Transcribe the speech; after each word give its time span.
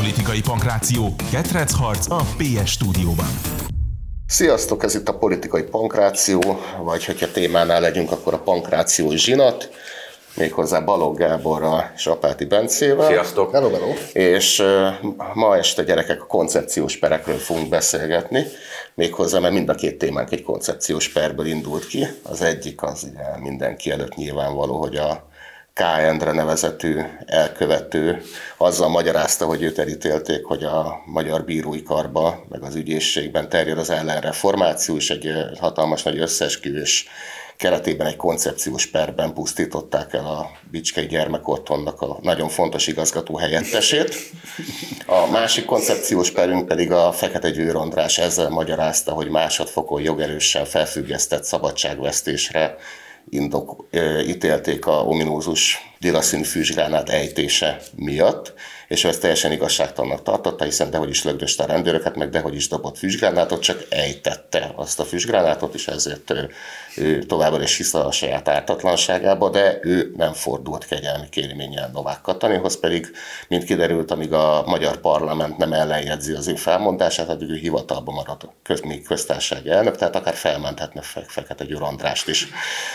Politikai 0.00 0.40
pankráció, 0.40 1.14
harc 1.72 2.10
a 2.10 2.20
PS 2.36 2.70
stúdióban. 2.70 3.26
Sziasztok, 4.26 4.82
ez 4.82 4.94
itt 4.94 5.08
a 5.08 5.18
Politikai 5.18 5.62
Pankráció, 5.62 6.60
vagy 6.82 7.04
hogyha 7.04 7.30
témánál 7.30 7.80
legyünk, 7.80 8.10
akkor 8.10 8.34
a 8.34 8.38
pankráció 8.38 9.10
zsinat 9.10 9.70
méghozzá 10.36 10.80
Balogh 10.80 11.18
Gáborral 11.18 11.92
és 11.96 12.06
Apáti 12.06 12.44
Bencével. 12.44 13.06
Sziasztok! 13.06 13.52
Hello, 13.52 13.70
hello. 13.70 13.92
És 14.12 14.62
ma 15.34 15.56
este 15.56 15.82
gyerekek 15.82 16.22
a 16.22 16.26
koncepciós 16.26 16.96
perekről 16.96 17.38
fogunk 17.38 17.68
beszélgetni, 17.68 18.44
méghozzá, 18.94 19.38
mert 19.38 19.54
mind 19.54 19.68
a 19.68 19.74
két 19.74 19.98
témánk 19.98 20.32
egy 20.32 20.42
koncepciós 20.42 21.08
perből 21.08 21.46
indult 21.46 21.86
ki. 21.86 22.06
Az 22.22 22.42
egyik 22.42 22.82
az 22.82 23.06
ugye 23.10 23.38
mindenki 23.38 23.90
előtt 23.90 24.14
nyilvánvaló, 24.14 24.78
hogy 24.78 24.96
a 24.96 25.28
K. 25.80 25.82
Endre 25.82 26.32
nevezetű 26.32 27.00
elkövető 27.26 28.22
azzal 28.56 28.88
magyarázta, 28.88 29.44
hogy 29.44 29.62
őt 29.62 29.78
elítélték, 29.78 30.44
hogy 30.44 30.64
a 30.64 31.02
magyar 31.04 31.44
bírói 31.44 31.82
karba, 31.82 32.44
meg 32.48 32.62
az 32.62 32.74
ügyészségben 32.74 33.48
terjed 33.48 33.78
az 33.78 33.90
ellenreformáció, 33.90 34.96
és 34.96 35.10
egy 35.10 35.32
hatalmas 35.58 36.02
nagy 36.02 36.18
összesküvés 36.18 37.06
keretében 37.56 38.06
egy 38.06 38.16
koncepciós 38.16 38.86
perben 38.86 39.32
pusztították 39.32 40.12
el 40.12 40.26
a 40.26 40.50
Bicskei 40.70 41.06
Gyermekotthonnak 41.06 42.00
a 42.00 42.18
nagyon 42.22 42.48
fontos 42.48 42.86
igazgató 42.86 43.36
helyettesét. 43.36 44.14
A 45.06 45.30
másik 45.30 45.64
koncepciós 45.64 46.30
perünk 46.30 46.66
pedig 46.66 46.92
a 46.92 47.12
Fekete 47.12 47.50
Győr 47.50 47.76
András 47.76 48.18
ezzel 48.18 48.48
magyarázta, 48.48 49.12
hogy 49.12 49.28
másodfokon 49.28 50.02
jogerősen 50.02 50.64
felfüggesztett 50.64 51.44
szabadságvesztésre 51.44 52.76
indok, 53.28 53.88
ítélték 54.26 54.86
a 54.86 55.04
ominózus 55.04 55.78
lila 55.98 56.20
fűzsgránát 56.44 57.08
ejtése 57.08 57.80
miatt, 57.96 58.54
és 58.90 59.04
ő 59.04 59.08
ezt 59.08 59.20
teljesen 59.20 59.52
igazságtalannak 59.52 60.22
tartotta, 60.22 60.64
hiszen 60.64 60.90
dehogy 60.90 61.08
is 61.08 61.24
lögdöste 61.24 61.62
a 61.62 61.66
rendőröket, 61.66 62.16
meg 62.16 62.30
dehogy 62.30 62.54
is 62.54 62.68
dobott 62.68 62.98
fűzsgránátot, 62.98 63.60
csak 63.60 63.84
ejtette 63.88 64.72
azt 64.76 65.00
a 65.00 65.04
fűzsgránátot, 65.04 65.74
és 65.74 65.86
ezért 65.86 66.30
ő, 66.30 66.50
ő 66.96 67.22
továbbra 67.22 67.62
is 67.62 67.76
hisz 67.76 67.94
a 67.94 68.12
saját 68.12 68.48
ártatlanságába, 68.48 69.50
de 69.50 69.78
ő 69.82 70.12
nem 70.16 70.32
fordult 70.32 70.86
kegyelmi 70.86 71.28
kérvényel 71.28 71.90
Novák 71.92 72.20
Katanihoz, 72.20 72.80
pedig, 72.80 73.10
mint 73.48 73.64
kiderült, 73.64 74.10
amíg 74.10 74.32
a 74.32 74.62
magyar 74.66 74.96
parlament 74.96 75.56
nem 75.56 75.72
ellenjegyzi 75.72 76.32
az 76.32 76.48
ő 76.48 76.54
felmondását, 76.54 77.28
addig 77.28 77.50
ő 77.50 77.56
hivatalban 77.56 78.14
marad 78.14 78.50
köz, 78.62 78.80
még 78.80 79.02
köztársasági 79.02 79.70
elnök, 79.70 79.96
tehát 79.96 80.16
akár 80.16 80.34
felmenthetne 80.34 81.02
Fe- 81.02 81.30
Fekete 81.30 81.64
Győr 81.64 81.82
Andrást 81.82 82.28
is. 82.28 82.48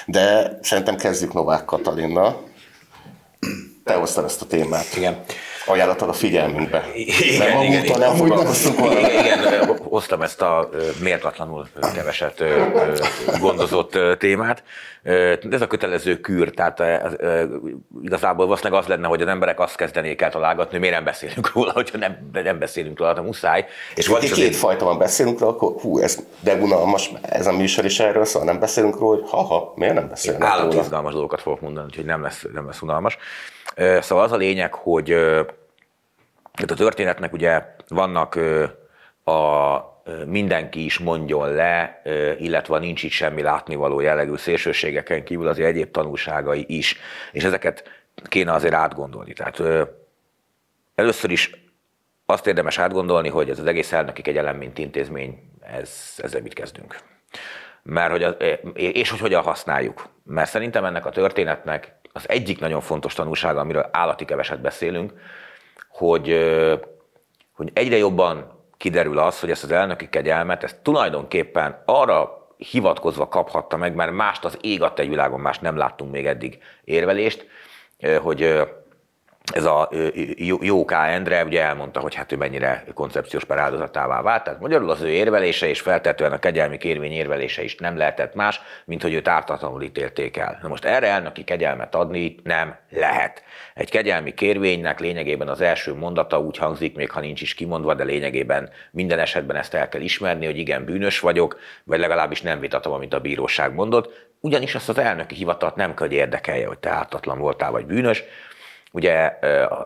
De 0.05 0.57
szerintem 0.61 0.95
kezdjük 0.95 1.33
Novák 1.33 1.65
Katalinnal. 1.65 2.43
Te 3.83 3.93
hoztad 3.93 4.23
ezt 4.23 4.41
a 4.41 4.45
témát. 4.45 4.95
Igen 4.95 5.23
ajánlatod 5.65 6.09
a 6.09 6.13
figyelmünkbe. 6.13 6.85
Igen, 6.93 7.37
Mert 7.37 7.63
igen, 7.63 7.83
igen, 7.83 7.99
nem 7.99 8.15
foglalkoztunk 8.15 8.91
igen, 8.91 9.25
igen, 9.25 9.77
hoztam 9.77 10.21
ezt 10.21 10.41
a 10.41 10.69
méltatlanul 11.01 11.67
keveset 11.93 12.43
gondozott 13.39 13.97
témát. 14.19 14.63
Ez 15.51 15.61
a 15.61 15.67
kötelező 15.67 16.19
kür, 16.19 16.49
tehát 16.51 16.83
igazából 18.01 18.45
valószínűleg 18.45 18.81
az 18.81 18.87
lenne, 18.87 19.07
hogy 19.07 19.21
az 19.21 19.27
emberek 19.27 19.59
azt 19.59 19.75
kezdenék 19.75 20.21
el 20.21 20.29
találgatni, 20.29 20.77
miért 20.77 20.95
nem 20.95 21.03
beszélünk 21.03 21.53
róla, 21.53 21.71
hogyha 21.71 21.97
nem, 21.97 22.29
nem 22.31 22.59
beszélünk 22.59 22.99
róla, 22.99 23.13
de 23.13 23.21
muszáj. 23.21 23.65
És 23.95 24.07
vagy 24.07 24.19
két 24.19 24.31
azért... 24.31 24.55
fajta 24.55 24.85
van 24.85 24.97
beszélünk 24.97 25.39
róla, 25.39 25.53
akkor 25.53 25.81
hú, 25.81 25.99
ez 25.99 26.19
de 26.39 26.53
unalmas, 26.53 27.11
ez 27.21 27.47
a 27.47 27.51
műsor 27.51 27.85
is 27.85 27.99
erről 27.99 28.25
szól, 28.25 28.43
nem 28.43 28.59
beszélünk 28.59 28.99
róla, 28.99 29.19
hogy 29.19 29.29
ha-ha, 29.29 29.73
miért 29.75 29.93
nem 29.93 30.07
beszélünk 30.09 30.43
róla? 30.59 30.73
izgalmas 30.81 31.11
dolgokat 31.11 31.41
fogok 31.41 31.61
mondani, 31.61 31.85
úgyhogy 31.85 32.05
nem 32.05 32.21
lesz, 32.21 32.45
nem 32.53 32.65
lesz 32.65 32.81
unalmas. 32.81 33.17
Szóval 33.75 34.23
az 34.23 34.31
a 34.31 34.37
lényeg, 34.37 34.73
hogy 34.73 35.11
a 36.67 36.73
történetnek 36.75 37.33
ugye 37.33 37.75
vannak 37.87 38.39
a 39.23 39.79
mindenki 40.25 40.85
is 40.85 40.99
mondjon 40.99 41.53
le, 41.53 42.01
illetve 42.37 42.79
nincs 42.79 43.03
itt 43.03 43.11
semmi 43.11 43.41
látnivaló 43.41 43.99
jellegű 43.99 44.35
szélsőségeken 44.35 45.23
kívül 45.23 45.47
azért 45.47 45.67
egyéb 45.67 45.91
tanulságai 45.91 46.65
is, 46.67 46.97
és 47.31 47.43
ezeket 47.43 48.03
kéne 48.23 48.53
azért 48.53 48.73
átgondolni. 48.73 49.33
Tehát 49.33 49.61
először 50.95 51.31
is 51.31 51.51
azt 52.25 52.47
érdemes 52.47 52.77
átgondolni, 52.77 53.29
hogy 53.29 53.49
ez 53.49 53.59
az 53.59 53.65
egész 53.65 53.91
elnöki 53.91 54.21
kegyelem, 54.21 54.57
mint 54.57 54.77
intézmény, 54.77 55.51
ez, 55.61 56.13
ezzel 56.17 56.41
mit 56.41 56.53
kezdünk. 56.53 56.99
Mert 57.83 58.11
hogy 58.11 58.23
az, 58.23 58.35
és 58.73 59.09
hogy 59.09 59.19
hogyan 59.19 59.43
használjuk. 59.43 60.09
Mert 60.23 60.49
szerintem 60.49 60.85
ennek 60.85 61.05
a 61.05 61.09
történetnek 61.09 61.95
az 62.15 62.29
egyik 62.29 62.59
nagyon 62.59 62.81
fontos 62.81 63.13
tanulsága, 63.13 63.59
amiről 63.59 63.89
állati 63.91 64.25
keveset 64.25 64.61
beszélünk, 64.61 65.13
hogy, 65.89 66.49
hogy 67.51 67.69
egyre 67.73 67.97
jobban 67.97 68.63
kiderül 68.77 69.17
az, 69.17 69.39
hogy 69.39 69.51
ezt 69.51 69.63
az 69.63 69.71
elnöki 69.71 70.09
kegyelmet, 70.09 70.63
ezt 70.63 70.79
tulajdonképpen 70.81 71.81
arra 71.85 72.47
hivatkozva 72.57 73.27
kaphatta 73.27 73.77
meg, 73.77 73.95
mert 73.95 74.11
mást 74.11 74.45
az 74.45 74.57
ég 74.61 74.81
egy 74.95 75.09
világon, 75.09 75.39
más 75.39 75.59
nem 75.59 75.77
láttunk 75.77 76.11
még 76.11 76.25
eddig 76.25 76.59
érvelést, 76.83 77.47
hogy 78.21 78.61
ez 79.53 79.65
a 79.65 79.89
jó 80.61 80.85
K. 80.85 80.91
Endre 80.91 81.43
ugye 81.43 81.61
elmondta, 81.61 81.99
hogy 81.99 82.15
hát 82.15 82.31
ő 82.31 82.35
mennyire 82.35 82.83
koncepciós 82.93 83.43
per 83.43 83.57
áldozatává 83.57 84.21
vált. 84.21 84.43
Tehát 84.43 84.59
magyarul 84.59 84.89
az 84.89 85.01
ő 85.01 85.09
érvelése 85.09 85.67
és 85.67 85.81
feltetően 85.81 86.31
a 86.31 86.39
kegyelmi 86.39 86.77
kérvény 86.77 87.11
érvelése 87.11 87.63
is 87.63 87.75
nem 87.75 87.97
lehetett 87.97 88.33
más, 88.33 88.61
mint 88.85 89.01
hogy 89.01 89.13
őt 89.13 89.27
ártatlanul 89.27 89.81
ítélték 89.81 90.37
el. 90.37 90.59
Na 90.61 90.67
most 90.67 90.85
erre 90.85 91.07
elnöki 91.07 91.43
kegyelmet 91.43 91.95
adni 91.95 92.35
nem 92.43 92.75
lehet. 92.89 93.43
Egy 93.73 93.89
kegyelmi 93.89 94.33
kérvénynek 94.33 94.99
lényegében 94.99 95.47
az 95.47 95.61
első 95.61 95.93
mondata 95.93 96.39
úgy 96.39 96.57
hangzik, 96.57 96.95
még 96.95 97.11
ha 97.11 97.19
nincs 97.19 97.41
is 97.41 97.53
kimondva, 97.53 97.93
de 97.93 98.03
lényegében 98.03 98.69
minden 98.91 99.19
esetben 99.19 99.55
ezt 99.55 99.73
el 99.73 99.89
kell 99.89 100.01
ismerni, 100.01 100.45
hogy 100.45 100.57
igen, 100.57 100.85
bűnös 100.85 101.19
vagyok, 101.19 101.59
vagy 101.83 101.99
legalábbis 101.99 102.41
nem 102.41 102.59
vitatom, 102.59 102.93
amit 102.93 103.13
a 103.13 103.19
bíróság 103.19 103.73
mondott. 103.73 104.27
Ugyanis 104.39 104.75
ezt 104.75 104.89
az 104.89 104.97
elnöki 104.97 105.35
hivatalt 105.35 105.75
nem 105.75 105.93
kell, 105.93 106.07
hogy 106.07 106.15
érdekelje, 106.15 106.67
hogy 106.67 106.79
te 106.79 106.89
ártatlan 106.89 107.39
voltál 107.39 107.71
vagy 107.71 107.85
bűnös, 107.85 108.23
Ugye 108.95 109.37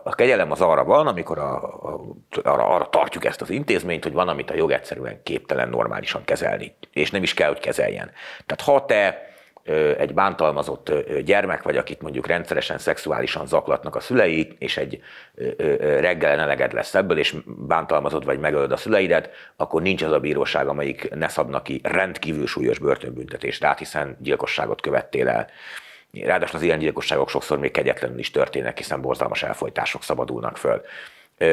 a 0.04 0.14
kegyelem 0.14 0.50
az 0.50 0.60
arra 0.60 0.84
van, 0.84 1.06
amikor 1.06 1.38
a, 1.38 1.54
a, 1.64 2.00
arra, 2.42 2.66
arra 2.66 2.88
tartjuk 2.88 3.24
ezt 3.24 3.40
az 3.40 3.50
intézményt, 3.50 4.02
hogy 4.02 4.12
van, 4.12 4.28
amit 4.28 4.50
a 4.50 4.54
jog 4.54 4.70
egyszerűen 4.70 5.22
képtelen 5.22 5.68
normálisan 5.68 6.24
kezelni, 6.24 6.76
és 6.92 7.10
nem 7.10 7.22
is 7.22 7.34
kell, 7.34 7.48
hogy 7.48 7.60
kezeljen. 7.60 8.10
Tehát 8.46 8.60
ha 8.64 8.84
te 8.84 9.28
egy 9.98 10.14
bántalmazott 10.14 10.92
gyermek 11.24 11.62
vagy, 11.62 11.76
akit 11.76 12.02
mondjuk 12.02 12.26
rendszeresen 12.26 12.78
szexuálisan 12.78 13.46
zaklatnak 13.46 13.96
a 13.96 14.00
szülei, 14.00 14.56
és 14.58 14.76
egy 14.76 15.00
reggel 15.78 16.40
eleged 16.40 16.72
lesz 16.72 16.94
ebből, 16.94 17.18
és 17.18 17.36
bántalmazod 17.46 18.24
vagy 18.24 18.38
megölöd 18.38 18.72
a 18.72 18.76
szüleidet, 18.76 19.30
akkor 19.56 19.82
nincs 19.82 20.02
az 20.02 20.12
a 20.12 20.20
bíróság, 20.20 20.68
amelyik 20.68 21.14
ne 21.14 21.28
szabna 21.28 21.62
ki 21.62 21.80
rendkívül 21.82 22.46
súlyos 22.46 22.78
börtönbüntetést 22.78 23.62
rá, 23.62 23.74
hiszen 23.78 24.16
gyilkosságot 24.20 24.80
követtél 24.80 25.28
el. 25.28 25.46
Ráadásul 26.12 26.56
az 26.56 26.62
ilyen 26.62 26.78
gyilkosságok 26.78 27.28
sokszor 27.28 27.58
még 27.58 27.70
kegyetlenül 27.70 28.18
is 28.18 28.30
történnek, 28.30 28.76
hiszen 28.76 29.00
borzalmas 29.00 29.42
elfolytások 29.42 30.02
szabadulnak 30.02 30.56
föl. 30.56 30.82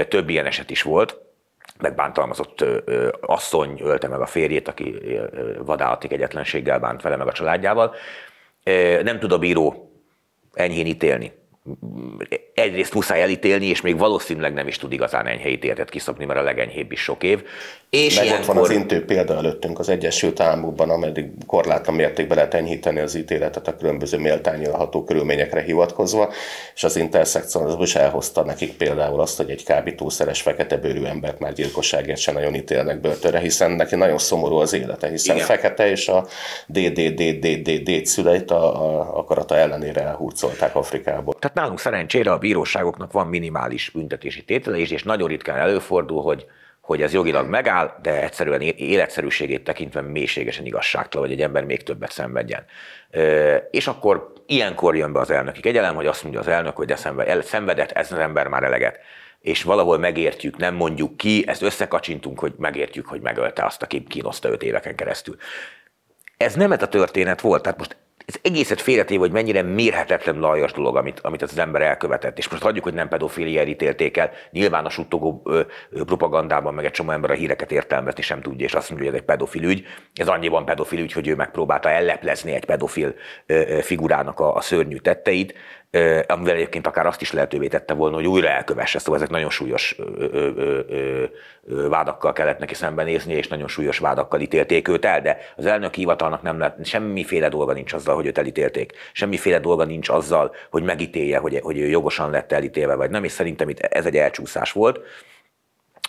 Több 0.08 0.30
ilyen 0.30 0.46
eset 0.46 0.70
is 0.70 0.82
volt, 0.82 1.18
megbántalmazott 1.80 2.66
asszony 3.22 3.80
ölte 3.82 4.08
meg 4.08 4.22
a 4.22 4.26
férjét, 4.26 4.68
aki 4.68 4.96
vadállati 5.58 6.08
kegyetlenséggel 6.08 6.80
bánt 6.80 7.02
vele 7.02 7.16
meg 7.16 7.28
a 7.28 7.32
családjával. 7.32 7.96
Nem 9.04 9.20
tud 9.20 9.32
a 9.32 9.38
bíró 9.38 9.92
enyhén 10.54 10.86
ítélni 10.86 11.32
egyrészt 12.54 12.94
muszáj 12.94 13.22
elítélni, 13.22 13.66
és 13.66 13.82
még 13.82 13.98
valószínűleg 13.98 14.54
nem 14.54 14.68
is 14.68 14.78
tud 14.78 14.92
igazán 14.92 15.28
enyhe 15.28 15.50
ítéletet 15.50 15.90
kiszabni, 15.90 16.26
mert 16.26 16.40
a 16.40 16.44
legenyhébb 16.44 16.92
is 16.92 17.00
sok 17.00 17.24
év. 17.24 17.44
És 17.90 18.16
Meg 18.16 18.26
ilyenkor... 18.26 18.50
ott 18.50 18.54
van 18.56 18.64
az 18.64 18.70
intő 18.70 19.06
példa 19.06 19.36
előttünk 19.36 19.80
az 19.80 19.90
Egyesült 19.90 20.40
Államokban, 20.40 20.90
ameddig 20.90 21.30
korlátlan 21.46 21.96
mértékben 21.96 22.38
lehet 22.38 22.54
enyhíteni 22.54 23.00
az 23.00 23.16
ítéletet 23.16 23.68
a 23.68 23.76
különböző 23.76 24.18
méltányolható 24.18 25.04
körülményekre 25.04 25.62
hivatkozva, 25.62 26.34
és 26.76 26.84
az 26.84 26.96
interszekcionalizmus 26.96 27.96
elhozta 27.96 28.44
nekik 28.44 28.78
például 28.78 29.22
azt, 29.22 29.38
hogy 29.38 29.50
egy 29.50 29.64
kábítószeres 29.64 30.42
fekete 30.42 30.78
bőrű 30.78 31.04
embert 31.04 31.40
már 31.40 31.54
gyilkosságért 31.54 32.20
sem 32.20 32.34
nagyon 32.34 32.56
ítélnek 32.56 33.02
börtönre, 33.02 33.40
hiszen 33.40 33.72
neki 33.72 33.96
nagyon 33.96 34.18
szomorú 34.18 34.56
az 34.56 34.74
élete, 34.74 35.10
hiszen 35.10 35.36
Igen. 35.36 35.48
fekete 35.48 35.90
és 35.90 36.08
a 36.08 36.28
DDDDDD 36.68 38.06
szüleit 38.06 38.52
a, 38.52 38.86
a 38.86 39.18
akarata 39.18 39.56
ellenére 39.56 40.02
elhurcolták 40.02 40.76
Afrikából. 40.76 41.34
Tehát 41.40 41.58
nálunk 41.58 41.80
szerencsére 42.18 42.32
a 42.32 42.38
bíróságoknak 42.38 43.12
van 43.12 43.28
minimális 43.28 43.90
büntetési 43.90 44.44
tétele 44.44 44.78
és 44.78 45.04
nagyon 45.04 45.28
ritkán 45.28 45.58
előfordul, 45.58 46.22
hogy 46.22 46.46
hogy 46.82 47.02
ez 47.02 47.14
jogilag 47.14 47.50
megáll, 47.50 48.00
de 48.02 48.22
egyszerűen 48.22 48.62
életszerűségét 48.62 49.64
tekintve 49.64 50.02
mélységesen 50.02 50.66
igazságtalan, 50.66 51.28
hogy 51.28 51.36
egy 51.36 51.44
ember 51.44 51.64
még 51.64 51.84
többet 51.84 52.12
szenvedjen. 52.12 52.66
És 53.72 53.88
akkor 53.88 54.34
ilyenkor 54.46 54.96
jön 54.96 55.14
be 55.14 55.20
az 55.20 55.30
elnöki 55.30 55.62
kegyelem, 55.62 55.96
hogy 55.96 56.06
azt 56.06 56.24
mondja 56.24 56.42
az 56.42 56.48
elnök, 56.48 56.76
hogy 56.76 56.88
de 56.88 56.96
szenvedett, 57.42 57.92
ez 57.92 58.12
az 58.12 58.18
ember 58.18 58.48
már 58.48 58.64
eleget. 58.64 59.00
És 59.40 59.64
valahol 59.64 59.98
megértjük, 59.98 60.58
nem 60.58 60.76
mondjuk 60.76 61.18
ki, 61.18 61.44
ezt 61.48 61.62
összekacsintunk, 61.62 62.40
hogy 62.40 62.54
megértjük, 62.58 63.08
hogy 63.08 63.22
megölte 63.22 63.66
azt, 63.66 63.84
aki 63.84 64.04
kínoszta 64.04 64.50
öt 64.50 64.64
éveken 64.64 64.96
keresztül. 64.96 65.36
Ez 66.38 66.54
nem 66.54 66.72
ez 66.72 66.82
a 66.82 66.88
történet 66.88 67.42
volt, 67.42 67.62
tehát 67.62 67.78
most 67.78 67.96
ez 68.28 68.40
egészet 68.42 68.82
félretéve, 68.82 69.20
hogy 69.20 69.32
mennyire 69.32 69.62
mérhetetlen 69.62 70.40
lajas 70.40 70.72
dolog, 70.72 70.96
amit, 70.96 71.20
amit 71.20 71.42
az 71.42 71.58
ember 71.58 71.82
elkövetett. 71.82 72.38
És 72.38 72.50
most 72.50 72.64
hagyjuk, 72.64 72.84
hogy 72.84 72.94
nem 72.94 73.08
pedofiliára 73.08 73.70
ítélték 73.70 74.18
el. 74.18 74.32
Nyilván 74.52 74.86
a 74.86 74.90
suttogó 74.90 75.42
ö, 75.46 75.62
ö, 75.90 76.04
propagandában 76.04 76.74
meg 76.74 76.86
egy 76.86 76.92
csomó 76.92 77.12
ember 77.12 77.32
a 77.32 77.34
híreket 77.34 77.72
értelmezni 77.72 78.22
sem 78.22 78.42
tudja, 78.42 78.66
és 78.66 78.74
azt 78.74 78.90
mondja, 78.90 79.08
hogy 79.08 79.16
ez 79.16 79.22
egy 79.22 79.28
pedofil 79.28 79.64
ügy. 79.64 79.86
Ez 80.14 80.28
annyiban 80.28 80.66
pedofil 80.66 81.00
ügy, 81.00 81.12
hogy 81.12 81.28
ő 81.28 81.36
megpróbálta 81.36 81.90
elleplezni 81.90 82.54
egy 82.54 82.66
pedofil 82.66 83.16
ö, 83.46 83.54
ö, 83.54 83.80
figurának 83.82 84.40
a, 84.40 84.56
a 84.56 84.62
szörnyű 84.62 84.98
tetteit 84.98 85.54
amivel 86.28 86.56
egyébként 86.56 86.88
akár 86.88 87.06
azt 87.06 87.22
is 87.22 87.32
lehetővé 87.32 87.68
tette 87.68 87.94
volna, 87.94 88.16
hogy 88.16 88.28
újra 88.28 88.48
elkövesse. 88.48 89.00
Szóval 89.00 89.16
ezek 89.16 89.30
nagyon 89.30 89.50
súlyos 89.50 89.96
ö, 89.98 90.50
ö, 90.58 90.82
ö, 91.68 91.88
vádakkal 91.90 92.34
kellett 92.34 92.60
neki 92.60 92.74
szembenézni, 92.74 93.34
és 93.34 93.48
nagyon 93.48 93.68
súlyos 93.68 93.98
vádakkal 94.00 94.40
ítélték 94.40 94.88
őt 94.88 95.06
el, 95.06 95.22
de 95.22 95.38
az 95.56 95.66
elnök 95.66 95.94
hivatalnak 95.94 96.42
nem 96.42 96.60
lett, 96.60 96.86
semmiféle 96.86 97.50
dolga 97.50 97.74
nincs 97.74 97.94
azzal, 97.94 98.16
hogy 98.16 98.26
őt 98.26 98.38
elítélték. 98.38 98.94
Semmiféle 99.14 99.60
dolga 99.60 99.84
nincs 99.84 100.10
azzal, 100.10 100.56
hogy 100.70 100.84
megítélje, 100.84 101.38
hogy, 101.38 101.60
hogy 101.64 101.80
ő 101.80 101.88
jogosan 101.88 102.30
lett 102.30 102.52
elítélve, 102.52 102.96
vagy 102.96 103.10
nem, 103.10 103.24
és 103.24 103.32
szerintem 103.32 103.70
itt 103.70 103.80
ez 103.80 104.06
egy 104.06 104.16
elcsúszás 104.16 104.72
volt. 104.72 105.00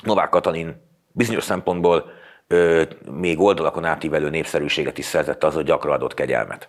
Novák 0.03 0.29
Katalin 0.29 0.83
bizonyos 1.13 1.45
szempontból 1.45 2.11
ö, 2.47 2.83
még 3.11 3.41
oldalakon 3.41 3.85
átívelő 3.85 4.31
népszerűséget 4.31 4.99
is 4.99 5.05
szerzett 5.05 5.45
az, 5.45 5.55
hogy 5.55 5.65
gyakran 5.65 5.95
adott 5.95 6.15
kegyelmet 6.15 6.69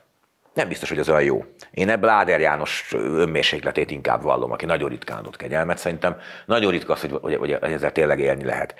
nem 0.60 0.68
biztos, 0.68 0.90
hogy 0.90 1.00
az 1.00 1.10
olyan 1.10 1.24
jó. 1.24 1.46
Én 1.72 1.90
ebből 1.90 2.10
Áder 2.10 2.40
János 2.40 2.94
önmérsékletét 2.94 3.92
inkább 3.92 4.22
vallom, 4.22 4.52
aki 4.52 4.66
nagyon 4.66 4.90
ritkán 4.90 5.18
adott 5.18 5.36
kegyelmet. 5.36 5.78
Szerintem 5.78 6.18
nagyon 6.46 6.72
ritka 6.72 6.94
az, 6.94 7.02
hogy, 7.02 7.18
hogy, 7.22 7.36
hogy 7.36 7.74
ezzel 7.74 7.92
tényleg 7.92 8.20
élni 8.20 8.44
lehet. 8.44 8.76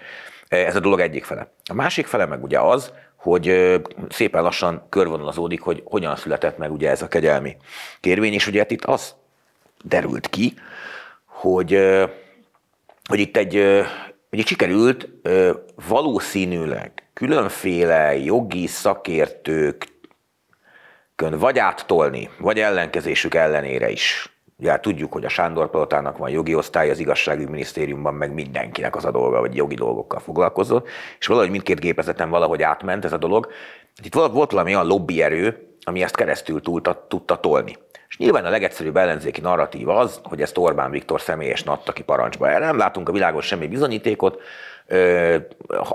Ez 0.48 0.76
a 0.76 0.80
dolog 0.80 1.00
egyik 1.00 1.24
fele. 1.24 1.52
A 1.70 1.74
másik 1.74 2.08
fele 2.08 2.26
meg 2.26 2.44
ugye 2.44 2.60
az, 2.60 2.92
hogy 3.16 3.76
szépen 4.10 4.44
lassan 4.44 4.86
körvonalazódik, 4.90 5.62
hogy 5.62 5.82
hogyan 5.86 6.16
született 6.16 6.58
meg 6.58 6.72
ugye 6.72 6.90
ez 6.90 7.02
a 7.02 7.08
kegyelmi 7.08 7.58
kérvény, 8.00 8.34
és 8.34 8.48
ugye 8.48 8.66
itt 8.68 8.86
az 8.86 9.16
derült 9.84 10.28
ki, 10.28 10.54
hogy, 11.26 11.72
hogy 13.10 13.20
itt 13.20 13.38
egy, 13.38 13.56
ugye 14.32 14.44
sikerült 14.46 15.10
valószínűleg 15.88 16.92
különféle 17.14 18.18
jogi 18.18 18.68
szakértők, 18.68 19.99
vagy 21.28 21.60
áttolni, 21.60 22.30
vagy 22.38 22.60
ellenkezésük 22.60 23.36
ellenére 23.36 23.90
is. 23.90 24.34
Ugye 24.58 24.70
hát 24.70 24.82
tudjuk, 24.82 25.14
hogy 25.14 25.26
a 25.26 25.30
Sándor 25.30 25.70
Palotának 25.70 26.18
van 26.18 26.30
jogi 26.30 26.56
osztály, 26.56 26.90
az 26.90 27.00
igazságügyminisztériumban 27.00 28.14
meg 28.14 28.34
mindenkinek 28.34 28.96
az 28.96 29.06
a 29.06 29.12
dolga, 29.12 29.40
hogy 29.40 29.56
jogi 29.56 29.76
dolgokkal 29.76 30.20
foglalkozott, 30.20 30.88
és 31.20 31.28
valahogy 31.28 31.50
mindkét 31.50 31.80
gépezeten 31.80 32.30
valahogy 32.30 32.62
átment 32.62 33.06
ez 33.06 33.14
a 33.14 33.18
dolog. 33.18 33.52
Itt 34.04 34.14
volt, 34.14 34.52
valami 34.52 34.74
olyan 34.74 34.88
lobbyerő, 34.88 35.76
ami 35.84 36.04
ezt 36.04 36.16
keresztül 36.16 36.62
tudta, 36.62 37.06
tudta 37.08 37.40
tolni. 37.40 37.78
És 38.10 38.18
nyilván 38.18 38.46
a 38.46 38.50
legegyszerűbb 38.50 38.98
ellenzéki 38.98 39.42
narratíva 39.42 39.98
az, 39.98 40.20
hogy 40.24 40.42
ezt 40.42 40.58
Orbán 40.58 40.92
Viktor 40.92 41.22
személyes 41.22 41.62
adta 41.62 41.92
ki 41.92 42.04
parancsba. 42.04 42.50
Erre 42.50 42.66
nem 42.66 42.78
látunk 42.78 43.10
a 43.10 43.12
világon 43.12 43.42
semmi 43.42 43.68
bizonyítékot, 43.68 44.42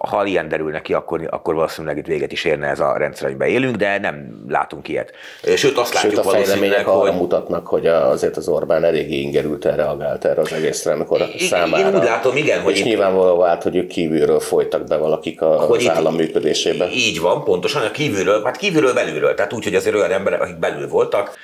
ha 0.08 0.24
ilyen 0.24 0.48
derül 0.48 0.80
ki, 0.80 0.94
akkor, 0.94 1.26
akkor 1.30 1.54
valószínűleg 1.54 1.98
itt 1.98 2.06
véget 2.06 2.32
is 2.32 2.44
érne 2.44 2.66
ez 2.66 2.80
a 2.80 2.96
rendszer, 2.96 3.26
amiben 3.26 3.48
élünk, 3.48 3.76
de 3.76 3.98
nem 3.98 4.44
látunk 4.48 4.88
ilyet. 4.88 5.12
Sőt, 5.56 5.78
azt 5.78 5.92
Sőt, 5.92 6.02
látjuk 6.02 6.26
a 6.26 6.30
fejlemények 6.30 6.88
arra 6.88 7.10
hogy... 7.10 7.20
mutatnak, 7.20 7.66
hogy 7.66 7.86
azért 7.86 8.36
az 8.36 8.48
Orbán 8.48 8.84
eléggé 8.84 9.20
ingerülten 9.20 9.76
reagált 9.76 10.24
erre 10.24 10.40
az 10.40 10.52
egészre, 10.52 10.92
amikor 10.92 11.20
a 11.20 11.26
számára. 11.38 11.88
Én 11.88 11.94
úgy 11.94 12.04
látom, 12.04 12.36
igen. 12.36 12.60
Hogy 12.60 12.72
és 12.72 12.78
itt... 12.78 12.84
nyilvánvaló 12.84 13.36
vált, 13.36 13.62
hogy 13.62 13.76
ők 13.76 13.86
kívülről 13.86 14.40
folytak 14.40 14.84
be 14.84 14.96
valakik 14.96 15.42
a, 15.42 15.46
hogy 15.46 15.86
az 15.86 15.96
állam 15.96 16.14
működésébe. 16.14 16.88
Így 16.90 17.20
van, 17.20 17.44
pontosan, 17.44 17.82
a 17.82 17.90
kívülről, 17.90 18.42
hát 18.44 18.56
kívülről 18.56 18.94
belülről, 18.94 19.34
tehát 19.34 19.52
úgy, 19.52 19.64
hogy 19.64 19.74
azért 19.74 19.94
olyan 19.94 20.10
emberek, 20.10 20.40
akik 20.40 20.58
belül 20.58 20.88
voltak, 20.88 21.36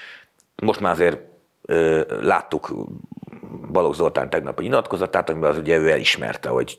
most 0.62 0.80
már 0.80 0.92
azért 0.92 1.18
ö, 1.66 2.00
láttuk 2.20 2.74
Balogh 3.70 3.96
Zoltán 3.96 4.30
tegnapi 4.30 4.62
nyilatkozatát, 4.62 5.30
amiben 5.30 5.50
az 5.50 5.58
ugye 5.58 5.76
ő 5.76 5.90
elismerte, 5.90 6.48
hogy 6.48 6.78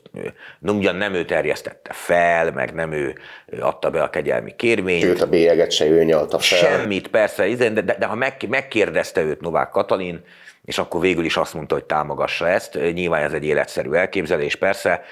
ugyan 0.60 0.96
nem 0.96 1.14
ő 1.14 1.24
terjesztette 1.24 1.92
fel, 1.92 2.52
meg 2.52 2.74
nem 2.74 2.92
ő 2.92 3.14
adta 3.60 3.90
be 3.90 4.02
a 4.02 4.10
kegyelmi 4.10 4.56
kérvényt. 4.56 5.04
Őt 5.04 5.20
a 5.20 5.26
bélyeget 5.26 5.70
se 5.70 5.86
ő 5.86 6.04
nyalta 6.04 6.38
fel. 6.38 6.58
Semmit, 6.58 7.08
persze, 7.08 7.48
de, 7.48 7.68
de, 7.68 7.96
de 7.98 8.06
ha 8.06 8.14
meg, 8.14 8.36
megkérdezte 8.48 9.20
őt 9.20 9.40
Novák 9.40 9.70
Katalin, 9.70 10.24
és 10.64 10.78
akkor 10.78 11.00
végül 11.00 11.24
is 11.24 11.36
azt 11.36 11.54
mondta, 11.54 11.74
hogy 11.74 11.84
támogassa 11.84 12.48
ezt. 12.48 12.78
Nyilván 12.92 13.22
ez 13.22 13.32
egy 13.32 13.44
életszerű 13.44 13.92
elképzelés, 13.92 14.56
persze. 14.56 15.04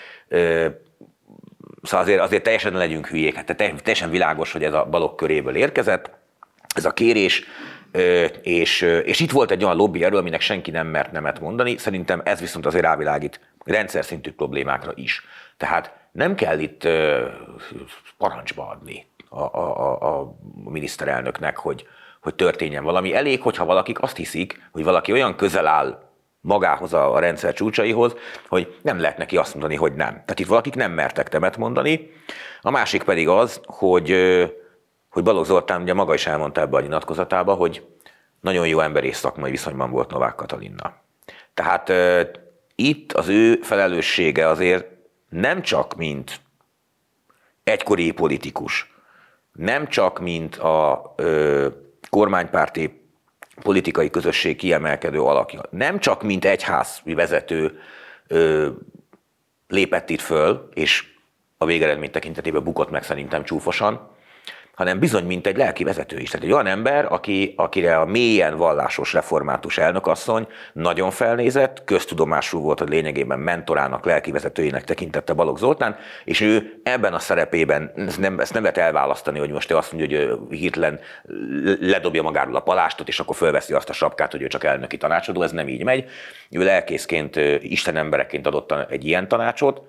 Szóval 1.83 2.01
azért, 2.01 2.21
azért 2.21 2.43
teljesen 2.43 2.73
legyünk 2.73 3.07
hülyék, 3.07 3.35
hát 3.35 3.57
teljesen 3.57 4.11
világos, 4.11 4.53
hogy 4.53 4.65
ez 4.65 4.73
a 4.73 4.87
balok 4.91 5.17
köréből 5.17 5.57
érkezett, 5.57 6.11
ez 6.75 6.85
a 6.85 6.91
kérés, 6.91 7.45
és, 8.43 8.81
és 9.05 9.21
itt 9.21 9.31
volt 9.31 9.51
egy 9.51 9.65
olyan 9.65 9.77
lobby 9.77 10.05
erről, 10.05 10.19
aminek 10.19 10.41
senki 10.41 10.71
nem 10.71 10.87
mert 10.87 11.13
nemet 11.13 11.41
mondani. 11.41 11.77
Szerintem 11.77 12.21
ez 12.25 12.41
viszont 12.41 12.67
azért 12.67 12.85
rávilágít 12.85 13.41
rendszer 13.65 14.05
szintű 14.05 14.33
problémákra 14.33 14.93
is. 14.95 15.25
Tehát 15.57 15.95
nem 16.13 16.35
kell 16.35 16.59
itt 16.59 16.89
parancsba 18.19 18.69
adni 18.69 19.07
a, 19.29 19.43
a, 19.43 20.19
a, 20.19 20.37
miniszterelnöknek, 20.65 21.57
hogy, 21.57 21.87
hogy 22.21 22.35
történjen 22.35 22.85
valami. 22.85 23.15
Elég, 23.15 23.43
hogyha 23.43 23.65
valakik 23.65 24.03
azt 24.03 24.17
hiszik, 24.17 24.69
hogy 24.73 24.85
valaki 24.85 25.13
olyan 25.13 25.37
közel 25.37 25.67
áll 25.67 26.09
magához 26.41 26.93
a 26.93 27.19
rendszer 27.19 27.53
csúcsaihoz, 27.53 28.15
hogy 28.49 28.77
nem 28.83 29.01
lehet 29.01 29.19
neki 29.19 29.37
azt 29.37 29.53
mondani, 29.55 29.77
hogy 29.77 29.93
nem. 29.93 30.13
Tehát 30.13 30.41
itt 30.41 30.47
valakik 30.47 30.75
nem 30.75 30.93
mertek 30.93 31.29
temet 31.29 31.57
mondani. 31.57 32.11
A 32.61 32.71
másik 32.71 33.03
pedig 33.03 33.29
az, 33.29 33.61
hogy 33.65 34.11
hogy 35.11 35.23
Balogh 35.23 35.47
Zoltán 35.47 35.83
ugye 35.83 35.95
maga 35.95 36.15
is 36.15 36.27
elmondta 36.27 36.61
ebbe 36.61 36.77
a 36.77 36.81
nyilatkozatába, 36.81 37.55
hogy 37.55 37.87
nagyon 38.41 38.69
jó 38.69 38.81
ember 38.81 39.05
és 39.05 39.17
szakmai 39.17 39.51
viszonyban 39.51 39.91
volt 39.91 40.11
Novák 40.11 40.35
Katalinna. 40.35 40.95
Tehát 41.55 41.89
uh, 41.89 42.21
itt 42.75 43.13
az 43.13 43.29
ő 43.29 43.59
felelőssége 43.63 44.49
azért 44.49 44.87
nem 45.29 45.63
csak 45.63 45.95
mint 45.95 46.41
egykori 47.65 48.11
politikus, 48.11 48.93
nem 49.53 49.87
csak 49.89 50.19
mint 50.21 50.57
a 50.57 51.15
ö, 51.17 51.67
kormánypárti 52.11 53.11
politikai 53.63 54.11
közösség 54.11 54.57
kiemelkedő 54.57 55.23
alakja, 55.23 55.63
nem 55.71 55.99
csak 55.99 56.23
mint 56.23 56.45
egyház 56.45 57.01
vezető 57.05 57.81
ö, 58.27 58.69
lépett 59.69 60.11
itt 60.11 60.21
föl, 60.21 60.69
és 60.75 61.05
a 61.59 61.65
végeredmény 61.65 62.11
tekintetében 62.11 62.65
bukott 62.65 62.91
meg 62.91 63.03
szerintem 63.03 63.45
csúfosan, 63.45 64.10
hanem 64.81 64.99
bizony, 64.99 65.25
mint 65.25 65.47
egy 65.47 65.57
lelki 65.57 65.85
vezető 65.85 66.19
is. 66.19 66.31
Tehát 66.31 66.47
egy 66.47 66.53
olyan 66.53 66.67
ember, 66.67 67.13
aki, 67.13 67.55
akire 67.57 67.97
a 67.97 68.05
mélyen 68.05 68.57
vallásos 68.57 69.13
református 69.13 69.79
elnökasszony 69.79 70.47
nagyon 70.73 71.11
felnézett, 71.11 71.85
köztudomású 71.85 72.61
volt, 72.61 72.79
hogy 72.79 72.89
lényegében 72.89 73.39
mentorának, 73.39 74.05
lelki 74.05 74.31
vezetőjének 74.31 74.85
tekintette 74.85 75.33
Balogh 75.33 75.59
Zoltán, 75.59 75.97
és 76.25 76.41
ő 76.41 76.81
ebben 76.83 77.15
a 77.15 77.19
szerepében 77.19 77.93
ezt 77.97 78.21
nem, 78.21 78.41
ezt 78.41 78.53
nem 78.53 78.63
lehet 78.63 78.79
elválasztani, 78.79 79.39
hogy 79.39 79.51
most 79.51 79.71
ő 79.71 79.77
azt 79.77 79.93
mondja, 79.93 80.29
hogy 80.29 80.59
hirtelen 80.59 81.01
ledobja 81.81 82.23
magáról 82.23 82.57
a 82.57 82.61
palástot, 82.61 83.09
és 83.09 83.21
akkor 83.21 83.37
fölveszi 83.37 83.73
azt 83.73 83.89
a 83.89 83.93
sapkát, 83.93 84.33
hogy 84.33 84.43
ő 84.43 84.47
csak 84.47 84.65
elnöki 84.65 84.97
tanácsadó, 84.97 85.43
ez 85.43 85.53
nem 85.53 85.69
így 85.69 85.85
megy. 85.85 86.05
Ő 86.51 86.65
lelkészként, 86.65 87.37
Isten 87.63 87.97
embereként 87.97 88.47
adott 88.47 88.75
egy 88.91 89.07
ilyen 89.07 89.29
tanácsot, 89.29 89.83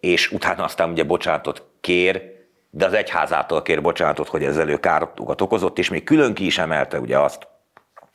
és 0.00 0.32
utána 0.32 0.64
aztán 0.64 0.90
ugye 0.90 1.04
bocsánatot 1.04 1.62
kér, 1.80 2.36
de 2.70 2.84
az 2.86 2.92
egyházától 2.92 3.62
kér 3.62 3.82
bocsánatot, 3.82 4.28
hogy 4.28 4.44
ezzel 4.44 4.68
ő 4.68 4.76
károkat 4.76 5.40
okozott, 5.40 5.78
és 5.78 5.88
még 5.88 6.04
külön 6.04 6.34
ki 6.34 6.46
is 6.46 6.58
emelte 6.58 7.00
ugye 7.00 7.18
azt, 7.18 7.46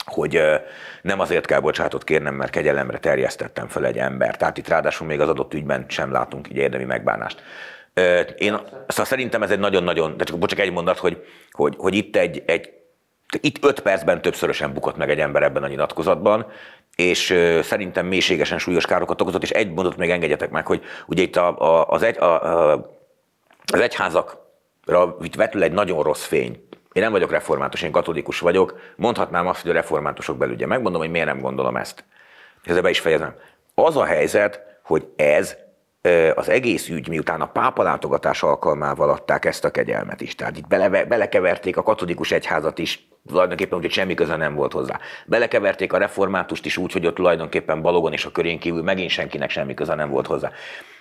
hogy 0.05 0.41
nem 1.01 1.19
azért 1.19 1.45
kell 1.45 1.59
bocsánatot 1.59 2.03
kérnem, 2.03 2.35
mert 2.35 2.51
kegyelemre 2.51 2.97
terjesztettem 2.97 3.67
fel 3.67 3.85
egy 3.85 3.97
ember. 3.97 4.37
Tehát 4.37 4.57
itt 4.57 4.67
ráadásul 4.67 5.07
még 5.07 5.19
az 5.19 5.29
adott 5.29 5.53
ügyben 5.53 5.85
sem 5.87 6.11
látunk 6.11 6.49
így 6.49 6.57
érdemi 6.57 6.83
megbánást. 6.83 7.43
Én 8.37 8.59
szóval 8.87 9.05
szerintem 9.05 9.43
ez 9.43 9.51
egy 9.51 9.59
nagyon-nagyon, 9.59 10.17
de 10.17 10.23
csak, 10.23 10.45
csak 10.45 10.59
egy 10.59 10.71
mondat, 10.71 10.97
hogy, 10.97 11.25
hogy, 11.51 11.75
hogy 11.77 11.93
itt 11.95 12.15
egy, 12.15 12.43
egy 12.45 12.73
itt 13.41 13.65
öt 13.65 13.79
percben 13.79 14.21
többszörösen 14.21 14.73
bukott 14.73 14.97
meg 14.97 15.09
egy 15.09 15.19
ember 15.19 15.43
ebben 15.43 15.63
a 15.63 15.67
nyilatkozatban, 15.67 16.45
és 16.95 17.25
szerintem 17.61 18.05
mélységesen 18.05 18.57
súlyos 18.57 18.85
károkat 18.85 19.21
okozott, 19.21 19.43
és 19.43 19.49
egy 19.49 19.67
mondatot 19.67 19.97
még 19.97 20.09
engedjetek 20.09 20.49
meg, 20.49 20.65
hogy 20.65 20.83
ugye 21.05 21.21
itt 21.21 21.35
a, 21.35 21.59
a, 21.59 21.87
az, 21.87 22.03
egy, 22.03 22.17
a, 22.17 22.43
a, 22.43 22.91
az 23.73 23.79
egyházak 23.79 24.42
vetül 25.35 25.63
egy 25.63 25.71
nagyon 25.71 26.03
rossz 26.03 26.25
fény. 26.25 26.67
Én 26.93 27.03
nem 27.03 27.11
vagyok 27.11 27.31
református, 27.31 27.81
én 27.81 27.91
katolikus 27.91 28.39
vagyok. 28.39 28.79
Mondhatnám 28.95 29.47
azt, 29.47 29.61
hogy 29.61 29.71
a 29.71 29.73
reformátusok 29.73 30.37
belügye. 30.37 30.65
Megmondom, 30.65 31.01
hogy 31.01 31.11
miért 31.11 31.27
nem 31.27 31.39
gondolom 31.39 31.75
ezt. 31.75 32.05
Ezzel 32.63 32.81
be 32.81 32.89
is 32.89 32.99
fejezem. 32.99 33.35
Az 33.75 33.97
a 33.97 34.05
helyzet, 34.05 34.61
hogy 34.83 35.07
ez 35.15 35.55
az 36.35 36.49
egész 36.49 36.89
ügy, 36.89 37.07
miután 37.07 37.41
a 37.41 37.45
pápa 37.45 37.83
látogatás 37.83 38.43
alkalmával 38.43 39.09
adták 39.09 39.45
ezt 39.45 39.65
a 39.65 39.71
kegyelmet 39.71 40.21
is. 40.21 40.35
Tehát 40.35 40.57
itt 40.57 40.67
bele, 40.67 41.05
belekeverték 41.05 41.77
a 41.77 41.83
katolikus 41.83 42.31
egyházat 42.31 42.79
is 42.79 43.07
tulajdonképpen 43.27 43.77
úgy, 43.77 43.83
hogy 43.83 43.93
semmi 43.93 44.13
köze 44.13 44.35
nem 44.35 44.55
volt 44.55 44.71
hozzá. 44.71 44.99
Belekeverték 45.25 45.93
a 45.93 45.97
reformátust 45.97 46.65
is 46.65 46.77
úgy, 46.77 46.91
hogy 46.91 47.05
ott 47.05 47.15
tulajdonképpen 47.15 47.81
Balogon 47.81 48.13
és 48.13 48.25
a 48.25 48.31
körén 48.31 48.59
kívül 48.59 48.83
megint 48.83 49.09
senkinek 49.09 49.49
semmi 49.49 49.73
köze 49.73 49.95
nem 49.95 50.09
volt 50.09 50.27
hozzá. 50.27 50.51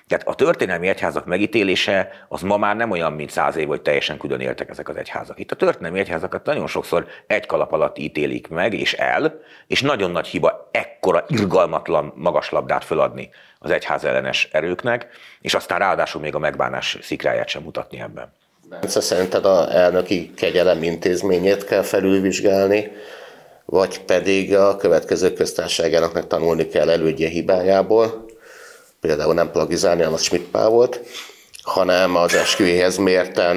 Tehát 0.06 0.28
a 0.28 0.34
történelmi 0.34 0.88
egyházak 0.88 1.26
megítélése 1.26 2.26
az 2.28 2.42
ma 2.42 2.56
már 2.56 2.76
nem 2.76 2.90
olyan, 2.90 3.12
mint 3.12 3.30
száz 3.30 3.56
év, 3.56 3.68
hogy 3.68 3.82
teljesen 3.82 4.18
külön 4.18 4.40
éltek 4.40 4.70
ezek 4.70 4.88
az 4.88 4.96
egyházak. 4.96 5.38
Itt 5.38 5.50
a 5.50 5.56
történelmi 5.56 5.98
egyházakat 5.98 6.44
nagyon 6.44 6.66
sokszor 6.66 7.06
egy 7.26 7.46
kalap 7.46 7.72
alatt 7.72 7.98
ítélik 7.98 8.48
meg 8.48 8.74
és 8.74 8.92
el, 8.92 9.40
és 9.66 9.82
nagyon 9.82 10.10
nagy 10.10 10.26
hiba 10.26 10.68
ekkora 10.70 11.24
irgalmatlan 11.28 12.12
magas 12.16 12.50
labdát 12.50 12.84
föladni 12.84 13.30
az 13.62 13.70
egyház 13.70 14.04
ellenes 14.04 14.48
erőknek, 14.52 15.06
és 15.40 15.54
aztán 15.54 15.78
ráadásul 15.78 16.20
még 16.20 16.34
a 16.34 16.38
megbánás 16.38 16.98
szikráját 17.02 17.48
sem 17.48 17.62
mutatni 17.62 18.00
ebben. 18.00 18.32
Bence, 18.68 19.00
szerinted 19.00 19.44
a 19.44 19.74
elnöki 19.74 20.32
kegyelem 20.36 20.82
intézményét 20.82 21.64
kell 21.64 21.82
felülvizsgálni, 21.82 22.90
vagy 23.64 24.00
pedig 24.00 24.56
a 24.56 24.76
következő 24.76 25.32
köztársaságának 25.32 26.26
tanulni 26.26 26.68
kell 26.68 26.90
elődje 26.90 27.28
hibájából, 27.28 28.24
például 29.00 29.34
nem 29.34 29.50
plagizálni, 29.50 30.02
az 30.02 30.22
Schmidt 30.22 30.50
Pál 30.50 30.68
volt, 30.68 31.00
hanem 31.62 32.16
az 32.16 32.34
esküvéhez 32.34 32.96
mérten 32.96 33.56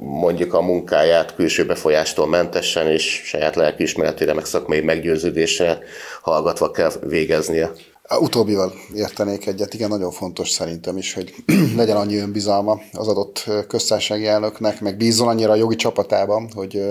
mondjuk 0.00 0.54
a 0.54 0.60
munkáját 0.60 1.34
külső 1.34 1.66
befolyástól 1.66 2.26
mentesen 2.26 2.86
és 2.86 3.22
saját 3.24 3.56
lelkiismeretére, 3.56 4.34
meg 4.34 4.44
szakmai 4.44 4.80
meggyőződésre 4.80 5.78
hallgatva 6.20 6.70
kell 6.70 6.90
végeznie. 7.00 7.70
A 8.10 8.18
utóbbival 8.18 8.72
értenék 8.94 9.46
egyet, 9.46 9.74
igen, 9.74 9.88
nagyon 9.88 10.10
fontos 10.10 10.50
szerintem 10.50 10.96
is, 10.96 11.14
hogy 11.14 11.34
legyen 11.76 11.96
annyi 11.96 12.16
önbizalma 12.16 12.80
az 12.92 13.08
adott 13.08 13.44
köztársasági 13.68 14.26
elnöknek, 14.26 14.80
meg 14.80 14.96
bízzon 14.96 15.28
annyira 15.28 15.52
a 15.52 15.54
jogi 15.54 15.76
csapatában, 15.76 16.50
hogy, 16.54 16.82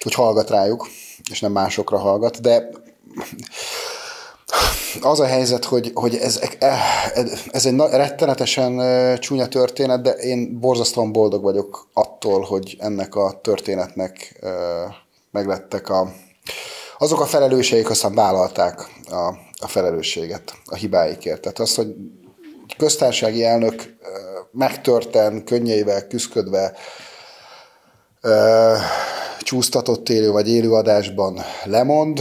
hogy 0.00 0.14
hallgat 0.14 0.50
rájuk, 0.50 0.88
és 1.30 1.40
nem 1.40 1.52
másokra 1.52 1.98
hallgat, 1.98 2.40
de 2.40 2.70
az 5.00 5.20
a 5.20 5.26
helyzet, 5.26 5.64
hogy, 5.64 5.90
hogy 5.94 6.16
ez, 6.16 6.40
ez 7.50 7.66
egy 7.66 7.76
rettenetesen 7.76 8.80
csúnya 9.18 9.48
történet, 9.48 10.02
de 10.02 10.10
én 10.10 10.58
borzasztóan 10.60 11.12
boldog 11.12 11.42
vagyok 11.42 11.88
attól, 11.92 12.40
hogy 12.40 12.76
ennek 12.78 13.14
a 13.14 13.40
történetnek 13.42 14.40
meglettek 15.30 15.88
a, 15.88 16.12
azok 17.02 17.20
a 17.20 17.26
felelősségek, 17.26 17.90
aztán 17.90 18.14
vállalták 18.14 18.88
a, 19.10 19.34
a 19.60 19.66
felelősséget 19.66 20.54
a 20.64 20.74
hibáikért. 20.74 21.40
Tehát 21.40 21.58
az, 21.58 21.74
hogy 21.74 21.94
köztársasági 22.76 23.44
elnök 23.44 23.96
megtörten, 24.52 25.44
könnyeivel 25.44 26.06
küzdködve 26.06 26.72
csúsztatott 29.40 30.08
élő 30.08 30.30
vagy 30.30 30.50
élőadásban 30.50 31.40
lemond, 31.64 32.20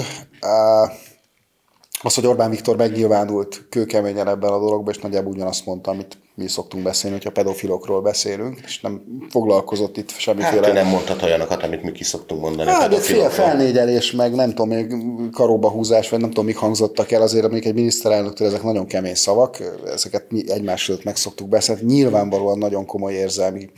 az, 2.01 2.15
hogy 2.15 2.25
Orbán 2.25 2.49
Viktor 2.49 2.77
megnyilvánult 2.77 3.65
kőkeményen 3.69 4.27
ebben 4.27 4.51
a 4.51 4.59
dologban, 4.59 4.93
és 4.93 4.99
nagyjából 4.99 5.31
ugyanazt 5.31 5.65
mondta, 5.65 5.91
amit 5.91 6.17
mi 6.35 6.47
szoktunk 6.47 6.83
beszélni, 6.83 7.15
hogyha 7.15 7.31
pedofilokról 7.31 8.01
beszélünk, 8.01 8.59
és 8.65 8.81
nem 8.81 9.01
foglalkozott 9.29 9.97
itt 9.97 10.09
semmiféle... 10.09 10.65
Hát 10.65 10.73
nem 10.73 10.87
mondhat 10.87 11.21
olyanokat, 11.21 11.63
amit 11.63 11.83
mi 11.83 11.91
ki 11.91 12.03
szoktunk 12.03 12.41
mondani 12.41 12.69
hát, 12.69 12.89
de 12.89 12.97
fél 12.97 13.29
felnégyelés, 13.29 14.11
meg 14.11 14.35
nem 14.35 14.49
tudom, 14.49 14.69
még 14.69 14.95
karóba 15.31 15.69
húzás, 15.69 16.09
vagy 16.09 16.19
nem 16.19 16.29
tudom, 16.29 16.45
mik 16.45 16.57
hangzottak 16.57 17.11
el, 17.11 17.21
azért 17.21 17.51
még 17.51 17.65
egy 17.65 17.73
miniszterelnöktől 17.73 18.47
ezek 18.47 18.63
nagyon 18.63 18.85
kemény 18.85 19.15
szavak, 19.15 19.57
ezeket 19.85 20.31
mi 20.31 20.51
egymás 20.51 20.89
előtt 20.89 21.03
meg 21.03 21.15
szoktuk 21.15 21.49
beszélni. 21.49 21.81
Nyilvánvalóan 21.93 22.57
nagyon 22.57 22.85
komoly 22.85 23.13
érzelmi 23.13 23.69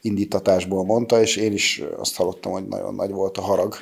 indítatásból 0.00 0.84
mondta, 0.84 1.20
és 1.20 1.36
én 1.36 1.52
is 1.52 1.82
azt 1.98 2.16
hallottam, 2.16 2.52
hogy 2.52 2.66
nagyon 2.68 2.94
nagy 2.94 3.10
volt 3.10 3.38
a 3.38 3.42
harag 3.42 3.74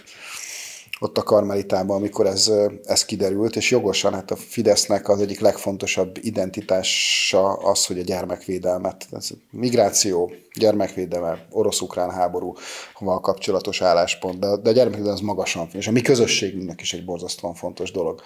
ott 1.03 1.19
a 1.19 1.23
Karmelitában, 1.23 1.97
amikor 1.97 2.27
ez, 2.27 2.53
ez 2.85 3.05
kiderült, 3.05 3.57
és 3.57 3.71
jogosan, 3.71 4.13
hát 4.13 4.31
a 4.31 4.37
Fidesznek 4.37 5.09
az 5.09 5.21
egyik 5.21 5.41
legfontosabb 5.41 6.19
identitása 6.21 7.53
az, 7.53 7.87
hogy 7.87 7.99
a 7.99 8.03
gyermekvédelmet, 8.03 9.07
ez 9.13 9.29
migráció, 9.51 10.33
gyermekvédelme, 10.55 11.47
orosz-ukrán 11.51 12.11
háborúval 12.11 13.21
kapcsolatos 13.21 13.83
álláspont, 13.83 14.39
de, 14.39 14.57
de 14.57 14.71
a 14.71 14.73
gyermekvédelem 14.73 15.15
az 15.15 15.21
magasan, 15.21 15.69
és 15.73 15.87
a 15.87 15.93
mi 15.93 16.01
közösségünknek 16.01 16.81
is 16.81 16.93
egy 16.93 17.05
borzasztóan 17.05 17.55
fontos 17.55 17.91
dolog. 17.91 18.21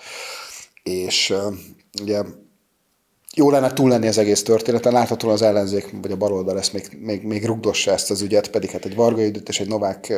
És 0.83 1.35
ugye 2.03 2.23
jó 3.39 3.51
lenne 3.51 3.73
túl 3.73 3.89
lenni 3.89 4.07
az 4.07 4.19
egész 4.19 4.43
történeten. 4.43 4.93
Láthatóan 4.93 5.33
az 5.33 5.43
ellenzék, 5.43 5.95
vagy 6.03 6.11
a 6.11 6.17
baloldal 6.17 6.59
ezt 6.59 6.73
még, 6.73 6.89
még, 7.01 7.23
még 7.23 7.45
rugdossa 7.45 7.93
ezt 7.93 8.11
az 8.11 8.23
ügyet, 8.23 8.51
pedig 8.51 8.71
hát 8.71 8.85
egy 8.85 8.95
Varga 8.95 9.23
időt 9.23 9.49
és 9.49 9.61
egy 9.61 9.69
Novák 9.69 10.13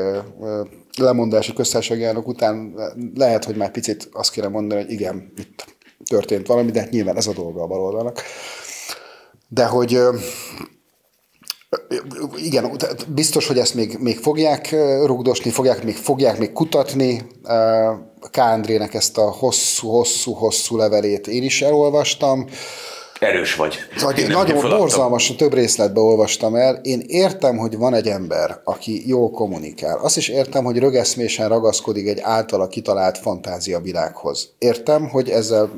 lemondási 0.98 1.52
köztársasági 1.52 2.04
elnök 2.04 2.28
után 2.28 2.74
lehet, 3.14 3.44
hogy 3.44 3.56
már 3.56 3.70
picit 3.70 4.08
azt 4.12 4.30
kéne 4.30 4.48
mondani, 4.48 4.82
hogy 4.82 4.90
igen, 4.90 5.32
itt 5.36 5.64
történt 6.08 6.46
valami, 6.46 6.70
de 6.70 6.80
hát 6.80 6.90
nyilván 6.90 7.16
ez 7.16 7.26
a 7.26 7.32
dolga 7.32 7.62
a 7.62 7.66
baloldalnak. 7.66 8.22
De 9.48 9.64
hogy 9.64 10.00
igen, 12.36 12.76
biztos, 13.08 13.46
hogy 13.46 13.58
ezt 13.58 13.74
még, 13.74 13.96
még 14.00 14.18
fogják 14.18 14.70
rugdosni, 15.04 15.50
fogják 15.50 15.84
még, 15.84 15.96
fogják 15.96 16.38
még 16.38 16.52
kutatni. 16.52 17.26
K. 18.30 18.36
Andrének 18.36 18.94
ezt 18.94 19.18
a 19.18 19.30
hosszú-hosszú-hosszú 19.30 20.76
levelét 20.76 21.26
én 21.26 21.42
is 21.42 21.62
elolvastam. 21.62 22.46
Erős 23.18 23.54
vagy. 23.54 23.78
Nagy, 24.00 24.26
nagyon 24.28 24.60
borzalmas, 24.78 25.34
több 25.36 25.54
részletbe 25.54 26.00
olvastam 26.00 26.54
el. 26.54 26.74
Én 26.74 27.02
értem, 27.06 27.56
hogy 27.56 27.76
van 27.76 27.94
egy 27.94 28.06
ember, 28.06 28.60
aki 28.64 29.08
jól 29.08 29.30
kommunikál. 29.30 29.98
Azt 29.98 30.16
is 30.16 30.28
értem, 30.28 30.64
hogy 30.64 30.78
rögeszmésen 30.78 31.48
ragaszkodik 31.48 32.08
egy 32.08 32.20
általa 32.20 32.68
kitalált 32.68 33.18
fantáziavilághoz. 33.18 34.48
Értem, 34.58 35.08
hogy 35.08 35.28
ezzel 35.28 35.70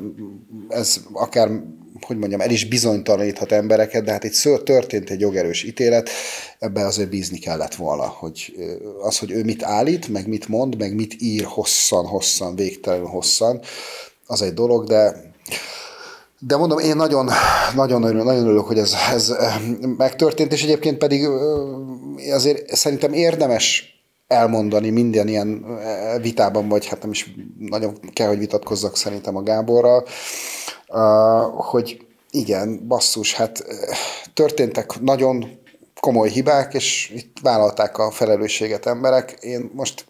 ez 0.69 0.97
akár 1.13 1.49
hogy 2.05 2.17
mondjam, 2.17 2.41
el 2.41 2.49
is 2.49 2.67
bizonytalaníthat 2.67 3.51
embereket, 3.51 4.03
de 4.03 4.11
hát 4.11 4.23
itt 4.23 4.63
történt 4.63 5.09
egy 5.09 5.19
jogerős 5.19 5.63
ítélet, 5.63 6.09
ebbe 6.59 6.85
azért 6.85 7.09
bízni 7.09 7.37
kellett 7.37 7.75
volna, 7.75 8.07
hogy 8.07 8.53
az, 9.01 9.17
hogy 9.17 9.31
ő 9.31 9.43
mit 9.43 9.63
állít, 9.63 10.07
meg 10.07 10.27
mit 10.27 10.47
mond, 10.47 10.77
meg 10.77 10.95
mit 10.95 11.15
ír 11.19 11.43
hosszan, 11.43 12.05
hosszan, 12.05 12.55
végtelenül 12.55 13.07
hosszan, 13.07 13.61
az 14.25 14.41
egy 14.41 14.53
dolog, 14.53 14.87
de 14.87 15.31
de 16.43 16.57
mondom, 16.57 16.77
én 16.79 16.95
nagyon, 16.95 17.29
nagyon, 17.75 18.03
örülök, 18.03 18.25
nagyon 18.25 18.43
örülök, 18.43 18.65
hogy 18.65 18.77
ez, 18.77 18.93
ez 19.11 19.29
eh, 19.29 19.61
megtörtént, 19.97 20.51
és 20.51 20.63
egyébként 20.63 20.97
pedig 20.97 21.23
eh, 21.23 22.33
azért 22.33 22.75
szerintem 22.75 23.13
érdemes 23.13 23.85
elmondani 24.27 24.89
minden 24.89 25.27
ilyen 25.27 25.65
eh, 25.65 26.21
vitában, 26.21 26.67
vagy 26.67 26.85
hát 26.85 27.01
nem 27.01 27.11
is 27.11 27.33
nagyon 27.59 27.99
kell, 28.13 28.27
hogy 28.27 28.37
vitatkozzak 28.37 28.97
szerintem 28.97 29.35
a 29.35 29.43
Gáborral, 29.43 30.05
hogy 31.55 32.05
igen, 32.29 32.87
basszus, 32.87 33.33
hát 33.33 33.63
történtek 34.33 34.99
nagyon 35.01 35.59
komoly 35.99 36.29
hibák, 36.29 36.73
és 36.73 37.11
itt 37.15 37.37
vállalták 37.41 37.97
a 37.97 38.11
felelősséget 38.11 38.85
emberek. 38.85 39.37
Én 39.41 39.71
most, 39.73 40.05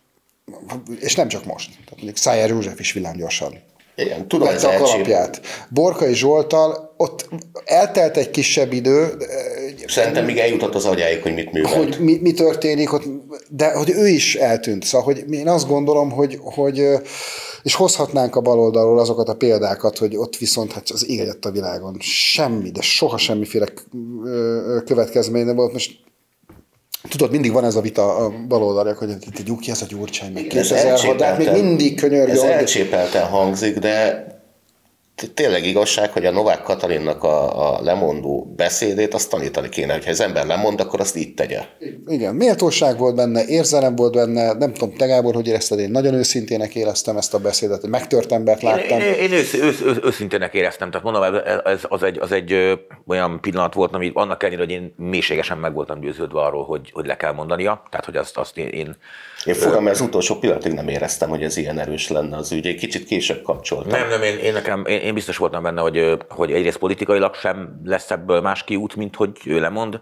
és 1.00 1.16
nem 1.16 1.28
csak 1.28 1.46
most, 1.46 1.72
tehát 1.72 1.96
mondjuk 1.96 2.18
Szájer 2.18 2.50
József 2.50 2.80
is 2.80 2.92
villámgyorsan 2.92 3.54
igen, 3.96 4.28
tudom, 4.28 4.48
ez 4.48 4.64
a 4.64 4.74
kalapját. 4.78 5.42
Borkai 5.70 6.14
Zsoltal 6.14 6.94
ott 6.98 7.30
eltelt 7.66 8.18
egy 8.18 8.30
kisebb 8.30 8.74
idő. 8.74 9.18
Szerintem 9.88 10.26
még 10.26 10.38
eljutott 10.38 10.76
az 10.76 10.86
agyáig, 10.86 11.22
hogy 11.22 11.34
mit 11.34 11.52
művelt. 11.52 11.76
Hogy 11.76 11.98
mi, 12.00 12.18
mi 12.22 12.32
történik 12.32 12.94
ott, 12.94 13.04
de 13.50 13.72
hogy 13.72 13.90
ő 13.90 14.08
is 14.08 14.36
eltűnt. 14.36 14.84
Szóval, 14.84 15.06
hogy 15.06 15.34
én 15.34 15.48
azt 15.48 15.68
gondolom, 15.68 16.12
hogy, 16.12 16.38
hogy 16.42 16.84
és 17.64 17.76
hozhatnánk 17.76 18.36
a 18.36 18.42
baloldalról 18.42 19.00
azokat 19.00 19.30
a 19.30 19.36
példákat, 19.36 19.98
hogy 19.98 20.16
ott 20.16 20.38
viszont 20.38 20.72
hát 20.72 20.90
az 20.90 21.10
ég 21.10 21.36
a 21.42 21.50
világon 21.50 21.98
semmi, 22.00 22.72
de 22.72 22.82
soha 22.82 23.18
semmiféle 23.18 23.68
következmény 24.86 25.46
nem 25.46 25.56
volt. 25.56 25.74
Most 25.74 26.00
Tudod, 27.10 27.32
mindig 27.32 27.52
van 27.52 27.64
ez 27.64 27.76
a 27.76 27.82
vita 27.82 28.16
a 28.16 28.32
baloldalak, 28.48 28.98
hogy 28.98 29.10
itt 29.10 29.60
ki 29.60 29.72
ez 29.72 29.82
a 29.82 29.86
Gyurcsány, 29.90 30.32
meg 30.32 30.48
2006, 30.48 31.18
de 31.18 31.26
hát 31.26 31.38
még 31.38 31.52
mindig 31.52 32.00
könyörgő. 32.00 32.32
Ez 32.32 32.42
elcsépelten 32.42 33.26
hangzik, 33.26 33.80
de 33.80 34.26
tényleg 35.34 35.66
igazság, 35.66 36.12
hogy 36.12 36.26
a 36.26 36.32
Novák 36.32 36.62
Katalinnak 36.64 37.24
a, 37.24 37.74
a 37.76 37.82
lemondó 37.84 38.54
beszédét 38.56 39.14
azt 39.14 39.30
tanítani 39.30 39.70
kéne, 39.70 39.94
hogyha 39.94 40.10
az 40.10 40.22
ember 40.22 40.46
lemond, 40.46 40.80
akkor 40.80 41.00
azt 41.00 41.16
így 41.16 41.34
tegye. 41.34 41.62
Igen, 42.08 42.36
méltóság 42.36 42.98
volt 42.98 43.16
benne, 43.16 43.46
érzelem 43.46 43.96
volt 43.96 44.14
benne, 44.14 44.54
nem 44.54 44.74
tudom, 44.74 44.96
te 44.96 45.06
Gábor, 45.06 45.34
hogy 45.34 45.48
érezted, 45.48 45.80
én 45.80 45.92
nagyon 45.92 46.14
őszintének 46.14 46.76
éreztem 46.76 47.18
ezt 47.18 47.34
a 47.34 47.40
beszédet, 47.40 47.88
megtört 47.88 48.32
embert 48.32 48.62
láttam. 48.62 49.00
Én, 49.00 49.06
én, 49.06 49.14
én 49.14 49.32
ősz, 49.32 49.54
ősz, 49.54 49.82
ősz, 49.82 49.98
őszintének 50.04 50.54
éreztem, 50.54 50.90
tehát 50.92 51.06
mondom, 51.06 51.24
ez 51.64 51.80
az 51.88 52.04
egy, 52.04 52.20
az 52.20 52.32
egy 52.32 52.80
olyan 53.08 53.42
pillanat 53.42 53.74
volt, 53.74 53.94
ami 53.94 54.12
annak 54.14 54.44
ellenére, 54.44 54.64
hogy 54.64 54.74
én 54.74 54.94
mélységesen 54.98 55.58
meg 55.58 55.74
voltam 55.74 56.00
győződve 56.00 56.40
arról, 56.40 56.64
hogy, 56.66 56.90
hogy 56.94 57.06
le 57.06 57.18
kell 57.18 57.34
mondania, 57.34 57.84
tehát 57.90 58.06
hogy 58.06 58.16
azt, 58.16 58.38
azt 58.38 58.58
én, 58.58 58.68
én 58.68 58.96
én 59.46 59.54
fogom, 59.54 59.84
mert 59.84 59.96
az 59.96 60.02
utolsó 60.02 60.36
pillanatig 60.36 60.74
nem 60.74 60.88
éreztem, 60.88 61.30
hogy 61.30 61.44
ez 61.44 61.58
ilyen 61.58 61.80
erős 61.80 62.08
lenne 62.08 62.38
az 62.38 62.52
ügy. 62.52 62.68
Egy 62.68 62.76
kicsit 62.76 63.06
később 63.06 63.42
kapcsoltam. 63.42 63.92
Nem, 63.92 64.10
nem, 64.10 64.22
én, 64.22 64.38
én 64.38 64.54
nekem, 64.54 64.86
én, 64.86 65.00
én 65.00 65.14
biztos 65.14 65.38
voltam 65.38 65.64
benne, 65.64 65.82
hogy, 65.82 66.18
hogy 66.30 66.52
egyrészt 66.52 66.78
politikailag 66.78 67.36
sem 67.36 67.82
lesz 67.84 68.12
ebből 68.12 68.42
más 68.42 68.64
kiút, 68.64 68.96
mint 68.96 69.16
hogy 69.16 69.32
ő 69.46 69.60
lemond, 69.60 70.02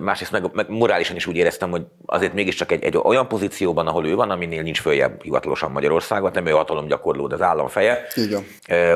másrészt 0.00 0.32
meg, 0.32 0.50
meg 0.52 0.68
morálisan 0.68 1.16
is 1.16 1.26
úgy 1.26 1.36
éreztem, 1.36 1.70
hogy 1.70 1.82
azért 2.06 2.34
mégiscsak 2.34 2.72
egy, 2.72 2.84
egy 2.84 2.96
olyan 3.02 3.28
pozícióban, 3.28 3.86
ahol 3.86 4.06
ő 4.06 4.14
van, 4.14 4.30
aminél 4.30 4.62
nincs 4.62 4.80
följebb 4.80 5.22
hivatalosan 5.22 5.70
Magyarországon, 5.70 6.30
nem 6.34 6.46
ő 6.46 6.50
hatalomgyakorló, 6.50 7.26
de 7.26 7.34
az 7.34 7.42
állam 7.42 7.68
feje, 7.68 8.06
igen. 8.14 8.46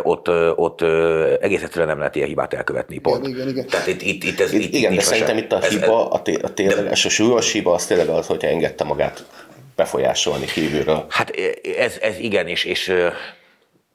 ott, 0.02 0.28
ott 0.56 0.82
egész 1.40 1.62
egyszerűen 1.62 1.88
nem 1.88 1.98
lehet 1.98 2.16
ilyen 2.16 2.28
hibát 2.28 2.54
elkövetni, 2.54 2.98
pont. 2.98 3.26
Igen, 3.26 3.38
igen, 3.38 3.48
igen. 3.48 3.66
Tehát 3.66 3.86
itt, 3.86 4.02
itt, 4.02 4.24
itt, 4.24 4.40
ez, 4.40 4.52
itt, 4.52 4.74
igen, 4.74 4.92
itt 4.92 4.98
de 4.98 5.04
szerintem 5.04 5.36
itt 5.36 5.52
a 5.52 5.58
hiba, 5.60 6.10
a, 6.10 6.22
té, 6.22 6.34
a 6.34 6.54
tényleges, 6.54 7.04
a 7.04 7.08
súlyos 7.08 7.52
hiba 7.52 7.74
az 7.74 7.86
tényleg 7.86 8.08
az, 8.08 8.26
hogyha 8.26 8.48
engedte 8.48 8.84
magát 8.84 9.24
befolyásolni 9.76 10.44
kívülről. 10.44 11.06
Hát 11.08 11.30
ez, 11.78 11.98
ez 12.00 12.18
igen, 12.18 12.46
és, 12.46 12.64
és 12.64 12.92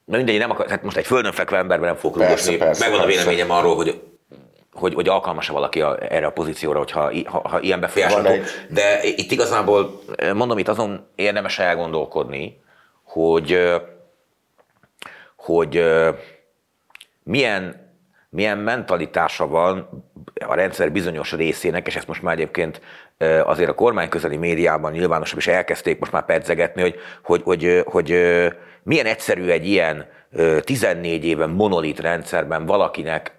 na 0.06 0.18
mindegy, 0.18 0.38
nem 0.38 0.52
akar, 0.52 0.70
hát 0.70 0.84
most 0.84 0.98
egy 0.98 1.06
földön 1.06 1.32
fekvő 1.32 1.58
emberben 1.58 1.88
nem 1.88 1.98
fogok 1.98 2.18
rúgosni. 2.18 2.58
Megvan 2.58 3.00
a 3.00 3.06
véleményem 3.06 3.52
arról, 3.52 3.76
hogy 3.76 4.02
hogy, 4.78 4.94
hogy 4.94 5.08
alkalmas-e 5.08 5.52
valaki 5.52 5.82
a, 5.82 5.98
erre 6.10 6.26
a 6.26 6.32
pozícióra, 6.32 6.78
hogyha, 6.78 7.12
ha, 7.26 7.48
ha 7.50 7.60
ilyen 7.60 7.80
befolyásolható. 7.80 8.42
De 8.70 9.00
itt 9.04 9.32
igazából, 9.32 10.02
mondom, 10.34 10.58
itt 10.58 10.68
azon 10.68 11.08
érdemes 11.16 11.60
elgondolkodni, 11.60 12.62
hogy, 13.04 13.72
hogy 15.36 15.84
milyen, 17.24 17.92
milyen 18.30 18.58
mentalitása 18.58 19.48
van 19.48 20.04
a 20.48 20.54
rendszer 20.54 20.92
bizonyos 20.92 21.32
részének, 21.32 21.88
és 21.88 21.96
ezt 21.96 22.08
most 22.08 22.22
már 22.22 22.34
egyébként 22.34 22.82
azért 23.44 23.70
a 23.70 23.76
kormány 23.76 24.10
közeli 24.10 24.38
médiában 24.38 24.92
nyilvánosabb 24.92 25.38
is 25.38 25.48
elkezdték 25.48 26.00
most 26.00 26.12
már 26.12 26.26
pedzegetni, 26.26 26.82
hogy, 26.82 26.96
hogy, 27.24 27.42
hogy, 27.44 27.84
hogy, 27.86 28.08
hogy 28.08 28.54
milyen 28.84 29.06
egyszerű 29.06 29.50
egy 29.50 29.68
ilyen 29.68 30.06
14 30.62 31.26
éven 31.26 31.50
monolit 31.50 32.00
rendszerben 32.00 32.66
valakinek 32.66 33.32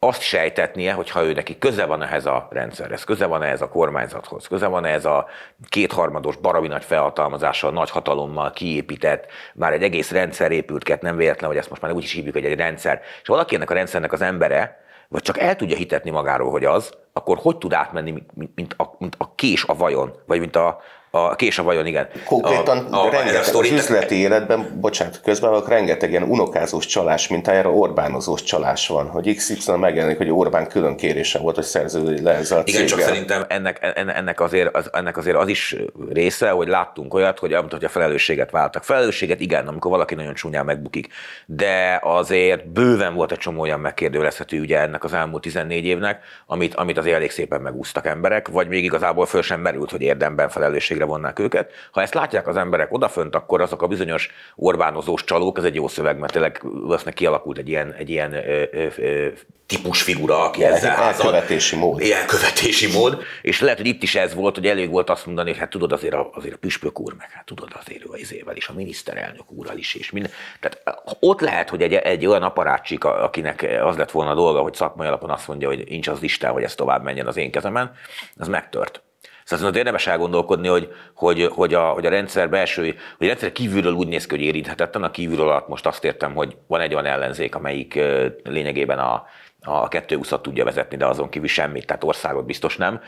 azt 0.00 0.22
sejtetnie, 0.22 0.92
hogy 0.92 1.10
ha 1.10 1.24
ő 1.24 1.32
neki 1.32 1.58
köze 1.58 1.84
van 1.84 2.02
ehhez 2.02 2.26
a 2.26 2.48
rendszerhez, 2.50 3.04
köze 3.04 3.26
van 3.26 3.42
ehhez 3.42 3.62
a 3.62 3.68
kormányzathoz, 3.68 4.46
köze 4.46 4.66
van 4.66 4.84
ehhez 4.84 5.04
a 5.04 5.26
kétharmados 5.68 6.36
baromi 6.36 6.68
nagy 6.68 6.84
felhatalmazással, 6.84 7.70
nagy 7.70 7.90
hatalommal 7.90 8.50
kiépített, 8.50 9.26
már 9.54 9.72
egy 9.72 9.82
egész 9.82 10.10
rendszer 10.10 10.50
épült, 10.50 11.00
nem 11.00 11.16
véletlen, 11.16 11.50
hogy 11.50 11.58
ezt 11.58 11.68
most 11.68 11.82
már 11.82 11.92
úgy 11.92 12.02
is 12.02 12.12
hívjuk, 12.12 12.34
hogy 12.34 12.44
egy 12.44 12.58
rendszer, 12.58 13.00
és 13.22 13.28
valaki 13.28 13.54
ennek 13.54 13.70
a 13.70 13.74
rendszernek 13.74 14.12
az 14.12 14.20
embere, 14.20 14.80
vagy 15.08 15.22
csak 15.22 15.38
el 15.38 15.56
tudja 15.56 15.76
hitetni 15.76 16.10
magáról, 16.10 16.50
hogy 16.50 16.64
az, 16.64 16.92
akkor 17.12 17.38
hogy 17.40 17.58
tud 17.58 17.72
átmenni, 17.72 18.22
mint 18.54 18.74
a, 18.76 18.94
mint 18.98 19.14
a 19.18 19.34
kés 19.34 19.64
a 19.64 19.74
vajon, 19.74 20.14
vagy 20.26 20.40
mint 20.40 20.56
a, 20.56 20.80
a 21.24 21.34
kés 21.34 21.58
a 21.58 21.62
vajon, 21.62 21.86
igen. 21.86 22.08
Konkrétan 22.24 22.78
a, 22.78 23.06
a, 23.06 23.10
rengeteg, 23.10 23.54
az 23.54 23.70
üzleti 23.70 24.14
életben, 24.14 24.78
bocsánat, 24.80 25.20
közben 25.24 25.62
rengeteg 25.66 26.10
ilyen 26.10 26.22
unokázós 26.22 26.86
csalás 26.86 27.28
mintájára 27.28 27.70
Orbánozós 27.72 28.42
csalás 28.42 28.88
van, 28.88 29.06
hogy 29.06 29.34
XY 29.34 29.72
megjelenik, 29.76 30.16
hogy 30.16 30.30
Orbán 30.30 30.68
külön 30.68 30.96
kérése 30.96 31.38
volt, 31.38 31.54
hogy 31.54 31.64
szerződj 31.64 32.22
le 32.22 32.32
ezzel 32.32 32.58
a 32.58 32.62
Igen, 32.64 32.86
csak 32.86 33.00
szerintem 33.00 33.44
ennek, 33.48 33.92
ennek, 33.94 34.40
azért, 34.40 34.76
az, 34.76 34.90
ennek 34.92 35.16
azért 35.16 35.36
az 35.36 35.48
is 35.48 35.76
része, 36.10 36.50
hogy 36.50 36.68
láttunk 36.68 37.14
olyat, 37.14 37.38
hogy 37.38 37.52
amit, 37.52 37.72
hogy 37.72 37.84
a 37.84 37.88
felelősséget 37.88 38.50
váltak. 38.50 38.84
Felelősséget 38.84 39.40
igen, 39.40 39.66
amikor 39.66 39.90
valaki 39.90 40.14
nagyon 40.14 40.34
csúnyán 40.34 40.64
megbukik, 40.64 41.08
de 41.46 42.00
azért 42.02 42.68
bőven 42.68 43.14
volt 43.14 43.32
egy 43.32 43.38
csomó 43.38 43.60
olyan 43.60 43.80
megkérdőlezhető 43.80 44.60
ugye 44.60 44.80
ennek 44.80 45.04
az 45.04 45.12
elmúlt 45.12 45.42
14 45.42 45.84
évnek, 45.84 46.20
amit, 46.46 46.74
amit 46.74 46.98
azért 46.98 47.16
elég 47.16 47.30
szépen 47.30 47.60
megúsztak 47.60 48.06
emberek, 48.06 48.48
vagy 48.48 48.68
még 48.68 48.84
igazából 48.84 49.26
föl 49.26 49.42
sem 49.42 49.60
merült, 49.60 49.90
hogy 49.90 50.02
érdemben 50.02 50.48
felelősség 50.48 50.88
felelősségre 50.88 51.04
vonnák 51.08 51.38
őket. 51.38 51.70
Ha 51.92 52.02
ezt 52.02 52.14
látják 52.14 52.46
az 52.46 52.56
emberek 52.56 52.92
odafönt, 52.92 53.34
akkor 53.34 53.60
azok 53.60 53.82
a 53.82 53.86
bizonyos 53.86 54.30
Orbánozós 54.56 55.24
csalók, 55.24 55.58
ez 55.58 55.64
egy 55.64 55.74
jó 55.74 55.88
szöveg, 55.88 56.18
mert 56.18 56.32
tényleg 56.32 56.60
valószínűleg 56.62 57.14
kialakult 57.14 57.58
egy 57.58 57.68
ilyen, 57.68 57.92
egy 57.92 58.10
ilyen 58.10 58.32
ö, 58.32 58.62
ö, 58.72 58.86
ö, 58.96 59.28
típusfigura, 59.68 60.44
aki 60.44 60.64
ez 60.64 60.74
ezzel 60.74 61.02
Elkövetési 61.02 61.76
mód. 61.76 62.00
Elkövetési 62.00 62.92
mód. 62.92 63.22
És 63.42 63.60
lehet, 63.60 63.78
hogy 63.78 63.86
itt 63.86 64.02
is 64.02 64.14
ez 64.14 64.34
volt, 64.34 64.54
hogy 64.54 64.66
elég 64.66 64.90
volt 64.90 65.10
azt 65.10 65.26
mondani, 65.26 65.50
hogy 65.50 65.58
hát 65.58 65.70
tudod 65.70 65.92
azért 65.92 66.14
a, 66.14 66.30
azért 66.32 66.54
a 66.54 66.58
püspök 66.58 67.00
úr, 67.00 67.14
meg 67.18 67.30
hát 67.30 67.44
tudod 67.44 67.68
azért 67.80 68.04
ő 68.04 68.08
izével 68.14 68.56
is, 68.56 68.68
a 68.68 68.72
miniszterelnök 68.72 69.52
úrral 69.52 69.76
is, 69.76 69.94
és 69.94 70.10
minden. 70.10 70.32
Tehát 70.60 71.02
ott 71.20 71.40
lehet, 71.40 71.68
hogy 71.68 71.82
egy, 71.82 71.94
egy 71.94 72.26
olyan 72.26 72.42
aparátsik, 72.42 73.04
akinek 73.04 73.78
az 73.82 73.96
lett 73.96 74.10
volna 74.10 74.30
a 74.30 74.34
dolga, 74.34 74.60
hogy 74.60 74.74
szakmai 74.74 75.06
alapon 75.06 75.30
azt 75.30 75.48
mondja, 75.48 75.68
hogy 75.68 75.84
nincs 75.88 76.08
az 76.08 76.20
listán, 76.20 76.52
hogy 76.52 76.62
ez 76.62 76.74
tovább 76.74 77.02
menjen 77.02 77.26
az 77.26 77.36
én 77.36 77.50
kezemen, 77.50 77.94
az 78.38 78.48
megtört. 78.48 79.02
Szóval 79.48 79.64
azért 79.64 79.76
érdemes 79.76 80.06
elgondolkodni, 80.06 80.68
hogy, 80.68 80.92
hogy, 81.14 81.50
hogy, 81.54 81.74
a, 81.74 81.88
hogy 81.88 82.06
a 82.06 82.10
rendszer 82.10 82.50
belső, 82.50 82.82
hogy 82.82 83.26
a 83.26 83.28
rendszer 83.30 83.52
kívülről 83.52 83.92
úgy 83.92 84.08
néz 84.08 84.26
ki, 84.26 84.34
hogy 84.34 84.44
érinthetetlen, 84.44 85.02
a 85.02 85.10
kívülről 85.10 85.48
alatt 85.48 85.68
most 85.68 85.86
azt 85.86 86.04
értem, 86.04 86.34
hogy 86.34 86.56
van 86.66 86.80
egy 86.80 86.92
olyan 86.94 87.06
ellenzék, 87.06 87.54
amelyik 87.54 87.98
lényegében 88.42 88.98
a, 88.98 89.26
a 89.62 89.88
220 89.88 90.32
tudja 90.42 90.64
vezetni, 90.64 90.96
de 90.96 91.06
azon 91.06 91.28
kívül 91.28 91.48
semmit, 91.48 91.86
tehát 91.86 92.04
országot 92.04 92.46
biztos 92.46 92.76
nem. 92.76 93.00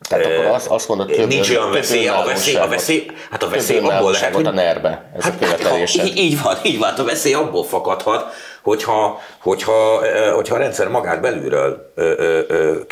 Tehát 0.00 0.24
akkor 0.24 0.44
azt, 0.44 0.66
azt 0.66 0.88
mondod, 0.88 1.06
több, 1.06 1.28
Nincs 1.28 1.50
olyan 1.50 1.70
veszély, 1.70 2.08
a 2.08 2.22
veszély, 2.26 2.54
a 2.54 2.68
veszély, 2.68 3.06
hát 3.30 3.42
a 3.42 3.48
veszély 3.48 3.78
abból 3.78 4.12
lehet, 4.12 4.34
hogy... 4.34 4.46
a 4.46 4.50
nerbe, 4.50 5.10
ez 5.16 5.22
hát, 5.22 5.34
a 5.34 5.38
követelése. 5.38 6.02
Hát, 6.02 6.10
így 6.26 6.42
van, 6.42 6.56
így 6.62 6.78
van, 6.78 6.94
a 6.94 7.04
veszély 7.04 7.34
abból 7.34 7.64
fakadhat, 7.64 8.32
hogyha, 8.62 9.20
hogyha, 9.40 10.02
hogyha 10.34 10.54
a 10.54 10.58
rendszer 10.58 10.88
magát 10.88 11.20
belülről 11.20 11.92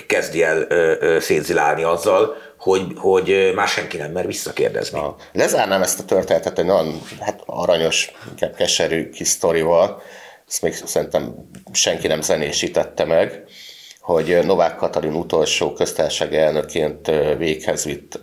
kezdi 0.07 0.43
el 0.43 0.67
szétzilálni 1.21 1.83
azzal, 1.83 2.37
hogy, 2.59 2.83
hogy 2.97 3.53
már 3.55 3.69
senki 3.69 3.97
nem 3.97 4.11
mer 4.11 4.27
visszakérdezni. 4.27 5.01
Na, 5.01 5.17
lezárnám 5.33 5.83
ezt 5.83 6.01
a 6.01 6.05
történetet 6.05 6.59
egy 6.59 6.65
nagyon 6.65 7.03
hát 7.21 7.43
aranyos, 7.47 8.13
inkább 8.31 8.55
keserű 8.55 9.11
kis 9.11 9.29
sztorival, 9.29 10.03
ezt 10.49 10.63
még 10.63 10.75
szerintem 10.75 11.35
senki 11.73 12.07
nem 12.07 12.21
zenésítette 12.21 13.05
meg, 13.05 13.45
hogy 14.05 14.39
Novák 14.45 14.77
Katalin 14.77 15.15
utolsó 15.15 15.73
köztársasági 15.73 16.37
elnöként 16.37 17.11
véghez 17.39 17.85
vitt 17.85 18.19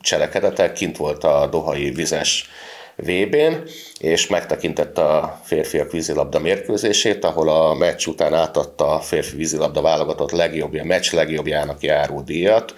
cselekedetek, 0.00 0.72
kint 0.72 0.96
volt 0.96 1.24
a 1.24 1.46
Dohai 1.50 1.90
vizes 1.90 2.48
VB-n, 2.96 3.54
és 3.98 4.26
megtekintette 4.26 5.02
a 5.02 5.40
férfiak 5.42 5.92
vízilabda 5.92 6.38
mérkőzését, 6.38 7.24
ahol 7.24 7.48
a 7.48 7.74
meccs 7.74 8.06
után 8.06 8.34
átadta 8.34 8.94
a 8.94 9.00
férfi 9.00 9.36
vízilabda 9.36 9.82
válogatott 9.82 10.30
legjobbja, 10.30 10.84
meccs 10.84 11.12
legjobbjának 11.12 11.82
járó 11.82 12.20
díjat 12.20 12.74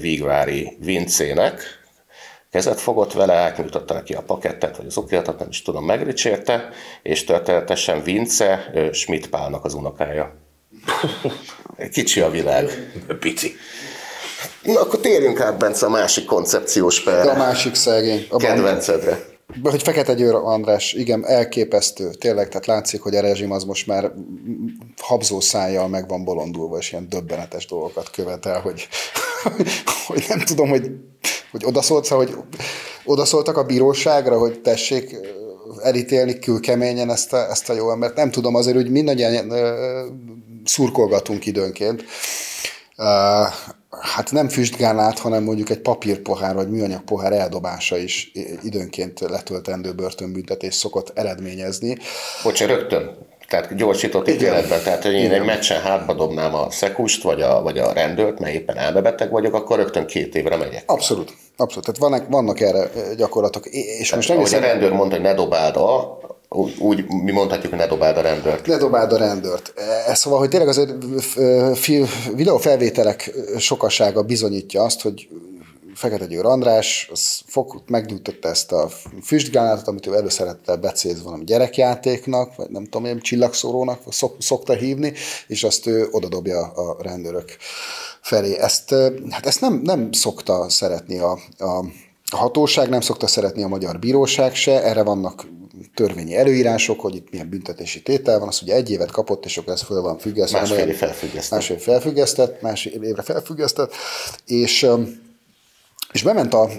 Vígvári 0.00 0.76
Vincének, 0.80 1.62
kezet 2.50 2.80
fogott 2.80 3.12
vele, 3.12 3.34
átnyújtotta 3.34 3.94
neki 3.94 4.14
a 4.14 4.22
pakettet, 4.22 4.76
vagy 4.76 4.86
az 4.86 4.96
okiatot, 4.96 5.38
nem 5.38 5.48
is 5.48 5.62
tudom, 5.62 5.84
megricsérte, 5.84 6.68
és 7.02 7.24
történetesen 7.24 8.02
Vince 8.02 8.70
Schmidt 8.92 9.28
Pálnak 9.28 9.64
az 9.64 9.74
unokája. 9.74 10.46
Kicsi 11.92 12.20
a 12.20 12.30
világ. 12.30 12.92
Pici. 13.20 13.54
Na, 14.62 14.80
akkor 14.80 15.00
térjünk 15.00 15.40
át, 15.40 15.58
Bence, 15.58 15.86
a 15.86 15.90
másik 15.90 16.24
koncepciós 16.24 17.02
perre. 17.02 17.30
A 17.30 17.36
másik 17.36 17.74
szegény. 17.74 18.26
A 18.30 18.36
Kedvencedre. 18.36 19.26
Hogy 19.62 19.82
Fekete 19.82 20.14
Győr 20.14 20.34
András, 20.34 20.92
igen, 20.92 21.26
elképesztő, 21.26 22.10
tényleg, 22.10 22.48
tehát 22.48 22.66
látszik, 22.66 23.00
hogy 23.00 23.14
a 23.14 23.20
rezsim 23.20 23.52
az 23.52 23.64
most 23.64 23.86
már 23.86 24.12
habzó 24.96 25.40
szájjal 25.40 25.88
meg 25.88 26.08
van 26.08 26.24
bolondulva, 26.24 26.78
és 26.78 26.92
ilyen 26.92 27.08
döbbenetes 27.08 27.66
dolgokat 27.66 28.10
követel, 28.10 28.60
hogy, 28.60 28.88
hogy 30.06 30.24
nem 30.28 30.40
tudom, 30.40 30.68
hogy, 30.68 30.90
hogy 31.50 31.64
odaszólsz, 31.64 32.08
hogy 32.08 32.34
odaszóltak 33.04 33.56
a 33.56 33.64
bíróságra, 33.64 34.38
hogy 34.38 34.60
tessék 34.60 35.16
elítélni 35.82 36.38
külkeményen 36.38 37.10
ezt 37.10 37.32
a, 37.32 37.50
ezt 37.50 37.70
a 37.70 37.74
jó 37.74 37.90
embert. 37.90 38.16
Nem 38.16 38.30
tudom, 38.30 38.54
azért 38.54 38.76
úgy 38.76 38.90
mindannyian 38.90 39.52
szurkolgatunk 40.68 41.46
időnként. 41.46 42.04
Hát 44.00 44.30
nem 44.30 44.48
füstgálát, 44.48 45.18
hanem 45.18 45.42
mondjuk 45.42 45.70
egy 45.70 45.80
papírpohár 45.80 46.54
vagy 46.54 46.70
műanyag 46.70 47.02
pohár 47.02 47.32
eldobása 47.32 47.96
is 47.96 48.32
időnként 48.62 49.20
letöltendő 49.20 49.92
börtönbüntetés 49.92 50.74
szokott 50.74 51.18
eredményezni. 51.18 51.96
Bocs, 52.42 52.64
rögtön 52.64 53.26
tehát 53.48 53.74
gyorsított 53.74 54.28
ítéletben, 54.28 54.82
tehát 54.82 55.02
hogy 55.02 55.12
én 55.12 55.24
Igen. 55.24 55.40
egy 55.40 55.46
meccsen 55.46 55.80
hátba 55.80 56.14
dobnám 56.14 56.54
a 56.54 56.70
szekust, 56.70 57.22
vagy 57.22 57.42
a, 57.42 57.62
vagy 57.62 57.78
a 57.78 57.92
rendőrt, 57.92 58.38
mert 58.38 58.54
éppen 58.54 58.76
elmebeteg 58.76 59.30
vagyok, 59.30 59.54
akkor 59.54 59.76
rögtön 59.76 60.06
két 60.06 60.34
évre 60.34 60.56
megyek. 60.56 60.82
Abszolút. 60.86 61.32
Abszolút. 61.56 61.84
Tehát 61.84 62.00
vannak, 62.00 62.30
vannak 62.30 62.60
erre 62.60 62.90
gyakorlatok. 63.16 63.66
És 63.66 64.08
tehát, 64.08 64.14
most 64.14 64.30
ahogy 64.30 64.54
a 64.64 64.66
rendőr 64.66 64.92
mondta, 64.92 65.14
hogy 65.14 65.24
ne 65.24 65.34
dobáld 65.34 65.76
a, 65.76 66.18
úgy, 66.78 67.06
mi 67.06 67.32
mondhatjuk, 67.32 67.70
hogy 67.70 67.80
ne 67.80 67.86
dobáld 67.86 68.16
a 68.16 68.20
rendőrt. 68.20 68.66
Ne 68.66 68.76
dobáld 68.76 69.12
a 69.12 69.16
rendőrt. 69.16 69.72
Ez 70.06 70.18
szóval, 70.18 70.38
hogy 70.38 70.48
tényleg 70.48 70.68
azért 70.68 70.92
videófelvételek 72.34 73.32
sokasága 73.58 74.22
bizonyítja 74.22 74.82
azt, 74.82 75.00
hogy 75.02 75.28
Fekete 75.94 76.26
Győr 76.26 76.44
András 76.44 77.08
az 77.12 77.40
fog, 77.46 77.82
megnyújtotta 77.86 78.48
ezt 78.48 78.72
a 78.72 78.88
füstgránátot, 79.22 79.88
amit 79.88 80.06
ő 80.06 80.14
előszerettel 80.14 80.76
becéz 80.76 81.22
valami 81.22 81.44
gyerekjátéknak, 81.44 82.56
vagy 82.56 82.70
nem 82.70 82.84
tudom, 82.84 83.04
ilyen 83.04 83.20
csillagszórónak 83.20 84.00
szok, 84.10 84.36
szokta 84.38 84.72
hívni, 84.72 85.12
és 85.46 85.64
azt 85.64 85.86
ő 85.86 86.08
odadobja 86.10 86.60
a 86.60 86.96
rendőrök 87.02 87.56
felé. 88.20 88.56
Ezt, 88.56 88.94
hát 89.30 89.46
ezt 89.46 89.60
nem, 89.60 89.80
nem 89.84 90.12
szokta 90.12 90.68
szeretni 90.68 91.18
a, 91.18 91.38
a 91.58 91.84
a 92.30 92.36
hatóság 92.36 92.88
nem 92.88 93.00
szokta 93.00 93.26
szeretni 93.26 93.62
a 93.62 93.68
magyar 93.68 93.98
bíróság 93.98 94.54
se, 94.54 94.82
erre 94.82 95.02
vannak 95.02 95.46
törvényi 95.98 96.36
előírások, 96.36 97.00
hogy 97.00 97.14
itt 97.14 97.30
milyen 97.30 97.48
büntetési 97.48 98.02
tétel 98.02 98.38
van, 98.38 98.48
az 98.48 98.62
ugye 98.62 98.74
egy 98.74 98.90
évet 98.90 99.10
kapott, 99.10 99.44
és 99.44 99.56
akkor 99.56 99.72
ez 99.72 99.82
föl 99.82 100.00
van 100.00 100.18
függesztve. 100.18 100.58
Másfél 100.58 100.88
év 100.88 100.96
felfüggesztett. 100.96 101.58
Másfél 101.58 101.78
felfüggesztett, 101.78 102.60
másfél 102.60 103.02
évre 103.02 103.22
felfüggesztett, 103.22 103.92
és, 104.46 104.86
és 106.12 106.22
bement 106.22 106.54
a 106.54 106.70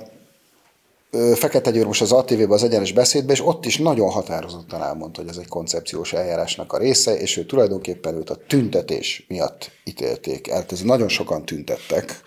Fekete 1.36 1.71
Győr 1.71 1.86
most 1.86 2.01
az 2.01 2.12
ATV-be 2.12 2.53
az 2.53 2.63
egyenes 2.63 2.91
beszédbe, 2.91 3.34
és 3.34 3.45
ott 3.45 3.65
is 3.65 3.77
nagyon 3.77 4.10
határozottan 4.10 4.84
elmondta, 4.84 5.21
hogy 5.21 5.29
ez 5.29 5.38
egy 5.38 5.47
koncepciós 5.47 6.13
eljárásnak 6.13 6.73
a 6.73 6.77
része, 6.77 7.17
és 7.17 7.38
ő 7.38 7.45
tulajdonképpen 7.45 8.15
őt 8.15 8.29
a 8.29 8.38
tüntetés 8.47 9.25
miatt 9.27 9.71
ítélték 9.84 10.47
el. 10.47 10.65
Ez 10.69 10.82
nagyon 10.82 11.08
sokan 11.08 11.45
tüntettek 11.45 12.21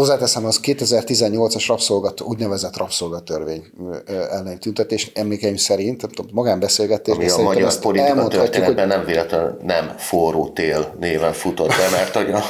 Hozzáteszem, 0.00 0.44
az 0.44 0.60
2018-as 0.62 1.64
rabszolgat, 1.66 2.20
úgynevezett 2.20 2.76
rabszolgatörvény 2.76 3.64
elleni 4.06 4.58
tüntetés 4.58 5.10
emlékeim 5.14 5.56
szerint, 5.56 6.32
magánbeszélgetés. 6.32 7.14
Ami 7.14 7.30
a 7.30 7.38
magyar 7.42 7.78
politika 7.78 8.28
történetben 8.28 8.88
hogy... 8.88 8.96
nem 8.96 9.06
véletlenül 9.06 9.56
nem 9.62 9.94
forró 9.98 10.48
tél 10.48 10.94
néven 11.00 11.32
futott 11.32 11.68
be, 11.68 11.88
mert 11.90 12.14
hogy 12.14 12.30
a, 12.30 12.42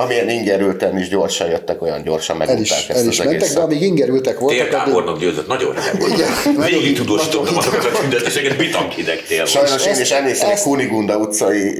amilyen 0.00 0.28
ingerülten 0.28 0.98
is 0.98 1.08
gyorsan 1.08 1.48
jöttek, 1.48 1.82
olyan 1.82 2.02
gyorsan 2.02 2.36
megutták 2.36 2.60
ezt 2.60 2.90
el 2.90 3.06
is 3.06 3.20
az 3.20 3.26
mentek, 3.26 3.52
de 3.52 3.60
amíg 3.60 3.82
ingerültek 3.82 4.38
voltak... 4.38 4.58
Tértábornok 4.58 5.18
győzött, 5.18 5.46
nagyon 5.46 5.74
hideg 5.74 6.00
volt. 6.54 6.70
Végig 6.70 6.96
tudósítottam 6.96 7.56
azokat 7.56 7.84
a 7.84 7.98
tüntetéseket, 8.00 8.56
bitam 8.56 8.88
hideg 8.88 9.22
tél 9.28 9.44
Sajnos 9.44 9.86
én 9.86 10.00
is 10.00 10.10
emlékszem 10.10 10.50
egy 10.50 10.60
Kunigunda 10.60 11.18
utcai 11.18 11.74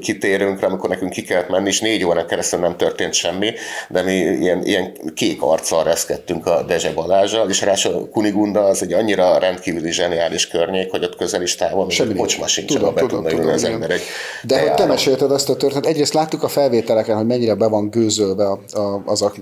kitérőnkre, 0.00 0.66
amikor 0.66 0.88
nekünk 0.88 1.12
ki 1.12 1.22
kellett 1.22 1.48
menni, 1.48 1.68
és 1.68 1.80
négy 1.80 2.04
órán 2.04 2.26
keresztül 2.26 2.60
nem 2.60 2.76
történt 2.76 3.12
semmi, 3.12 3.52
de 3.88 4.02
mi 4.02 4.44
ilyen, 4.46 4.64
ilyen 4.64 5.12
kék 5.14 5.42
arccal 5.42 5.84
reszkedtünk 5.84 6.46
a 6.46 6.62
Dezse 6.62 6.92
Balázsral, 6.92 7.48
és 7.48 7.60
ráadásul 7.60 8.08
Kunigunda 8.08 8.60
az 8.60 8.82
egy 8.82 8.92
annyira 8.92 9.38
rendkívüli 9.38 9.92
zseniális 9.92 10.48
környék, 10.48 10.90
hogy 10.90 11.04
ott 11.04 11.16
közel 11.16 11.42
is 11.42 11.54
távol, 11.54 11.90
Semmi. 11.90 12.14
kocsma 12.14 12.46
sincs, 12.46 12.72
tudom, 12.72 12.94
be 12.94 13.00
tudom, 13.00 13.24
tudom, 13.24 13.48
az 13.48 13.64
ember 13.64 13.90
egy 13.90 14.00
De 14.42 14.60
hogy 14.60 14.74
te 14.74 14.86
mesélted 14.86 15.30
azt 15.30 15.48
a 15.48 15.56
történetet, 15.56 15.90
egyrészt 15.90 16.14
láttuk 16.14 16.42
a 16.42 16.48
felvételeken, 16.48 17.16
hogy 17.16 17.26
mennyire 17.26 17.54
be 17.54 17.68
van 17.68 17.90
gőzölve 17.90 18.46
a, 18.46 18.78
a, 18.78 19.02
az 19.06 19.22
a 19.22 19.32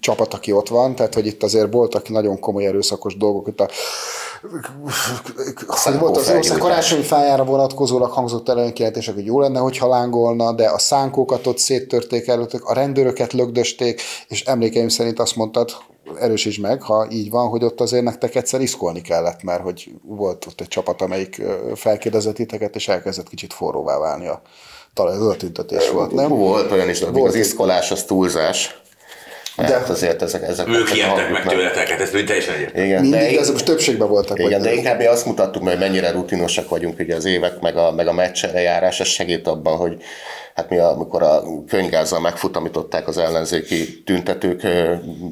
csapat, 0.00 0.34
aki 0.34 0.52
ott 0.52 0.68
van, 0.68 0.94
tehát 0.94 1.14
hogy 1.14 1.26
itt 1.26 1.42
azért 1.42 1.72
voltak 1.72 2.08
nagyon 2.08 2.38
komoly 2.38 2.66
erőszakos 2.66 3.16
dolgok, 3.16 3.48
itt 3.48 3.60
a 3.60 3.68
hogy 5.66 5.98
volt 5.98 6.16
az 6.16 6.28
ország 6.28 6.58
karácsonyi 6.58 7.02
fájára 7.02 7.44
vonatkozólag 7.44 8.10
hangzott 8.10 8.48
el 8.48 8.56
olyan 8.56 8.72
kijelentések, 8.72 9.14
hogy 9.14 9.24
jó 9.24 9.40
lenne, 9.40 9.58
hogyha 9.58 9.88
lángolna, 9.88 10.52
de 10.52 10.68
a 10.68 10.78
szánkókat 10.78 11.46
ott 11.46 11.58
széttörték 11.58 12.28
előttük, 12.28 12.64
a 12.64 12.74
rendőröket 12.74 13.32
lögdösték, 13.32 14.00
és 14.28 14.44
emlékeim 14.44 14.88
szerint 14.88 15.18
azt 15.18 15.36
mondtad, 15.36 15.70
erősíts 16.20 16.60
meg, 16.60 16.82
ha 16.82 17.06
így 17.10 17.30
van, 17.30 17.48
hogy 17.48 17.64
ott 17.64 17.80
azért 17.80 18.04
nektek 18.04 18.34
egyszer 18.34 18.60
iszkolni 18.60 19.00
kellett, 19.00 19.42
mert 19.42 19.62
hogy 19.62 19.90
volt 20.02 20.46
ott 20.46 20.60
egy 20.60 20.68
csapat, 20.68 21.02
amelyik 21.02 21.42
felkérdezett 21.74 22.34
titeket, 22.34 22.74
és 22.74 22.88
elkezdett 22.88 23.28
kicsit 23.28 23.52
forróvá 23.52 23.98
válni 23.98 24.26
a 24.26 24.42
talán 24.94 25.14
ez 25.14 25.20
a 25.20 25.36
tüntetés 25.36 25.90
volt, 25.90 26.12
nem? 26.12 26.28
Volt 26.28 26.72
olyan 26.72 26.88
is, 26.88 27.00
de 27.00 27.10
volt 27.10 27.28
az 27.28 27.34
iszkolás 27.34 27.90
az 27.90 28.04
túlzás. 28.04 28.81
De 29.56 29.62
hát 29.64 29.88
azért 29.88 30.22
ezek, 30.22 30.42
ezek 30.42 30.68
ők 30.68 30.94
ijedtek 30.94 31.30
meg 31.30 31.46
tőletek, 31.46 31.88
hát 31.88 32.00
ez 32.00 32.10
teljesen 32.10 32.54
egyértelmű. 32.54 32.88
Igen, 32.88 33.00
Mindig, 33.00 33.20
de, 33.20 33.30
de 33.30 33.40
ezek 33.40 33.52
most 33.52 33.64
többségben 33.64 34.08
voltak. 34.08 34.38
Igen, 34.38 34.62
de 34.62 34.72
inkább 34.72 34.98
mi 34.98 35.06
azt 35.06 35.26
mutattuk, 35.26 35.62
hogy 35.62 35.78
mennyire 35.78 36.10
rutinosak 36.10 36.68
vagyunk 36.68 36.98
ugye 36.98 37.16
az 37.16 37.24
évek, 37.24 37.60
meg 37.60 37.76
a, 37.76 37.92
meg 37.92 38.06
a 38.06 38.12
meccsere 38.12 38.60
járás, 38.60 39.00
ez 39.00 39.06
segít 39.06 39.46
abban, 39.46 39.76
hogy 39.76 40.02
hát 40.54 40.70
mi 40.70 40.78
amikor 40.78 41.22
a 41.22 41.42
könygázzal 41.68 42.20
megfutamították 42.20 43.08
az 43.08 43.18
ellenzéki 43.18 44.02
tüntetők 44.02 44.66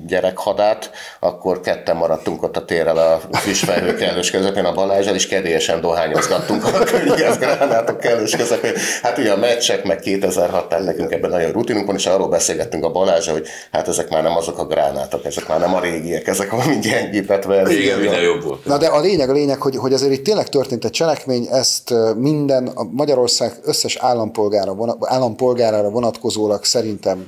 gyerekhadát, 0.07 0.91
akkor 1.21 1.61
ketten 1.61 1.97
maradtunk 1.97 2.43
ott 2.43 2.57
a 2.57 2.65
térrel 2.65 2.97
a 2.97 3.37
füstfelhő 3.37 3.95
kellős 3.95 4.31
közepén 4.31 4.65
a 4.65 4.73
Balázsel, 4.73 5.15
és 5.15 5.27
kedélyesen 5.27 5.81
dohányozgattunk 5.81 6.65
a 6.65 6.85
könygázzgránátok 6.85 8.01
kellős 8.01 8.37
közepén. 8.37 8.73
Hát 9.03 9.19
ugye 9.19 9.33
a 9.33 9.37
meccsek, 9.37 9.85
meg 9.85 9.99
2006 9.99 10.69
tehát 10.69 10.85
nekünk 10.85 11.13
ebben 11.13 11.31
nagyon 11.31 11.53
rutinunk 11.53 11.87
van, 11.87 11.97
és 11.97 12.07
arról 12.07 12.29
beszélgettünk 12.29 12.85
a 12.85 12.91
Balázsra, 12.91 13.33
hogy 13.33 13.47
hát 13.73 13.89
ezek 13.89 14.10
már 14.11 14.23
nem 14.23 14.37
azok 14.37 14.59
a 14.59 14.66
gránátok, 14.66 15.25
ezek 15.25 15.49
már 15.49 15.61
nem 15.61 15.75
a 15.75 15.81
régiek, 15.81 16.27
ezek 16.27 16.51
valami 16.51 16.79
gyengített 16.79 17.44
Igen, 17.68 17.99
minden 17.99 18.20
jobb 18.20 18.42
volt. 18.42 18.64
Na 18.64 18.79
de 18.79 18.87
a 18.87 19.01
lényeg, 19.01 19.29
a 19.31 19.33
lényeg, 19.33 19.61
hogy, 19.61 19.77
hogy 19.77 19.92
azért 19.92 20.12
itt 20.12 20.25
tényleg 20.25 20.49
történt 20.49 20.85
egy 20.85 20.90
cselekmény, 20.90 21.46
ezt 21.51 21.94
minden 22.16 22.66
a 22.66 22.85
Magyarország 22.85 23.53
összes 23.64 23.96
állampolgára 23.96 24.77
állampolgárára 25.01 25.90
vonatkozólag 25.90 26.64
szerintem 26.64 27.27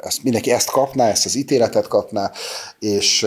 ezt, 0.00 0.22
mindenki 0.22 0.50
ezt 0.50 0.70
kapná, 0.70 1.08
ezt 1.08 1.24
az 1.24 1.36
ítéletet 1.36 1.88
kapná, 1.88 2.30
és 2.78 3.26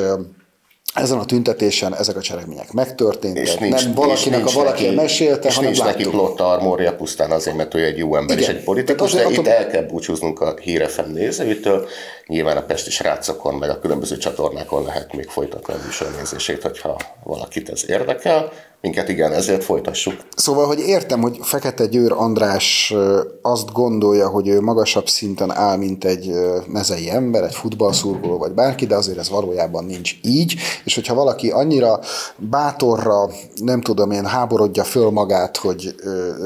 ezen 0.95 1.17
a 1.17 1.25
tüntetésen 1.25 1.95
ezek 1.95 2.15
a 2.15 2.21
cselekmények 2.21 2.71
megtörténtek. 2.71 3.43
És 3.43 3.55
nincs, 3.55 3.83
nem 3.83 3.93
valakinek 3.93 4.45
és 4.45 4.55
a 4.55 4.57
valaki 4.57 4.83
neki, 4.83 4.95
mesélte, 4.95 5.47
és 5.47 5.55
hanem 5.55 5.71
nincs 5.71 5.83
láttuk. 5.83 5.97
neki 5.97 6.09
plot 6.09 6.39
armória 6.39 6.95
pusztán 6.95 7.31
azért, 7.31 7.55
mert 7.55 7.73
ő 7.73 7.83
egy 7.83 7.97
jó 7.97 8.15
ember 8.15 8.37
Igen. 8.37 8.49
és 8.49 8.55
egy 8.55 8.63
politikus, 8.63 9.11
de 9.11 9.29
itt 9.29 9.47
el 9.47 9.67
kell 9.67 9.83
búcsúznunk 9.83 10.41
a 10.41 10.53
hírefem 10.61 11.11
nézőitől. 11.11 11.87
Nyilván 12.27 12.57
a 12.57 12.61
Pesti 12.61 12.89
srácokon, 12.89 13.55
meg 13.55 13.69
a 13.69 13.79
különböző 13.79 14.17
csatornákon 14.17 14.83
lehet 14.83 15.13
még 15.13 15.29
folytatni 15.29 15.73
a 15.73 15.77
műsornézését, 15.85 16.61
hogyha 16.61 16.99
valakit 17.23 17.69
ez 17.69 17.89
érdekel 17.89 18.51
minket 18.85 19.09
igen, 19.09 19.31
ezért 19.31 19.63
folytassuk. 19.63 20.13
Szóval, 20.35 20.65
hogy 20.65 20.79
értem, 20.79 21.21
hogy 21.21 21.39
Fekete 21.41 21.85
Győr 21.85 22.11
András 22.11 22.93
azt 23.41 23.71
gondolja, 23.71 24.27
hogy 24.27 24.47
ő 24.47 24.61
magasabb 24.61 25.07
szinten 25.07 25.51
áll, 25.51 25.77
mint 25.77 26.05
egy 26.05 26.31
mezei 26.67 27.09
ember, 27.09 27.43
egy 27.43 27.55
futballszurkoló 27.55 28.37
vagy 28.37 28.51
bárki, 28.51 28.85
de 28.85 28.95
azért 28.95 29.17
ez 29.17 29.29
valójában 29.29 29.85
nincs 29.85 30.13
így, 30.21 30.55
és 30.83 30.95
hogyha 30.95 31.13
valaki 31.13 31.49
annyira 31.51 31.99
bátorra, 32.37 33.29
nem 33.55 33.81
tudom 33.81 34.11
én, 34.11 34.25
háborodja 34.25 34.83
föl 34.83 35.09
magát, 35.09 35.57
hogy 35.57 35.95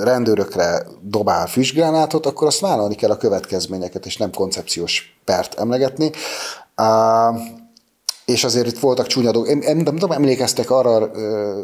rendőrökre 0.04 0.86
dobál 1.02 1.48
füstgránátot, 1.48 2.26
akkor 2.26 2.48
azt 2.48 2.60
vállalni 2.60 2.96
kell 2.96 3.10
a 3.10 3.18
következményeket, 3.18 4.06
és 4.06 4.18
nem 4.18 4.32
koncepciós 4.32 5.20
pert 5.26 5.60
emlegetni. 5.60 6.12
És 8.30 8.44
azért 8.44 8.68
itt 8.68 8.80
voltak 8.80 9.08
csúnya 9.08 9.32
dolgok. 9.32 9.52
Én, 9.52 9.58
nem, 9.58 9.78
nem 9.78 9.96
tudom, 9.96 10.12
emlékeztek 10.12 10.72
arra, 10.72 11.12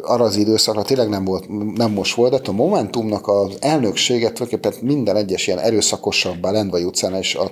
arra 0.02 0.24
az 0.24 0.36
időszakra, 0.36 0.82
tényleg 0.82 1.10
nem, 1.10 1.26
volt, 1.26 1.76
nem 1.76 1.92
most 1.92 2.16
volt, 2.16 2.32
de 2.32 2.50
a 2.50 2.52
Momentumnak 2.52 3.28
az 3.28 3.58
elnökséget 3.60 4.34
tulajdonképpen 4.34 4.80
minden 4.82 5.16
egyes 5.16 5.48
ilyen 5.48 5.60
erőszakosabbá 5.60 6.52
Lendvai 6.52 6.84
utcán 6.84 7.14
és 7.14 7.36
a 7.36 7.52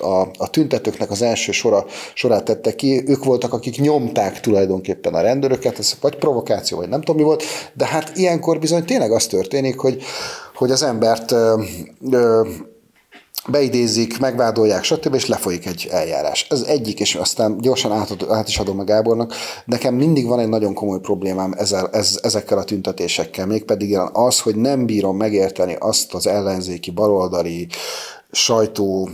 a, 0.00 0.20
a 0.38 0.50
tüntetőknek 0.50 1.10
az 1.10 1.22
első 1.22 1.52
sora, 1.52 1.84
sorát 2.14 2.44
tette 2.44 2.74
ki, 2.74 3.02
ők 3.06 3.24
voltak, 3.24 3.52
akik 3.52 3.80
nyomták 3.80 4.40
tulajdonképpen 4.40 5.14
a 5.14 5.20
rendőröket, 5.20 5.78
ez 5.78 5.96
vagy 6.00 6.16
provokáció, 6.16 6.78
vagy 6.78 6.88
nem 6.88 7.00
tudom 7.00 7.16
mi 7.16 7.22
volt, 7.22 7.42
de 7.74 7.86
hát 7.86 8.16
ilyenkor 8.16 8.58
bizony 8.58 8.84
tényleg 8.84 9.12
az 9.12 9.26
történik, 9.26 9.78
hogy, 9.78 10.02
hogy 10.54 10.70
az 10.70 10.82
embert 10.82 11.32
ö, 11.32 11.62
ö, 12.10 12.48
beidézik, 13.48 14.18
megvádolják, 14.18 14.84
stb., 14.84 15.14
és 15.14 15.26
lefolyik 15.26 15.66
egy 15.66 15.88
eljárás. 15.90 16.46
Ez 16.50 16.60
egyik, 16.60 17.00
és 17.00 17.14
aztán 17.14 17.58
gyorsan 17.58 17.92
át, 17.92 18.16
át 18.30 18.48
is 18.48 18.58
adom 18.58 18.78
a 18.78 18.84
Gábornak. 18.84 19.34
Nekem 19.64 19.94
mindig 19.94 20.26
van 20.26 20.38
egy 20.38 20.48
nagyon 20.48 20.74
komoly 20.74 21.00
problémám 21.00 21.52
ezzel, 21.56 21.88
ez, 21.92 22.18
ezekkel 22.22 22.58
a 22.58 22.64
tüntetésekkel, 22.64 23.46
mégpedig 23.46 23.98
az, 24.12 24.40
hogy 24.40 24.56
nem 24.56 24.86
bírom 24.86 25.16
megérteni 25.16 25.76
azt 25.78 26.14
az 26.14 26.26
ellenzéki 26.26 26.90
baloldali 26.90 27.68
sajtó 28.34 29.08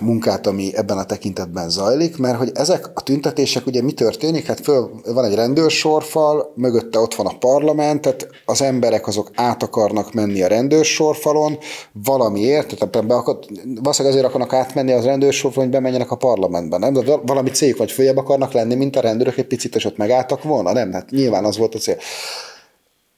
munkát, 0.00 0.46
ami 0.46 0.76
ebben 0.76 0.98
a 0.98 1.04
tekintetben 1.04 1.70
zajlik, 1.70 2.16
mert 2.16 2.38
hogy 2.38 2.50
ezek 2.54 2.90
a 2.94 3.02
tüntetések, 3.02 3.66
ugye 3.66 3.82
mi 3.82 3.92
történik? 3.92 4.46
Hát 4.46 4.60
föl, 4.60 4.90
van 5.04 5.24
egy 5.24 5.34
rendőrsorfal, 5.34 6.52
mögötte 6.54 6.98
ott 6.98 7.14
van 7.14 7.26
a 7.26 7.38
parlament, 7.38 8.00
tehát 8.00 8.28
az 8.44 8.62
emberek 8.62 9.06
azok 9.06 9.30
át 9.34 9.62
akarnak 9.62 10.12
menni 10.12 10.42
a 10.42 10.46
rendőrsorfalon 10.46 11.58
valamiért, 11.92 12.78
tehát 12.78 13.06
be 13.06 13.14
akar, 13.14 13.38
valószínűleg 13.64 14.16
azért 14.16 14.28
akarnak 14.34 14.52
átmenni 14.52 14.92
az 14.92 15.04
rendőrsorfalon, 15.04 15.68
hogy 15.68 15.78
bemenjenek 15.78 16.10
a 16.10 16.16
parlamentben, 16.16 16.80
nem? 16.80 16.92
De 16.92 17.16
valami 17.26 17.50
cég 17.50 17.76
vagy 17.76 17.92
följebb 17.92 18.16
akarnak 18.16 18.52
lenni, 18.52 18.74
mint 18.74 18.96
a 18.96 19.00
rendőrök 19.00 19.38
egy 19.38 19.46
picit, 19.46 19.76
és 19.76 19.84
ott 19.84 19.96
megálltak 19.96 20.42
volna, 20.42 20.72
nem? 20.72 20.92
Hát 20.92 21.10
nyilván 21.10 21.44
az 21.44 21.58
volt 21.58 21.74
a 21.74 21.78
cél. 21.78 21.96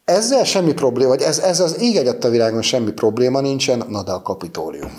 Ezzel 0.04 0.44
semmi 0.44 0.72
probléma, 0.72 1.08
vagy 1.08 1.22
ez, 1.22 1.38
ez 1.38 1.60
az 1.60 1.80
ég 1.80 1.96
egyet 1.96 2.24
a 2.24 2.28
világon 2.28 2.62
semmi 2.62 2.90
probléma 2.90 3.40
nincsen, 3.40 3.84
na 3.88 4.02
de 4.02 4.12
a 4.12 4.22
kapitólium 4.22 4.90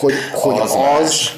hogy, 0.00 0.12
hogy 0.32 0.58
az, 0.58 0.76
az 1.02 1.30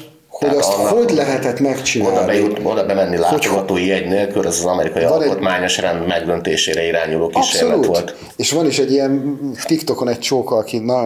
hogy 0.47 0.57
azt 0.57 0.73
annak, 0.73 0.97
hogy 0.97 1.11
lehetett 1.11 1.59
megcsinálni. 1.59 2.17
Oda, 2.17 2.25
bejut, 2.25 2.59
oda 2.63 2.85
bemenni 2.85 3.17
látogatói 3.17 3.91
egy 3.91 4.07
nélkül, 4.07 4.47
az 4.47 4.57
az 4.59 4.65
amerikai 4.65 5.03
alkotmányos 5.03 5.77
egy, 5.77 5.83
rend 5.83 6.07
megdöntésére 6.07 6.87
irányuló 6.87 7.27
kísérlet 7.27 7.77
abszolút. 7.77 7.85
volt. 7.85 8.15
És 8.35 8.51
van 8.51 8.65
is 8.65 8.79
egy 8.79 8.91
ilyen 8.91 9.39
TikTokon 9.65 10.07
egy 10.07 10.19
csóka, 10.19 10.55
aki 10.55 10.77
na, 10.77 11.01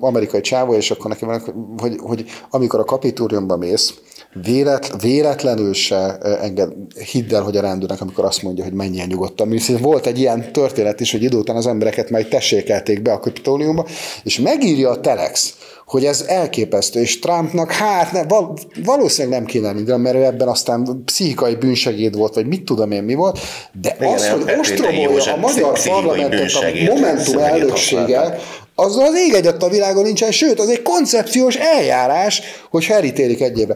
amerikai 0.00 0.40
csávó, 0.40 0.74
és 0.74 0.90
akkor 0.90 1.10
neki 1.10 1.24
van, 1.24 1.42
hogy, 1.78 1.96
hogy 2.02 2.24
amikor 2.50 2.80
a 2.80 2.84
kapitóriumba 2.84 3.56
mész, 3.56 3.94
vélet, 4.32 5.02
véletlenül 5.02 5.74
se 5.74 6.18
enged, 6.18 6.72
hidd 7.10 7.34
el, 7.34 7.42
hogy 7.42 7.56
a 7.56 7.60
rendőrnek, 7.60 8.00
amikor 8.00 8.24
azt 8.24 8.42
mondja, 8.42 8.64
hogy 8.64 8.72
menjen 8.72 9.06
nyugodtan. 9.06 9.58
Volt 9.80 10.06
egy 10.06 10.18
ilyen 10.18 10.52
történet 10.52 11.00
is, 11.00 11.12
hogy 11.12 11.22
idő 11.22 11.36
után 11.36 11.56
az 11.56 11.66
embereket 11.66 12.10
majd 12.10 12.28
tessékelték 12.28 13.02
be 13.02 13.12
a 13.12 13.18
kapitóliumba, 13.18 13.86
és 14.22 14.38
megírja 14.38 14.90
a 14.90 15.00
Telex, 15.00 15.54
hogy 15.90 16.04
ez 16.04 16.24
elképesztő, 16.26 17.00
és 17.00 17.18
Trumpnak 17.18 17.72
hát 17.72 18.12
ne, 18.12 18.24
val, 18.24 18.56
valószínűleg 18.84 19.38
nem 19.38 19.46
kéne 19.46 19.66
lenni, 19.66 20.02
mert 20.02 20.16
ő 20.16 20.24
ebben 20.24 20.48
aztán 20.48 21.02
pszichikai 21.04 21.54
bűnsegéd 21.54 22.16
volt, 22.16 22.34
vagy 22.34 22.46
mit 22.46 22.64
tudom 22.64 22.90
én 22.90 23.02
mi 23.02 23.14
volt, 23.14 23.38
de 23.80 23.96
Igen, 23.98 24.14
az, 24.14 24.28
hogy 24.28 24.54
ostromolja 24.58 25.32
a 25.32 25.36
magyar 25.36 25.80
parlamentet 25.84 26.52
a 26.52 26.92
Momentum 26.94 27.38
elnökséggel, 27.38 28.20
használták. 28.20 28.40
azzal 28.74 29.04
az 29.04 29.16
ég 29.16 29.32
egyet 29.32 29.62
a 29.62 29.68
világon 29.68 30.02
nincsen, 30.02 30.30
sőt, 30.30 30.60
az 30.60 30.68
egy 30.68 30.82
koncepciós 30.82 31.56
eljárás, 31.56 32.42
hogy 32.70 32.86
elítélik 32.88 33.40
egy 33.40 33.58
évre. 33.58 33.74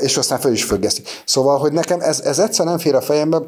És 0.00 0.16
aztán 0.16 0.38
fel 0.38 0.52
is 0.52 0.64
függesztik. 0.64 1.08
Szóval, 1.24 1.58
hogy 1.58 1.72
nekem 1.72 2.00
ez, 2.00 2.20
ez 2.20 2.38
egyszer 2.38 2.66
nem 2.66 2.78
fér 2.78 2.94
a 2.94 3.00
fejembe, 3.00 3.38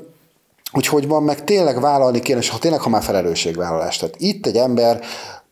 hogy 0.70 0.86
hogy 0.86 1.08
van, 1.08 1.22
meg 1.22 1.44
tényleg 1.44 1.80
vállalni 1.80 2.20
kéne, 2.20 2.38
és 2.38 2.48
ha 2.48 2.58
tényleg, 2.58 2.80
ha 2.80 2.88
már 2.88 3.02
felelősségvállalás. 3.02 3.96
Tehát 3.96 4.14
itt 4.18 4.46
egy 4.46 4.56
ember 4.56 5.00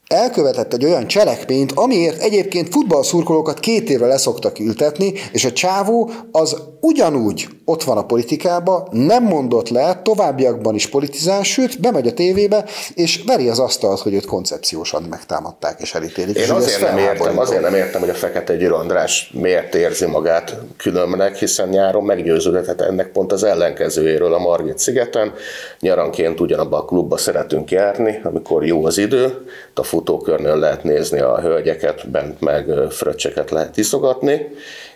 elkövetett 0.06 0.72
egy 0.72 0.84
olyan 0.84 1.06
cselekményt, 1.06 1.72
amiért 1.72 2.22
egyébként 2.22 2.68
futballszurkolókat 2.68 3.60
két 3.60 3.90
évre 3.90 4.06
leszoktak 4.06 4.58
ültetni, 4.58 5.12
és 5.32 5.44
a 5.44 5.52
csávó 5.52 6.10
az 6.30 6.56
ugyanúgy 6.80 7.48
ott 7.64 7.82
van 7.82 7.96
a 7.96 8.04
politikába, 8.04 8.88
nem 8.90 9.24
mondott 9.24 9.68
le, 9.68 10.00
továbbiakban 10.02 10.74
is 10.74 10.88
politizál, 10.88 11.42
sőt, 11.42 11.80
bemegy 11.80 12.06
a 12.06 12.12
tévébe, 12.12 12.64
és 12.94 13.22
veri 13.26 13.48
az 13.48 13.58
asztalt, 13.58 14.00
hogy 14.00 14.14
őt 14.14 14.26
koncepciósan 14.26 15.02
megtámadták 15.02 15.80
és 15.80 15.94
elítélik. 15.94 16.36
Én 16.36 16.42
És 16.42 16.48
azért 16.48 16.80
nem 16.80 16.98
értem, 16.98 17.38
azért 17.38 17.62
nem 17.62 17.74
értem, 17.74 18.00
hogy 18.00 18.10
a 18.10 18.14
Fekete 18.14 18.56
Győr 18.56 18.72
András 18.72 19.30
miért 19.34 19.74
érzi 19.74 20.06
magát 20.06 20.56
különbnek, 20.76 21.36
hiszen 21.36 21.68
nyáron 21.68 22.04
meggyőződhetett 22.04 22.80
ennek 22.80 23.12
pont 23.12 23.32
az 23.32 23.44
ellenkezőjéről 23.44 24.34
a 24.34 24.38
Margit 24.38 24.78
szigeten. 24.78 25.32
Nyaranként 25.80 26.40
ugyanabba 26.40 26.76
a 26.76 26.84
klubba 26.84 27.16
szeretünk 27.16 27.70
járni, 27.70 28.20
amikor 28.22 28.66
jó 28.66 28.84
az 28.84 28.98
idő, 28.98 29.46
a 29.74 29.82
futókörnél 29.94 30.56
lehet 30.56 30.82
nézni 30.82 31.20
a 31.20 31.40
hölgyeket, 31.40 32.10
bent 32.10 32.40
meg 32.40 32.66
fröccseket 32.90 33.50
lehet 33.50 33.76
iszogatni, 33.76 34.46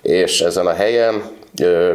és 0.03 0.41
ezen 0.41 0.67
a 0.67 0.73
helyen 0.73 1.23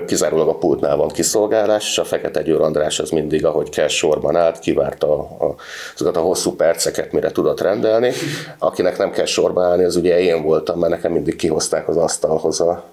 kizárólag 0.07 0.47
a 0.47 0.57
pultnál 0.57 0.95
van 0.95 1.07
kiszolgálás, 1.07 1.89
és 1.89 1.97
a 1.97 2.03
Fekete 2.03 2.41
Győr 2.41 2.61
András 2.61 2.99
az 2.99 3.09
mindig, 3.09 3.45
ahogy 3.45 3.69
kell 3.69 3.87
sorban 3.87 4.35
állt, 4.35 4.59
kivárta 4.59 5.07
a, 5.07 5.45
a, 5.45 5.55
azokat 5.95 6.17
a 6.17 6.19
hosszú 6.19 6.55
perceket, 6.55 7.11
mire 7.11 7.31
tudott 7.31 7.61
rendelni. 7.61 8.11
Akinek 8.59 8.97
nem 8.97 9.11
kell 9.11 9.25
sorban 9.25 9.63
állni, 9.63 9.83
az 9.83 9.95
ugye 9.95 10.19
én 10.19 10.43
voltam, 10.43 10.79
mert 10.79 10.91
nekem 10.91 11.11
mindig 11.11 11.35
kihozták 11.35 11.87
az 11.87 11.97
asztalhoz 11.97 12.61
a, 12.61 12.83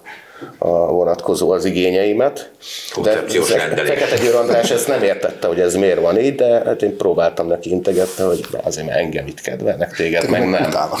a 0.57 0.69
vonatkozó 0.69 1.51
az 1.51 1.65
igényeimet. 1.65 2.51
Koncepciós 2.93 3.49
de 3.49 3.57
rendelés. 3.57 3.89
Fekete 3.89 4.23
Győr 4.23 4.35
András 4.35 4.71
ezt 4.71 4.87
nem 4.87 5.03
értette, 5.03 5.47
hogy 5.47 5.59
ez 5.59 5.75
miért 5.75 5.99
van 5.99 6.19
így, 6.19 6.35
de 6.35 6.61
hát 6.65 6.81
én 6.81 6.97
próbáltam 6.97 7.47
neki 7.47 7.69
integetni, 7.69 8.23
hogy 8.23 8.45
de 8.51 8.59
azért 8.63 8.87
mert 8.87 8.99
engem 8.99 9.27
itt 9.27 9.41
kedvelnek, 9.41 9.95
téged 9.95 10.29
meg 10.29 10.49
nem. 10.49 10.63
Utálok. 10.63 10.99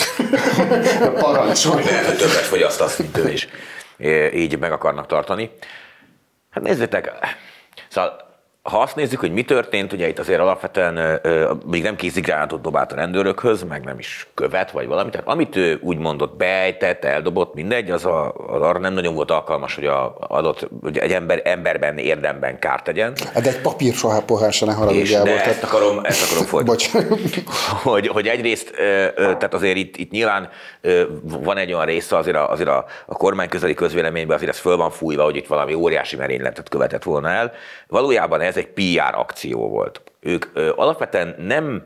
Parancsolj! 1.19 1.83
Lehet, 1.83 2.05
hogy 2.05 2.17
többet 2.17 2.33
fogyasztasz, 2.33 2.97
mint 2.97 3.17
ő 3.17 3.31
is. 3.31 3.47
É, 3.97 4.31
Így 4.33 4.59
meg 4.59 4.71
akarnak 4.71 5.07
tartani. 5.07 5.51
Hát 6.49 6.63
nézzétek, 6.63 7.11
szóval 7.89 8.30
ha 8.63 8.79
azt 8.79 8.95
nézzük, 8.95 9.19
hogy 9.19 9.31
mi 9.31 9.43
történt, 9.43 9.93
ugye 9.93 10.07
itt 10.07 10.19
azért 10.19 10.39
alapvetően 10.39 10.97
ö, 11.23 11.51
még 11.65 11.83
nem 11.83 11.95
kézigránátot 11.95 12.61
dobált 12.61 12.91
a 12.91 12.95
rendőrökhöz, 12.95 13.63
meg 13.63 13.83
nem 13.83 13.99
is 13.99 14.27
követ, 14.33 14.71
vagy 14.71 14.87
valami. 14.87 15.09
Tehát 15.09 15.27
amit 15.27 15.55
ő 15.55 15.79
úgy 15.81 15.97
mondott, 15.97 16.37
beejtett, 16.37 17.05
eldobott, 17.05 17.53
mindegy, 17.53 17.91
az, 17.91 18.05
a, 18.05 18.33
az 18.47 18.61
arra 18.61 18.79
nem 18.79 18.93
nagyon 18.93 19.15
volt 19.15 19.31
alkalmas, 19.31 19.75
hogy 19.75 19.85
a 19.85 20.15
adott, 20.19 20.69
hogy 20.81 20.97
egy 20.97 21.11
ember, 21.11 21.41
emberben, 21.43 21.97
érdemben 21.97 22.59
kárt 22.59 22.83
tegyen. 22.83 23.13
Hát 23.33 23.43
De 23.43 23.49
egy 23.49 23.61
papír 23.61 23.93
soha 23.93 24.21
pohár 24.21 24.53
se 24.53 24.65
ne 24.65 24.73
de 24.73 25.19
volt. 25.29 25.45
ezt 25.45 25.63
akarom, 25.63 25.99
ezt 26.03 26.31
akarom 26.31 26.45
folytatni 26.47 27.03
Bocs. 27.09 27.33
hogy, 27.83 28.07
hogy 28.07 28.27
egyrészt, 28.27 28.71
ö, 28.77 29.05
ö, 29.15 29.23
tehát 29.23 29.53
azért 29.53 29.77
itt, 29.77 29.97
itt 29.97 30.11
nyilván 30.11 30.49
ö, 30.81 31.03
van 31.23 31.57
egy 31.57 31.73
olyan 31.73 31.85
része 31.85 32.17
azért 32.17 32.37
a, 32.37 32.51
azért 32.51 32.69
a, 32.69 32.85
a 33.05 33.13
kormány 33.15 33.49
közeli 33.49 33.73
közvéleményben, 33.73 34.35
azért 34.35 34.51
ez 34.51 34.59
föl 34.59 34.77
van 34.77 34.91
fújva, 34.91 35.23
hogy 35.23 35.35
itt 35.35 35.47
valami 35.47 35.73
óriási 35.73 36.15
merényletet 36.15 36.69
követett 36.69 37.03
volna 37.03 37.29
el. 37.29 37.51
Valójában 37.87 38.41
ez 38.51 38.57
egy 38.57 38.67
PR 38.67 39.15
akció 39.15 39.69
volt. 39.69 40.01
Ők 40.19 40.45
ö, 40.53 40.71
alapvetően 40.75 41.35
nem 41.37 41.83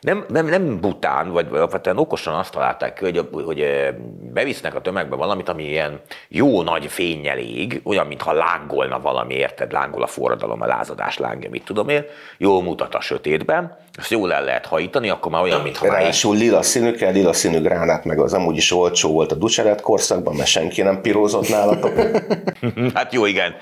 nem, 0.00 0.24
nem, 0.28 0.46
nem 0.46 0.80
bután, 0.80 1.32
vagy 1.32 1.46
alapvetően 1.50 1.98
okosan 1.98 2.34
azt 2.34 2.52
találták 2.52 2.94
ki, 2.94 3.04
hogy, 3.04 3.28
hogy 3.44 3.66
bevisznek 4.32 4.74
a 4.74 4.80
tömegbe 4.80 5.16
valamit, 5.16 5.48
ami 5.48 5.64
ilyen 5.64 6.00
jó 6.28 6.62
nagy 6.62 6.86
fényjel 6.86 7.38
ég, 7.38 7.80
olyan, 7.84 8.06
mintha 8.06 8.32
lángolna 8.32 9.00
valami, 9.00 9.34
érted, 9.34 9.72
lángol 9.72 10.02
a 10.02 10.06
forradalom, 10.06 10.60
a 10.62 10.66
lázadás 10.66 11.18
lángja, 11.18 11.50
mit 11.50 11.64
tudom 11.64 11.88
én, 11.88 12.04
jól 12.38 12.62
mutat 12.62 12.94
a 12.94 13.00
sötétben, 13.00 13.76
ezt 13.98 14.10
jól 14.10 14.32
el 14.32 14.44
lehet 14.44 14.66
hajítani, 14.66 15.08
akkor 15.08 15.32
már 15.32 15.42
olyan, 15.42 15.60
mintha 15.60 15.86
már 15.86 15.96
Ráadásul 15.96 16.36
lila 16.36 16.62
színű 16.62 16.92
kell, 16.92 17.12
lila 17.12 17.32
színű 17.32 17.60
gránát, 17.60 18.04
meg 18.04 18.20
az 18.20 18.32
amúgy 18.32 18.56
is 18.56 18.72
olcsó 18.72 19.12
volt 19.12 19.32
a 19.32 19.34
Ducseret 19.34 19.80
korszakban, 19.80 20.34
mert 20.34 20.48
senki 20.48 20.82
nem 20.82 21.00
pirózott 21.00 21.48
nálatok. 21.48 21.92
Hát 22.94 23.12
jó, 23.12 23.26
igen, 23.26 23.54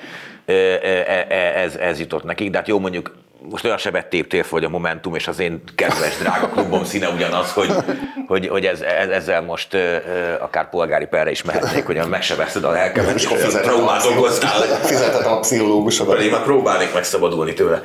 ez, 0.47 1.77
ez 1.77 1.99
jutott 1.99 2.25
nekik, 2.25 2.51
de 2.51 2.57
hát 2.59 2.69
jó, 2.69 2.79
mondjuk 2.79 3.13
most 3.51 3.65
olyan 3.65 3.79
sebet 3.79 4.07
téptél 4.07 4.45
hogy 4.51 4.65
a 4.65 4.69
Momentum 4.69 5.15
és 5.15 5.29
az 5.29 5.39
én 5.39 5.63
kedves 5.75 6.19
drága 6.19 6.49
klubom 6.49 6.85
színe 6.85 7.09
ugyanaz, 7.09 7.53
hogy, 7.53 7.71
hogy, 8.27 8.49
hogy 8.49 8.67
ez, 8.67 8.81
ez, 8.81 9.09
ezzel 9.09 9.43
most 9.43 9.75
ö, 9.75 9.97
akár 10.41 10.69
polgári 10.69 11.07
perre 11.07 11.31
is 11.31 11.43
mehetnék, 11.43 11.87
hogy 11.87 12.01
megsebezted 12.09 12.65
a 12.65 12.71
lelkemet, 12.71 13.15
és 13.15 13.25
akkor 13.25 13.39
traumát 13.39 14.05
a- 14.05 14.09
okoztál. 14.09 14.61
Fizeted 14.61 15.27
a 15.27 15.39
pszichológusodat. 15.39 16.21
Én 16.21 16.31
már 16.31 16.43
próbálnék 16.43 16.95
megszabadulni 16.95 17.53
tőle 17.53 17.83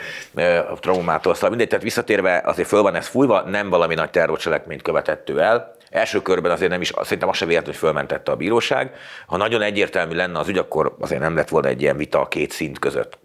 a 0.71 0.79
traumától. 0.79 1.33
Szóval 1.33 1.49
mindegy, 1.49 1.67
tehát 1.67 1.83
visszatérve 1.83 2.41
azért 2.45 2.67
föl 2.67 2.81
van 2.81 2.95
ez 2.95 3.07
fújva, 3.07 3.41
nem 3.41 3.69
valami 3.69 3.93
nagy 3.93 4.09
terrorcselekményt 4.09 4.81
követett 4.81 5.29
ő 5.29 5.39
el. 5.39 5.75
Első 5.91 6.21
körben 6.21 6.51
azért 6.51 6.71
nem 6.71 6.81
is, 6.81 6.91
szerintem 7.01 7.29
azt 7.29 7.37
se 7.37 7.45
véletlen, 7.45 7.71
hogy 7.71 7.81
fölmentette 7.81 8.31
a 8.31 8.35
bíróság. 8.35 8.95
Ha 9.25 9.37
nagyon 9.37 9.61
egyértelmű 9.61 10.15
lenne 10.15 10.39
az 10.39 10.47
ügy, 10.47 10.57
akkor 10.57 10.95
azért 10.99 11.21
nem 11.21 11.35
lett 11.35 11.49
volna 11.49 11.67
egy 11.67 11.81
ilyen 11.81 11.97
vita 11.97 12.19
a 12.19 12.27
két 12.27 12.51
szint 12.51 12.79
között. 12.79 13.19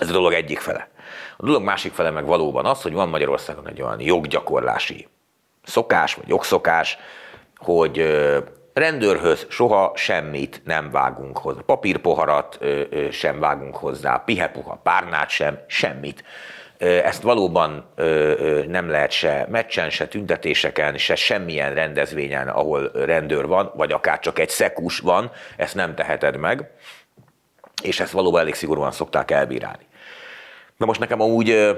Ez 0.00 0.08
a 0.08 0.12
dolog 0.12 0.32
egyik 0.32 0.58
fele. 0.58 0.88
A 1.36 1.44
dolog 1.44 1.62
másik 1.62 1.92
fele 1.92 2.10
meg 2.10 2.24
valóban 2.24 2.66
az, 2.66 2.82
hogy 2.82 2.92
van 2.92 3.08
Magyarországon 3.08 3.68
egy 3.68 3.82
olyan 3.82 4.00
joggyakorlási 4.00 5.08
szokás, 5.64 6.14
vagy 6.14 6.28
jogszokás, 6.28 6.98
hogy 7.56 8.22
rendőrhöz 8.74 9.46
soha 9.48 9.92
semmit 9.94 10.62
nem 10.64 10.90
vágunk 10.90 11.38
hozzá. 11.38 11.60
Papírpoharat 11.60 12.58
sem 13.10 13.38
vágunk 13.38 13.76
hozzá, 13.76 14.22
pihepuha, 14.24 14.80
párnát 14.82 15.28
sem, 15.28 15.58
semmit. 15.66 16.24
Ezt 16.78 17.22
valóban 17.22 17.92
nem 18.68 18.88
lehet 18.90 19.10
se 19.10 19.46
meccsen, 19.50 19.90
se 19.90 20.08
tüntetéseken, 20.08 20.96
se 20.96 21.14
semmilyen 21.14 21.74
rendezvényen, 21.74 22.48
ahol 22.48 22.90
rendőr 22.94 23.46
van, 23.46 23.72
vagy 23.74 23.92
akár 23.92 24.18
csak 24.18 24.38
egy 24.38 24.48
szekus 24.48 24.98
van, 24.98 25.30
ezt 25.56 25.74
nem 25.74 25.94
teheted 25.94 26.36
meg, 26.36 26.70
és 27.82 28.00
ezt 28.00 28.12
valóban 28.12 28.40
elég 28.40 28.54
szigorúan 28.54 28.92
szokták 28.92 29.30
elbírálni. 29.30 29.86
Na 30.76 30.86
most 30.86 31.00
nekem 31.00 31.20
amúgy 31.20 31.76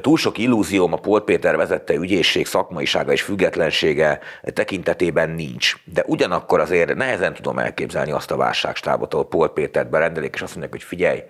túl 0.00 0.16
sok 0.16 0.38
illúzióm 0.38 0.92
a 0.92 0.96
Polt 0.96 1.24
Péter 1.24 1.56
vezette 1.56 1.94
ügyészség 1.94 2.46
szakmaisága 2.46 3.12
és 3.12 3.22
függetlensége 3.22 4.20
tekintetében 4.42 5.30
nincs. 5.30 5.74
De 5.84 6.04
ugyanakkor 6.06 6.60
azért 6.60 6.94
nehezen 6.94 7.34
tudom 7.34 7.58
elképzelni 7.58 8.10
azt 8.10 8.30
a 8.30 8.36
válságstábot, 8.36 9.12
ahol 9.14 9.28
Polt 9.28 9.52
Pétert 9.52 9.90
berendelik, 9.90 10.34
és 10.34 10.42
azt 10.42 10.50
mondják, 10.50 10.72
hogy 10.72 10.82
figyelj, 10.82 11.22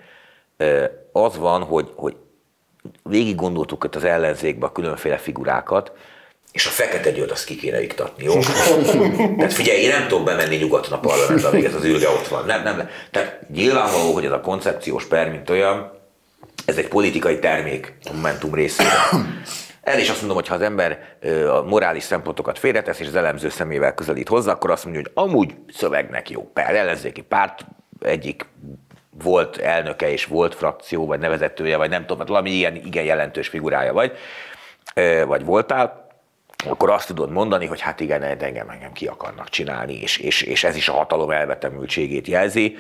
az 1.13 1.39
van, 1.39 1.63
hogy, 1.63 1.93
hogy 1.97 2.17
végig 3.03 3.35
gondoltuk 3.35 3.85
itt 3.85 3.95
az 3.95 4.05
ellenzékbe 4.05 4.67
a 4.67 4.73
különféle 4.73 5.17
figurákat, 5.17 5.93
és 6.53 6.67
a 6.67 6.71
fekete 6.71 7.11
győrt 7.11 7.31
azt 7.31 7.45
ki 7.45 7.57
kéne 7.57 7.83
iktatni, 7.83 8.25
jó? 8.25 8.33
Tehát 9.39 9.53
figyelj, 9.53 9.81
én 9.81 9.89
nem 9.89 10.09
tudok 10.09 10.25
bemenni 10.25 10.57
nyugaton 10.57 10.93
a 10.93 11.01
parlamentbe, 11.01 11.49
amíg 11.49 11.65
ez 11.65 11.75
az 11.75 11.85
ülge 11.85 12.09
ott 12.09 12.29
van. 12.29 12.45
Nem, 12.47 12.63
nem. 12.63 12.89
Tehát 13.11 13.49
nyilvánvaló, 13.53 14.13
hogy 14.13 14.25
ez 14.25 14.33
a 14.33 14.41
koncepciós 14.41 15.05
per, 15.05 15.31
mint 15.31 15.51
olyan, 15.51 15.93
ez 16.65 16.77
egy 16.77 16.89
politikai 16.89 17.39
termék 17.39 17.95
a 18.05 18.13
Momentum 18.13 18.55
részéről. 18.55 18.93
El 19.83 19.99
is 19.99 20.09
azt 20.09 20.19
mondom, 20.19 20.37
hogy 20.37 20.49
ha 20.49 20.55
az 20.55 20.61
ember 20.61 20.99
a 21.51 21.63
morális 21.63 22.03
szempontokat 22.03 22.59
félretesz, 22.59 23.01
és 23.01 23.07
az 23.07 23.17
elemző 23.17 23.49
szemével 23.49 23.95
közelít 23.95 24.29
hozzá, 24.29 24.53
akkor 24.53 24.71
azt 24.71 24.85
mondja, 24.85 25.03
hogy 25.03 25.25
amúgy 25.25 25.55
szövegnek 25.75 26.31
jó. 26.31 26.51
Per 26.55 26.75
ellenzéki 26.75 27.23
párt 27.23 27.65
egyik 28.01 28.47
volt 29.23 29.57
elnöke 29.57 30.11
és 30.11 30.25
volt 30.25 30.55
frakció, 30.55 31.07
vagy 31.07 31.19
nevezetője, 31.19 31.77
vagy 31.77 31.91
nem 31.91 32.01
tudom, 32.01 32.19
hát 32.19 32.29
valami 32.29 32.51
ilyen 32.51 32.75
igen 32.75 33.05
jelentős 33.05 33.49
figurája 33.49 33.93
vagy, 33.93 34.13
vagy 35.27 35.45
voltál, 35.45 36.07
akkor 36.67 36.91
azt 36.91 37.07
tudod 37.07 37.31
mondani, 37.31 37.67
hogy 37.67 37.81
hát 37.81 38.01
igen, 38.01 38.21
de 38.21 38.47
engem, 38.47 38.69
engem 38.69 38.93
ki 38.93 39.07
akarnak 39.07 39.49
csinálni, 39.49 40.01
és, 40.01 40.17
és, 40.17 40.43
és 40.43 40.65
ez 40.65 40.77
is 40.77 40.89
a 40.89 40.93
hatalom 40.93 41.31
elvetemültségét 41.31 42.27
jelzi. 42.27 42.77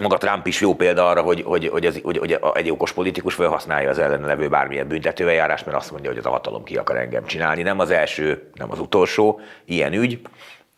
Maga 0.00 0.18
Trump 0.18 0.46
is 0.46 0.60
jó 0.60 0.74
példa 0.74 1.08
arra, 1.08 1.22
hogy, 1.22 1.42
hogy, 1.42 1.68
hogy, 1.68 1.86
ez, 1.86 1.98
hogy, 2.02 2.18
hogy 2.18 2.38
egy 2.54 2.70
okos 2.70 2.92
politikus 2.92 3.34
felhasználja 3.34 3.90
az 3.90 3.98
ellen 3.98 4.20
levő 4.20 4.48
bármilyen 4.48 4.88
büntetőeljárás, 4.88 5.64
mert 5.64 5.76
azt 5.76 5.90
mondja, 5.90 6.10
hogy 6.10 6.18
ez 6.18 6.26
a 6.26 6.30
hatalom 6.30 6.64
ki 6.64 6.76
akar 6.76 6.96
engem 6.96 7.24
csinálni. 7.24 7.62
Nem 7.62 7.78
az 7.78 7.90
első, 7.90 8.50
nem 8.54 8.70
az 8.70 8.78
utolsó 8.78 9.40
ilyen 9.64 9.92
ügy. 9.92 10.20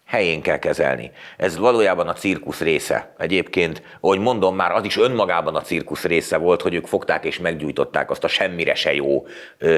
Helyén 0.06 0.42
kell 0.42 0.58
kezelni. 0.58 1.10
Ez 1.36 1.58
valójában 1.58 2.08
a 2.08 2.12
cirkusz 2.12 2.60
része. 2.60 3.14
Egyébként, 3.18 3.82
ahogy 4.00 4.18
mondom, 4.18 4.56
már 4.56 4.72
az 4.72 4.84
is 4.84 4.96
önmagában 4.96 5.56
a 5.56 5.60
cirkusz 5.60 6.04
része 6.04 6.36
volt, 6.36 6.62
hogy 6.62 6.74
ők 6.74 6.86
fogták 6.86 7.24
és 7.24 7.38
meggyújtották 7.38 8.10
azt 8.10 8.24
a 8.24 8.28
semmire 8.28 8.74
se 8.74 8.94
jó 8.94 9.26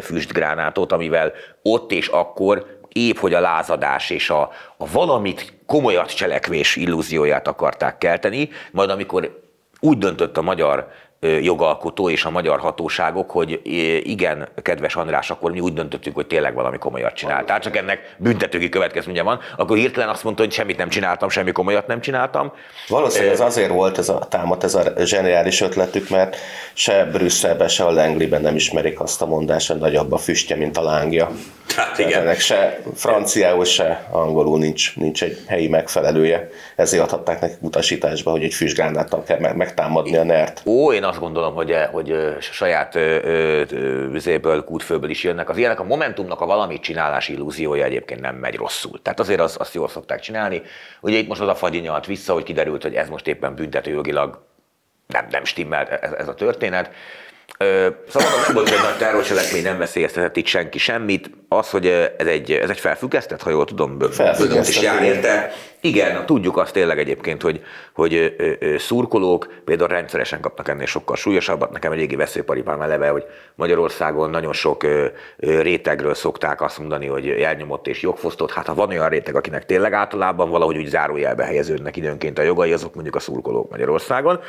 füstgránátot, 0.02 0.92
amivel 0.92 1.32
ott 1.62 1.92
és 1.92 2.08
akkor 2.08 2.78
épp 2.92 3.16
hogy 3.16 3.34
a 3.34 3.40
lázadás 3.40 4.10
és 4.10 4.30
a, 4.30 4.50
a 4.76 4.86
valamit 4.92 5.52
komolyat 5.66 6.14
cselekvés 6.14 6.76
illúzióját 6.76 7.48
akarták 7.48 7.98
kelteni, 7.98 8.48
majd 8.70 8.90
amikor 8.90 9.42
úgy 9.80 9.98
döntött 9.98 10.36
a 10.36 10.42
magyar 10.42 10.88
jogalkotó 11.20 12.10
és 12.10 12.24
a 12.24 12.30
magyar 12.30 12.58
hatóságok, 12.58 13.30
hogy 13.30 13.60
igen, 14.02 14.48
kedves 14.62 14.96
András, 14.96 15.30
akkor 15.30 15.50
mi 15.50 15.60
úgy 15.60 15.72
döntöttük, 15.72 16.14
hogy 16.14 16.26
tényleg 16.26 16.54
valami 16.54 16.78
komolyat 16.78 17.14
csináltál, 17.14 17.60
csak 17.60 17.76
ennek 17.76 18.14
büntetőgi 18.16 18.68
következménye 18.68 19.22
van, 19.22 19.40
akkor 19.56 19.76
hirtelen 19.76 20.08
azt 20.08 20.24
mondta, 20.24 20.42
hogy 20.42 20.52
semmit 20.52 20.76
nem 20.76 20.88
csináltam, 20.88 21.28
semmi 21.28 21.52
komolyat 21.52 21.86
nem 21.86 22.00
csináltam. 22.00 22.52
Valószínűleg 22.88 23.32
ez 23.32 23.40
azért 23.40 23.70
volt 23.70 23.98
ez 23.98 24.08
a 24.08 24.18
támad, 24.18 24.64
ez 24.64 24.74
a 24.74 24.92
zseniális 25.04 25.60
ötletük, 25.60 26.08
mert 26.08 26.36
se 26.72 27.04
Brüsszelben, 27.04 27.68
se 27.68 27.84
a 27.84 27.90
Langleyben 27.90 28.40
nem 28.40 28.54
ismerik 28.54 29.00
azt 29.00 29.22
a 29.22 29.26
mondást, 29.26 29.68
hogy 29.68 29.80
nagyobb 29.80 30.12
a 30.12 30.18
füstje, 30.18 30.56
mint 30.56 30.76
a 30.76 30.82
lángja. 30.82 31.30
Hát 31.76 31.98
igen. 31.98 32.20
Ennek 32.20 32.40
se 32.40 32.80
franciául, 32.94 33.64
se 33.64 34.06
angolul 34.10 34.58
nincs, 34.58 34.96
nincs 34.96 35.22
egy 35.22 35.38
helyi 35.46 35.68
megfelelője. 35.68 36.48
Ezért 36.76 37.02
adhatták 37.02 37.40
nekik 37.40 37.56
utasításba, 37.60 38.30
hogy 38.30 38.42
egy 38.42 38.54
füstgránáttal 38.54 39.22
kell 39.22 39.52
megtámadni 39.54 40.16
a 40.16 40.24
nert. 40.24 40.62
Ó, 40.66 40.92
én 40.92 41.04
azt 41.08 41.18
gondolom, 41.18 41.54
hogy, 41.54 41.76
hogy 41.90 42.36
saját 42.40 42.98
vizéből, 44.10 44.64
kútfőből 44.64 45.10
is 45.10 45.24
jönnek. 45.24 45.48
Az 45.48 45.56
ilyenek 45.56 45.80
a 45.80 45.84
Momentumnak 45.84 46.40
a 46.40 46.46
valamit 46.46 46.82
csinálás 46.82 47.28
illúziója 47.28 47.84
egyébként 47.84 48.20
nem 48.20 48.34
megy 48.34 48.56
rosszul. 48.56 49.02
Tehát 49.02 49.20
azért 49.20 49.40
az, 49.40 49.56
azt 49.58 49.74
jól 49.74 49.88
szokták 49.88 50.20
csinálni. 50.20 50.62
Ugye 51.00 51.18
itt 51.18 51.28
most 51.28 51.40
az 51.40 51.48
a 51.48 51.54
fagyi 51.54 51.78
nyalt 51.78 52.06
vissza, 52.06 52.32
hogy 52.32 52.42
kiderült, 52.42 52.82
hogy 52.82 52.94
ez 52.94 53.08
most 53.08 53.26
éppen 53.26 53.54
büntetőjogilag 53.54 54.46
nem, 55.06 55.26
nem 55.30 55.44
stimmelt 55.44 55.88
ez, 55.88 56.12
ez 56.12 56.28
a 56.28 56.34
történet. 56.34 56.90
Szóval 58.08 58.30
nem 58.46 58.54
volt 58.54 58.68
egy 58.70 58.82
nagy 58.82 58.96
terrorcselekmény, 58.98 59.62
nem 59.62 59.78
veszélyeztetett 59.78 60.36
itt 60.36 60.46
senki 60.46 60.78
semmit. 60.78 61.30
Az, 61.48 61.70
hogy 61.70 61.86
ez 62.16 62.26
egy, 62.26 62.52
ez 62.52 62.70
egy 62.70 62.78
felfüggesztett, 62.78 63.42
ha 63.42 63.50
jól 63.50 63.64
tudom, 63.64 63.98
bőnöt 63.98 64.68
is 64.68 64.82
jár 64.82 65.02
érte. 65.02 65.52
Igen, 65.80 66.26
tudjuk 66.26 66.56
azt 66.56 66.72
tényleg 66.72 66.98
egyébként, 66.98 67.42
hogy, 67.42 67.64
hogy 67.92 68.36
szurkolók 68.78 69.48
például 69.64 69.88
rendszeresen 69.88 70.40
kapnak 70.40 70.68
ennél 70.68 70.86
sokkal 70.86 71.16
súlyosabbat. 71.16 71.70
Nekem 71.70 71.92
egy 71.92 71.98
régi 71.98 72.16
veszélyparipám 72.16 72.80
eleve, 72.80 73.08
hogy 73.08 73.24
Magyarországon 73.54 74.30
nagyon 74.30 74.52
sok 74.52 74.86
rétegről 75.36 76.14
szokták 76.14 76.62
azt 76.62 76.78
mondani, 76.78 77.06
hogy 77.06 77.28
elnyomott 77.28 77.86
és 77.86 78.02
jogfosztott. 78.02 78.52
Hát 78.52 78.66
ha 78.66 78.74
van 78.74 78.88
olyan 78.88 79.08
réteg, 79.08 79.34
akinek 79.34 79.66
tényleg 79.66 79.92
általában 79.92 80.50
valahogy 80.50 80.76
úgy 80.76 80.86
zárójelbe 80.86 81.44
helyeződnek 81.44 81.96
időnként 81.96 82.38
a 82.38 82.42
jogai, 82.42 82.72
azok 82.72 82.94
mondjuk 82.94 83.16
a 83.16 83.20
szurkolók 83.20 83.70
Magyarországon 83.70 84.40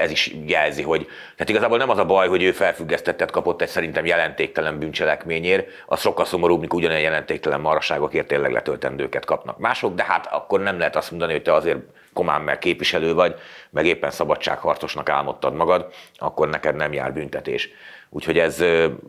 ez 0.00 0.10
is 0.10 0.34
jelzi, 0.46 0.82
hogy 0.82 1.06
tehát 1.32 1.48
igazából 1.48 1.78
nem 1.78 1.90
az 1.90 1.98
a 1.98 2.04
baj, 2.04 2.28
hogy 2.28 2.42
ő 2.42 2.52
felfüggesztettet 2.52 3.30
kapott 3.30 3.62
egy 3.62 3.68
szerintem 3.68 4.06
jelentéktelen 4.06 4.78
bűncselekményért, 4.78 5.68
az 5.86 6.00
sokkal 6.16 6.30
szomorúbb, 6.32 6.60
mikor 6.60 6.78
ugyanilyen 6.78 7.02
jelentéktelen 7.02 7.60
maraságokért 7.60 8.26
tényleg 8.26 8.52
letöltendőket 8.52 9.24
kapnak 9.24 9.58
mások, 9.58 9.94
de 9.94 10.04
hát 10.04 10.26
akkor 10.26 10.60
nem 10.60 10.78
lehet 10.78 10.96
azt 10.96 11.10
mondani, 11.10 11.32
hogy 11.32 11.42
te 11.42 11.52
azért 11.52 11.78
komán 12.12 12.40
meg 12.40 12.58
képviselő 12.58 13.14
vagy, 13.14 13.34
meg 13.70 13.86
éppen 13.86 14.10
szabadságharcosnak 14.10 15.08
álmodtad 15.08 15.54
magad, 15.54 15.92
akkor 16.14 16.48
neked 16.48 16.76
nem 16.76 16.92
jár 16.92 17.12
büntetés. 17.12 17.68
Úgyhogy 18.10 18.38
ez 18.38 18.64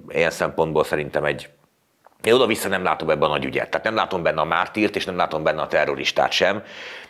ilyen 0.09 0.31
szempontból 0.31 0.83
szerintem 0.83 1.23
egy, 1.23 1.49
én 2.27 2.33
oda-vissza 2.33 2.69
nem 2.69 2.83
látom 2.83 3.09
ebben 3.09 3.29
a 3.29 3.31
nagy 3.31 3.45
ügyet. 3.45 3.69
Tehát 3.69 3.85
nem 3.85 3.95
látom 3.95 4.23
benne 4.23 4.41
a 4.41 4.45
mártírt, 4.45 4.95
és 4.95 5.05
nem 5.05 5.15
látom 5.15 5.43
benne 5.43 5.61
a 5.61 5.67
terroristát 5.67 6.31
sem. 6.31 6.63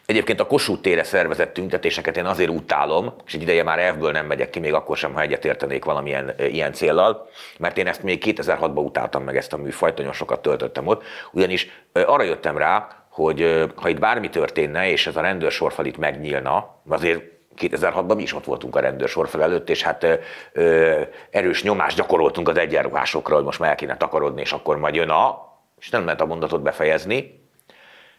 Egyébként 0.06 0.39
a 0.39 0.47
Kossuth 0.47 0.82
tére 0.82 1.03
szervezett 1.03 1.53
tüntetéseket 1.53 2.17
én 2.17 2.25
azért 2.25 2.49
utálom, 2.49 3.13
és 3.25 3.34
egy 3.34 3.41
ideje 3.41 3.63
már 3.63 3.80
elvből 3.80 4.12
nem 4.12 4.25
megyek 4.25 4.49
ki, 4.49 4.60
még 4.60 4.73
akkor 4.73 4.97
sem, 4.97 5.13
ha 5.13 5.21
egyetértenék 5.21 5.86
valamilyen 5.86 6.34
ilyen 6.38 6.73
céllal, 6.73 7.30
mert 7.60 7.77
én 7.77 7.88
ezt 7.88 8.03
még 8.03 8.23
2006-ban 8.25 8.86
utáltam 8.86 9.23
meg 9.23 9.38
ezt 9.38 9.53
a 9.53 9.58
műfajt, 9.58 9.97
nagyon 9.97 10.13
sokat 10.13 10.41
töltöttem 10.41 10.88
ott, 10.88 11.03
ugyanis 11.32 11.69
arra 11.93 12.23
jöttem 12.23 12.58
rá, 12.58 12.88
hogy 13.10 13.65
ha 13.75 13.89
itt 13.89 13.99
bármi 13.99 14.30
történne, 14.30 14.89
és 14.89 15.08
ez 15.08 15.15
a 15.15 15.21
rendőrsorfal 15.21 15.86
itt 15.86 15.97
megnyílna, 15.97 16.82
azért 16.89 17.23
2006-ban 17.62 18.15
mi 18.15 18.22
is 18.22 18.34
ott 18.34 18.46
voltunk 18.46 18.76
a 18.76 18.80
rendőrsorfal 18.80 19.41
előtt, 19.41 19.70
és 19.70 19.84
hát 19.84 20.20
ö, 20.54 21.02
erős 21.30 21.63
nyomást 21.63 21.98
gyakoroltunk 21.98 22.50
az 22.50 22.58
egyenruhásokra, 22.58 23.36
hogy 23.36 23.43
most 23.43 23.60
már 23.60 23.70
el 23.70 23.76
kéne 23.76 23.98
takarodni, 23.98 24.41
és 24.41 24.52
akkor 24.52 24.78
majd 24.78 24.96
jön 24.96 25.10
a, 25.10 25.56
és 25.80 25.89
nem 25.89 26.06
lehet 26.06 26.22
a 26.22 26.26
mondatot 26.26 26.62
befejezni, 26.62 27.46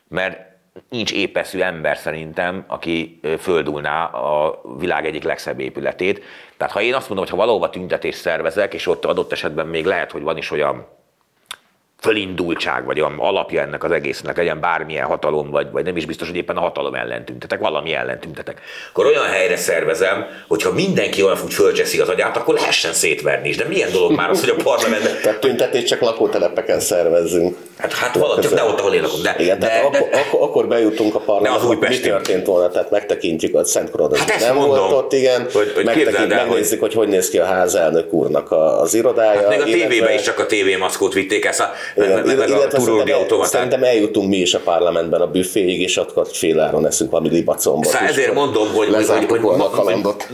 mert 0.09 0.49
nincs 0.89 1.13
épeszű 1.13 1.61
ember 1.61 1.97
szerintem, 1.97 2.65
aki 2.67 3.21
földulná 3.39 4.05
a 4.05 4.61
világ 4.79 5.07
egyik 5.07 5.23
legszebb 5.23 5.61
épületét. 5.61 6.25
Tehát 6.57 6.73
ha 6.73 6.81
én 6.81 6.95
azt 6.95 7.09
mondom, 7.09 7.27
hogy 7.27 7.35
ha 7.35 7.45
valahova 7.45 7.71
tüntetést 7.71 8.21
szervezek, 8.21 8.75
és 8.75 8.87
ott 8.87 9.05
adott 9.05 9.33
esetben 9.33 9.67
még 9.67 9.85
lehet, 9.85 10.11
hogy 10.11 10.23
van 10.23 10.37
is 10.37 10.51
olyan 10.51 10.87
fölindultság, 12.01 12.85
vagy 12.85 13.01
olyan 13.01 13.19
alapja 13.19 13.61
ennek 13.61 13.85
az 13.85 13.91
egésznek, 13.91 14.37
legyen 14.37 14.61
bármilyen 14.61 15.07
hatalom, 15.07 15.51
vagy, 15.51 15.71
vagy 15.71 15.85
nem 15.85 15.97
is 15.97 16.07
biztos, 16.07 16.29
hogy 16.29 16.37
éppen 16.37 16.57
a 16.57 16.61
hatalom 16.61 16.95
ellen 16.95 17.25
tüntetek, 17.25 17.61
valami 17.61 17.93
ellen 17.93 18.21
tüntetek. 18.21 18.61
Akkor 18.91 19.07
olyan 19.07 19.27
helyre 19.27 19.57
szervezem, 19.57 20.27
hogyha 20.49 20.73
mindenki 20.73 21.23
olyan 21.23 21.39
úgy 21.45 21.55
fölcseszi 21.55 22.01
az 22.01 22.09
agyát, 22.09 22.37
akkor 22.37 22.55
lehessen 22.55 22.93
szétverni 22.93 23.49
is. 23.49 23.57
De 23.57 23.65
milyen 23.65 23.93
dolog 23.93 24.13
már 24.13 24.31
az, 24.31 24.41
hogy 24.41 24.55
a 24.59 24.63
parlamentben... 24.63 25.13
Tehát 25.23 25.41
tüntetést 25.41 25.87
csak 25.87 26.01
lakótelepeken 26.01 26.81
szervezzünk. 26.81 27.57
Hát, 27.79 27.93
hát 27.93 28.17
valahogy 28.17 28.43
csak 28.43 28.55
ne 28.55 28.65
ott, 28.65 28.81
ahol 28.81 28.95
én 28.95 29.03
lakom. 29.03 29.23
De, 29.23 29.35
Igen, 29.39 29.59
de, 29.59 29.67
tehát 29.67 29.85
akkor, 29.85 30.09
akkor, 30.13 30.43
akkor, 30.49 30.69
bejutunk 30.69 31.15
a 31.15 31.19
parlamentbe, 31.19 31.89
mi 31.89 32.01
történt 32.01 32.47
volna, 32.47 32.69
tehát 32.69 32.91
megtekintjük 32.91 33.55
a 33.55 33.65
Szent 33.65 33.91
Krodos. 33.91 34.19
Hát 34.19 34.41
nem 34.41 34.55
mondom, 34.55 34.79
volt 34.79 34.93
ott, 34.93 35.13
igen, 35.13 35.47
hogy, 35.53 35.73
hogy 35.75 35.85
megtekint, 35.85 36.29
megnézzük, 36.29 36.81
hogy... 36.81 36.95
hogy 36.95 36.95
hogy 36.95 37.09
néz 37.09 37.29
ki 37.29 37.39
a 37.39 37.45
házelnök 37.45 38.13
úrnak 38.13 38.53
az 38.53 38.95
irodája. 38.95 39.41
Hát 39.41 39.49
még 39.49 39.61
a 39.61 39.65
tévében 39.65 40.15
is 40.15 40.23
csak 40.23 40.39
a 40.39 40.47
tévémaszkót 40.47 41.13
vitték 41.13 41.45
ezt 41.45 41.61
a 41.61 41.73
igen, 41.97 42.23
meg, 42.25 42.39
meg 42.39 42.51
a 42.51 42.67
turódi 42.67 43.11
automatát. 43.11 43.51
Szerintem 43.51 43.83
eljutunk 43.83 44.29
mi 44.29 44.37
is 44.37 44.55
a 44.55 44.61
parlamentben 44.65 45.21
a 45.21 45.27
büféig, 45.27 45.81
és 45.81 45.97
akkor 45.97 46.27
féláron 46.33 46.87
eszünk 46.87 47.11
valami 47.11 47.29
libacombot. 47.29 47.87
Szóval 47.87 48.09
ezért 48.09 48.35
mondom, 48.35 48.73
hogy, 48.75 48.95
hogy, 48.95 49.07
hogy, 49.07 49.41
hogy 49.41 49.41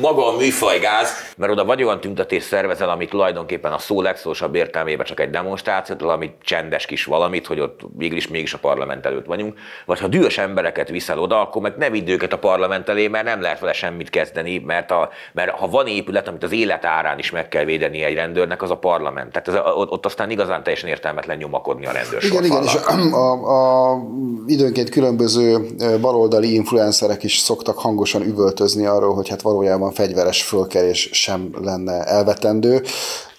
maga 0.00 0.26
a 0.26 0.36
műfajgáz, 0.36 1.08
mert 1.36 1.52
oda 1.52 1.64
vagy 1.64 1.82
olyan 1.82 2.00
tüntetés 2.00 2.42
szervezel, 2.42 2.90
amit 2.90 3.10
tulajdonképpen 3.10 3.72
a 3.72 3.78
szó 3.78 4.02
legszósabb 4.02 4.54
értelmében 4.54 5.06
csak 5.06 5.20
egy 5.20 5.30
demonstráció, 5.30 5.96
valami 5.98 6.30
csendes 6.44 6.86
kis 6.86 7.04
valamit, 7.34 7.46
hogy 7.46 7.60
ott 7.60 7.96
mégis 7.96 8.28
mégis 8.28 8.54
a 8.54 8.58
parlament 8.58 9.06
előtt 9.06 9.26
vagyunk, 9.26 9.54
vagy 9.86 10.00
ha 10.00 10.08
dühös 10.08 10.38
embereket 10.38 10.88
viszel 10.88 11.18
oda, 11.18 11.40
akkor 11.40 11.62
meg 11.62 11.76
ne 11.76 11.90
vidd 11.90 12.08
őket 12.08 12.32
a 12.32 12.38
parlament 12.38 12.88
elé, 12.88 13.08
mert 13.08 13.24
nem 13.24 13.40
lehet 13.40 13.60
vele 13.60 13.72
semmit 13.72 14.10
kezdeni, 14.10 14.58
mert, 14.58 14.90
a, 14.90 15.08
mert 15.32 15.50
ha 15.50 15.68
van 15.68 15.86
épület, 15.86 16.28
amit 16.28 16.42
az 16.42 16.52
élet 16.52 16.84
árán 16.84 17.18
is 17.18 17.30
meg 17.30 17.48
kell 17.48 17.64
védeni 17.64 18.02
egy 18.02 18.14
rendőrnek, 18.14 18.62
az 18.62 18.70
a 18.70 18.76
parlament. 18.76 19.32
Tehát 19.32 19.48
ez, 19.48 19.72
ott 19.74 20.06
aztán 20.06 20.30
igazán 20.30 20.62
teljesen 20.62 20.88
értelmetlen 20.88 21.36
nyomakodni 21.36 21.86
a 21.86 21.92
rendőrség. 21.92 22.32
Igen, 22.32 22.44
igen, 22.44 22.62
és 22.62 22.74
a, 22.74 23.16
a, 23.16 23.90
a, 23.90 23.98
időnként 24.46 24.88
különböző 24.88 25.58
baloldali 26.00 26.54
influencerek 26.54 27.22
is 27.22 27.38
szoktak 27.38 27.78
hangosan 27.78 28.22
üvöltözni 28.22 28.86
arról, 28.86 29.14
hogy 29.14 29.28
hát 29.28 29.42
valójában 29.42 29.92
fegyveres 29.92 30.42
fölkerés 30.42 31.08
sem 31.12 31.50
lenne 31.62 32.04
elvetendő. 32.04 32.82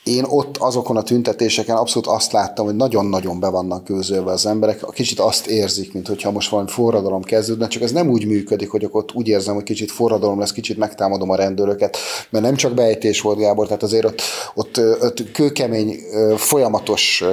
Én 0.06 0.24
ott 0.24 0.58
azokon 0.58 0.98
a 0.98 1.04
tüntetéseken 1.04 1.76
abszolút 1.76 2.08
azt 2.08 2.32
láttam, 2.32 2.66
hogy 2.66 2.76
nagyon-nagyon 2.76 3.40
be 3.40 3.50
vannak 3.50 3.84
közölve 3.84 4.32
az 4.32 4.46
emberek, 4.46 4.86
kicsit 4.92 5.20
azt 5.20 5.48
érzik, 5.48 5.94
mint 5.94 6.08
hogyha 6.08 6.32
most 6.32 6.50
valami 6.50 6.70
forradalom 6.70 7.22
kezdődne, 7.24 7.68
csak 7.68 7.82
ez 7.82 7.92
nem 7.92 8.10
úgy 8.10 8.26
működik, 8.26 8.70
hogy 8.70 8.88
ott 8.92 9.14
úgy 9.14 9.28
érzem, 9.28 9.54
hogy 9.56 9.64
kicsit 9.64 9.92
forradalom 9.92 10.40
lesz, 10.40 10.52
kicsit 10.52 10.78
megtámadom 10.78 11.30
a 11.30 11.36
rendőröket, 11.36 11.98
mert 12.30 12.46
nem 12.46 12.56
csak 12.56 12.74
beejtés 12.74 13.22
volt, 13.22 13.38
Gábor, 13.38 13.66
tehát 13.66 13.84
azért 13.84 14.06
ott, 14.06 14.22
ott, 14.54 14.78
ott 15.02 15.32
kőkemény, 15.32 15.96
folyamatos 16.36 17.24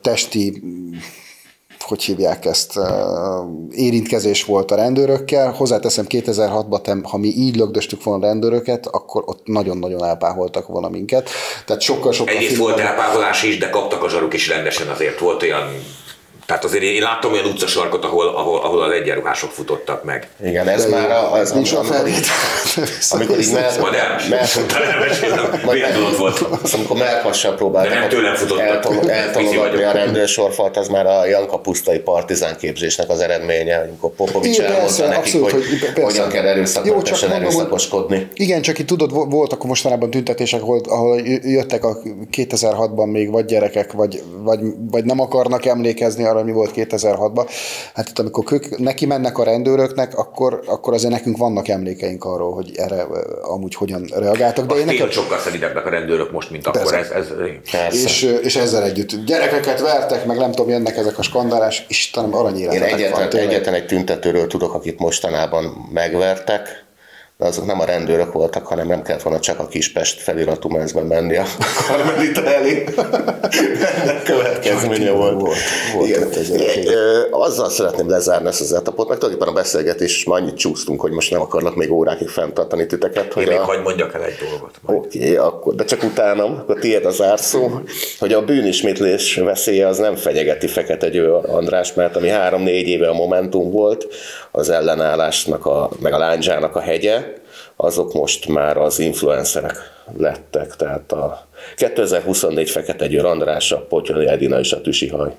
testi 0.00 0.62
hogy 1.86 2.02
hívják 2.02 2.44
ezt, 2.44 2.78
érintkezés 3.70 4.44
volt 4.44 4.70
a 4.70 4.74
rendőrökkel. 4.74 5.52
Hozzáteszem, 5.52 6.04
2006-ban, 6.08 7.00
ha 7.02 7.16
mi 7.16 7.28
így 7.28 7.56
lögdöstük 7.56 8.02
volna 8.02 8.26
a 8.26 8.28
rendőröket, 8.28 8.86
akkor 8.86 9.22
ott 9.26 9.40
nagyon-nagyon 9.44 10.04
elpáholtak 10.04 10.66
volna 10.66 10.88
minket. 10.88 11.30
Tehát 11.66 11.82
sokkal-sokkal... 11.82 12.34
Egyrészt 12.34 12.56
volt 12.56 12.78
elpáholás 12.78 13.42
is, 13.42 13.58
de 13.58 13.70
kaptak 13.70 14.02
a 14.02 14.08
zsaruk 14.08 14.34
is 14.34 14.48
rendesen, 14.48 14.88
azért 14.88 15.18
volt 15.18 15.42
olyan 15.42 15.68
tehát 16.46 16.64
azért 16.64 16.82
én 16.82 17.02
láttam 17.02 17.32
olyan 17.32 17.44
utcasarkot, 17.44 18.04
ahol, 18.04 18.26
ahol, 18.26 18.60
ahol 18.60 18.82
az 18.82 18.92
egyenruhások 18.92 19.50
futottak 19.50 20.04
meg. 20.04 20.28
Igen, 20.44 20.68
ez 20.68 20.84
De 20.84 20.90
már 20.96 21.10
a, 21.10 21.32
az, 21.32 21.52
nincs 21.52 21.72
a 21.72 21.82
felét. 21.82 22.26
Amikor 23.10 23.38
így 23.40 23.52
mer, 23.52 23.80
Majd 23.80 23.94
el, 25.82 26.00
volt. 26.18 26.46
Az, 26.62 26.74
amikor 26.76 26.96
melkassal 26.96 27.54
próbáltak 27.54 27.92
De 27.92 27.98
nem 27.98 28.08
tőlem 28.08 28.34
futottak. 28.34 29.08
eltologatni 29.08 29.82
a 29.82 29.92
rendőrsorfalt, 29.92 30.76
az 30.76 30.88
már 30.88 31.06
a 31.06 31.26
Janka 31.26 31.58
pusztai 31.58 31.98
partizán 31.98 32.56
képzésnek 32.56 33.08
az 33.08 33.20
eredménye, 33.20 33.76
amikor 33.76 34.10
Popovics 34.10 34.60
elmondta 34.60 35.06
nekik, 35.06 35.18
abszolút, 35.18 35.50
hogy, 35.50 35.64
hogy 35.94 36.02
hogyan 36.02 36.28
kell 36.28 36.46
erőszakmentesen 36.46 37.32
erőszakoskodni. 37.32 38.28
Igen, 38.34 38.62
csak 38.62 38.78
itt 38.78 38.86
tudod, 38.86 39.30
voltak 39.30 39.64
mostanában 39.64 40.10
tüntetések, 40.10 40.62
ahol, 40.62 40.80
ahol 40.88 41.20
jöttek 41.42 41.84
a 41.84 41.98
2006-ban 42.36 43.10
még 43.10 43.30
vagy 43.30 43.44
gyerekek, 43.44 43.92
vagy, 43.92 44.22
vagy, 44.42 44.60
vagy 44.90 45.04
nem 45.04 45.20
akarnak 45.20 45.64
emlékezni 45.66 46.24
arra, 46.24 46.35
Amerikában, 46.36 46.44
mi 46.44 46.52
volt 46.52 46.90
2006-ban. 46.90 47.50
Hát 47.94 48.08
itt, 48.08 48.18
amikor 48.18 48.44
ők 48.52 48.78
neki 48.78 49.06
mennek 49.06 49.38
a 49.38 49.44
rendőröknek, 49.44 50.18
akkor, 50.18 50.62
akkor 50.66 50.92
azért 50.94 51.12
nekünk 51.12 51.36
vannak 51.36 51.68
emlékeink 51.68 52.24
arról, 52.24 52.54
hogy 52.54 52.72
erre 52.76 53.06
amúgy 53.42 53.74
hogyan 53.74 54.04
reagáltak. 54.14 54.66
De 54.66 54.74
én 54.74 54.84
nekem... 54.84 55.10
sokkal 55.10 55.38
szelidebbek 55.38 55.86
a 55.86 55.90
rendőrök 55.90 56.32
most, 56.32 56.50
mint 56.50 56.66
akkor. 56.66 56.94
Ez, 56.94 57.10
ez, 57.10 57.32
és, 57.90 58.22
és 58.42 58.56
ezzel 58.56 58.82
együtt 58.82 59.24
gyerekeket 59.24 59.80
vertek, 59.80 60.26
meg 60.26 60.36
nem 60.36 60.50
tudom, 60.50 60.70
jönnek 60.70 60.96
ezek 60.96 61.18
a 61.18 61.22
skandálás, 61.22 61.84
Istenem, 61.88 62.34
aranyéletek 62.34 62.88
Én 62.88 62.94
egyetlen, 62.94 63.28
van, 63.30 63.40
egyetlen 63.40 63.74
egy 63.74 63.86
tüntetőről 63.86 64.46
tudok, 64.46 64.74
akit 64.74 64.98
mostanában 64.98 65.64
megvertek, 65.92 66.85
de 67.38 67.46
azok 67.46 67.66
nem 67.66 67.80
a 67.80 67.84
rendőrök 67.84 68.32
voltak, 68.32 68.66
hanem 68.66 68.86
nem 68.86 69.02
kellett 69.02 69.22
volna 69.22 69.40
csak 69.40 69.58
a 69.58 69.66
Kispest 69.66 70.20
feliratú 70.20 70.68
mezben 70.68 71.06
menni 71.06 71.36
a 71.36 71.44
Karmelita 71.88 72.44
elé. 72.44 72.84
következménye 74.24 75.10
volt. 75.10 75.40
volt, 75.40 75.56
volt 75.94 76.08
Igen. 76.08 77.26
Azzal 77.30 77.70
szeretném 77.70 78.08
lezárni 78.08 78.48
ezt 78.48 78.60
az 78.60 78.72
etapot, 78.72 79.08
meg 79.08 79.18
tulajdonképpen 79.18 79.54
a 79.54 79.62
beszélgetés 79.62 80.24
már 80.24 80.40
annyit 80.40 80.56
csúsztunk, 80.56 81.00
hogy 81.00 81.10
most 81.10 81.30
nem 81.30 81.40
akarlak 81.40 81.74
még 81.74 81.92
órákig 81.92 82.28
fenntartani 82.28 82.86
titeket. 82.86 83.32
Hogy 83.32 83.42
Én 83.42 83.48
még 83.48 83.58
a... 83.58 83.64
hagyd 83.64 83.82
mondjak 83.82 84.14
el 84.14 84.24
egy 84.24 84.36
dolgot. 84.50 84.74
Oké, 84.84 85.18
okay, 85.18 85.36
akkor, 85.36 85.74
de 85.74 85.84
csak 85.84 86.02
utánam, 86.02 86.56
akkor 86.58 86.78
tiéd 86.78 87.04
az 87.04 87.22
árszó, 87.22 87.70
hogy 88.18 88.32
a 88.32 88.44
bűnismétlés 88.44 89.36
veszélye 89.36 89.86
az 89.86 89.98
nem 89.98 90.14
fenyegeti 90.14 90.66
Fekete 90.66 91.08
Győ 91.08 91.32
András, 91.32 91.94
mert 91.94 92.16
ami 92.16 92.28
három-négy 92.28 92.88
éve 92.88 93.08
a 93.08 93.14
Momentum 93.14 93.70
volt, 93.70 94.06
az 94.50 94.70
ellenállásnak, 94.70 95.66
a, 95.66 95.90
meg 96.00 96.12
a 96.12 96.18
lányzsának 96.18 96.76
a 96.76 96.80
hegye, 96.80 97.25
azok 97.76 98.12
most 98.12 98.48
már 98.48 98.76
az 98.76 98.98
influencerek 98.98 99.76
lettek. 100.16 100.76
Tehát 100.76 101.12
a 101.12 101.46
2024 101.76 102.70
Fekete 102.70 103.06
Győr 103.06 103.24
András, 103.24 103.72
a 103.72 103.86
Potyoli 103.86 104.28
Edina 104.28 104.58
és 104.58 104.72
a 104.72 104.80
Tüsihaj. 104.80 105.36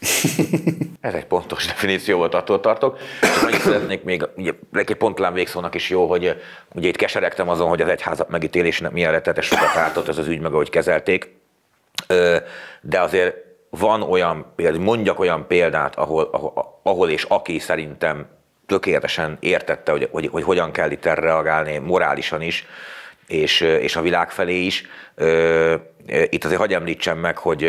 Ez 1.00 1.14
egy 1.14 1.26
pontos 1.26 1.66
definíció 1.66 2.16
volt, 2.16 2.34
attól 2.34 2.60
tartok. 2.60 2.98
Csak 3.20 3.42
annyit 3.48 3.60
szeretnék 3.60 4.02
még, 4.02 4.28
ugye, 4.36 4.52
egy 4.72 4.94
pontlán 4.94 5.32
végszónak 5.32 5.74
is 5.74 5.90
jó, 5.90 6.06
hogy 6.06 6.36
ugye 6.74 6.88
itt 6.88 6.96
keseregtem 6.96 7.48
azon, 7.48 7.68
hogy 7.68 7.80
az 7.80 7.88
egyházak 7.88 8.28
megítélésnek 8.28 8.92
milyen 8.92 9.12
rettetes 9.12 9.46
sokat 9.46 9.76
ártott 9.76 10.08
ez 10.08 10.18
az 10.18 10.26
ügy, 10.26 10.40
meg 10.40 10.52
ahogy 10.52 10.70
kezelték. 10.70 11.34
De 12.80 13.00
azért 13.00 13.34
van 13.70 14.02
olyan 14.02 14.54
mondjak 14.78 15.18
olyan 15.18 15.46
példát, 15.46 15.96
ahol, 15.96 16.28
ahol, 16.32 16.80
ahol 16.82 17.10
és 17.10 17.24
aki 17.28 17.58
szerintem 17.58 18.26
tökéletesen 18.70 19.36
értette, 19.40 19.92
hogy, 19.92 20.08
hogy, 20.10 20.28
hogy 20.32 20.42
hogyan 20.42 20.72
kell 20.72 20.90
itt 20.90 21.04
erre 21.04 21.20
reagálni, 21.20 21.78
morálisan 21.78 22.42
is, 22.42 22.66
és, 23.26 23.60
és 23.60 23.96
a 23.96 24.00
világ 24.00 24.30
felé 24.30 24.64
is. 24.64 24.84
Itt 26.06 26.44
azért 26.44 26.60
hagyj 26.60 26.74
említsem 26.74 27.18
meg, 27.18 27.38
hogy 27.38 27.64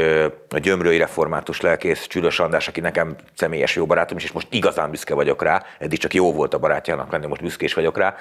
a 0.50 0.58
gyömrői 0.58 0.98
református 0.98 1.62
lelkész 1.62 2.08
Csülös 2.08 2.40
András, 2.40 2.68
aki 2.68 2.80
nekem 2.80 3.16
személyes 3.36 3.76
jó 3.76 3.86
barátom 3.86 4.18
is, 4.18 4.24
és 4.24 4.32
most 4.32 4.48
igazán 4.50 4.90
büszke 4.90 5.14
vagyok 5.14 5.44
rá, 5.44 5.64
eddig 5.80 6.00
csak 6.00 6.14
jó 6.14 6.34
volt 6.34 6.54
a 6.54 6.60
barátjának 6.60 7.12
lenni, 7.12 7.26
most 7.26 7.42
büszkés 7.42 7.74
vagyok 7.74 7.98
rá. 7.98 8.16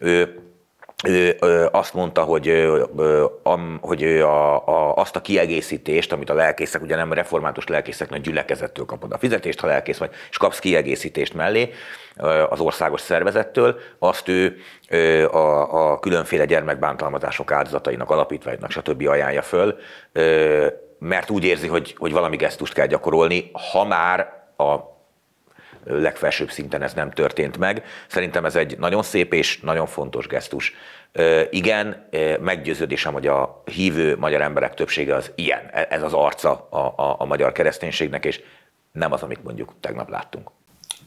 Ő, 0.00 0.38
azt 1.70 1.94
mondta, 1.94 2.22
hogy, 2.22 2.68
hogy 3.80 4.02
ő 4.02 4.24
a, 4.24 4.68
a, 4.68 4.94
azt 4.94 5.16
a 5.16 5.20
kiegészítést, 5.20 6.12
amit 6.12 6.30
a 6.30 6.34
lelkészek, 6.34 6.82
ugye 6.82 6.96
nem 6.96 7.12
református 7.12 7.66
lelkészeknek 7.66 8.20
gyülekezettől 8.20 8.84
kapod 8.84 9.12
a 9.12 9.18
fizetést, 9.18 9.60
ha 9.60 9.66
lelkész 9.66 9.98
vagy, 9.98 10.10
és 10.30 10.36
kapsz 10.36 10.58
kiegészítést 10.58 11.34
mellé 11.34 11.70
az 12.48 12.60
országos 12.60 13.00
szervezettől, 13.00 13.78
azt 13.98 14.28
ő 14.28 14.56
a, 15.30 15.92
a 15.92 15.98
különféle 15.98 16.44
gyermekbántalmazások 16.44 17.52
áldozatainak, 17.52 18.10
alapítványnak, 18.10 18.70
stb. 18.70 19.08
ajánlja 19.08 19.42
föl, 19.42 19.76
mert 20.98 21.30
úgy 21.30 21.44
érzi, 21.44 21.66
hogy, 21.66 21.94
hogy 21.98 22.12
valami 22.12 22.36
gesztust 22.36 22.72
kell 22.72 22.86
gyakorolni, 22.86 23.50
ha 23.72 23.84
már 23.84 24.32
a 24.56 24.95
legfelsőbb 25.86 26.50
szinten 26.50 26.82
ez 26.82 26.92
nem 26.92 27.10
történt 27.10 27.58
meg. 27.58 27.84
Szerintem 28.06 28.44
ez 28.44 28.56
egy 28.56 28.78
nagyon 28.78 29.02
szép 29.02 29.34
és 29.34 29.60
nagyon 29.60 29.86
fontos 29.86 30.26
gesztus. 30.26 30.74
Igen, 31.50 32.08
meggyőződésem, 32.40 33.12
hogy 33.12 33.26
a 33.26 33.62
hívő 33.64 34.16
magyar 34.16 34.40
emberek 34.40 34.74
többsége 34.74 35.14
az 35.14 35.30
ilyen. 35.34 35.68
E, 35.72 35.86
ez 35.90 36.02
az 36.02 36.12
arca 36.12 36.66
a, 36.70 36.76
a, 36.76 37.16
a 37.18 37.24
magyar 37.24 37.52
kereszténységnek, 37.52 38.24
és 38.24 38.40
nem 38.92 39.12
az, 39.12 39.22
amit 39.22 39.44
mondjuk 39.44 39.74
tegnap 39.80 40.10
láttunk. 40.10 40.50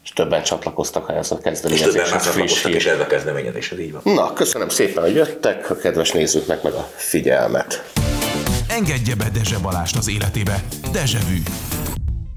És 0.04 0.10
többen 0.10 0.44
csatlakoztak 0.44 1.10
ehhez 1.10 1.32
a 1.32 1.38
kezdeményezéshez. 1.38 1.96
És 1.96 2.10
többen 2.10 2.22
csatlakoztak 2.22 2.76
is 2.76 2.86
ehhez 2.86 3.00
a 3.00 3.08
kezdeményezéshez, 3.08 3.80
így 3.80 3.92
van. 3.92 4.02
Na, 4.14 4.34
köszönöm 4.34 4.70
szépen, 4.70 5.04
hogy 5.04 5.16
jöttek, 5.16 5.70
a 5.70 5.76
kedves 5.76 6.12
nézőknek 6.12 6.62
meg 6.62 6.74
a 6.74 6.88
figyelmet. 6.96 7.84
Engedje 8.70 9.16
be 9.16 9.30
Dezse 9.34 9.58
Balást 9.62 9.96
az 9.96 10.10
életébe. 10.10 10.64
Dezsevű. 10.92 11.38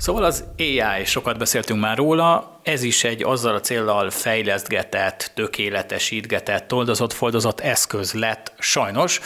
Szóval 0.03 0.25
az 0.25 0.45
AI, 0.59 1.05
sokat 1.05 1.39
beszéltünk 1.39 1.81
már 1.81 1.97
róla, 1.97 2.61
ez 2.63 2.83
is 2.83 3.05
egy 3.05 3.23
azzal 3.23 3.55
a 3.55 3.61
céllal 3.61 4.11
fejlesztgetett, 4.11 5.31
tökéletesítgetett, 5.35 6.69
toldozott, 6.69 7.13
foldozott 7.13 7.61
eszköz 7.61 8.13
lett 8.13 8.53
sajnos, 8.59 9.21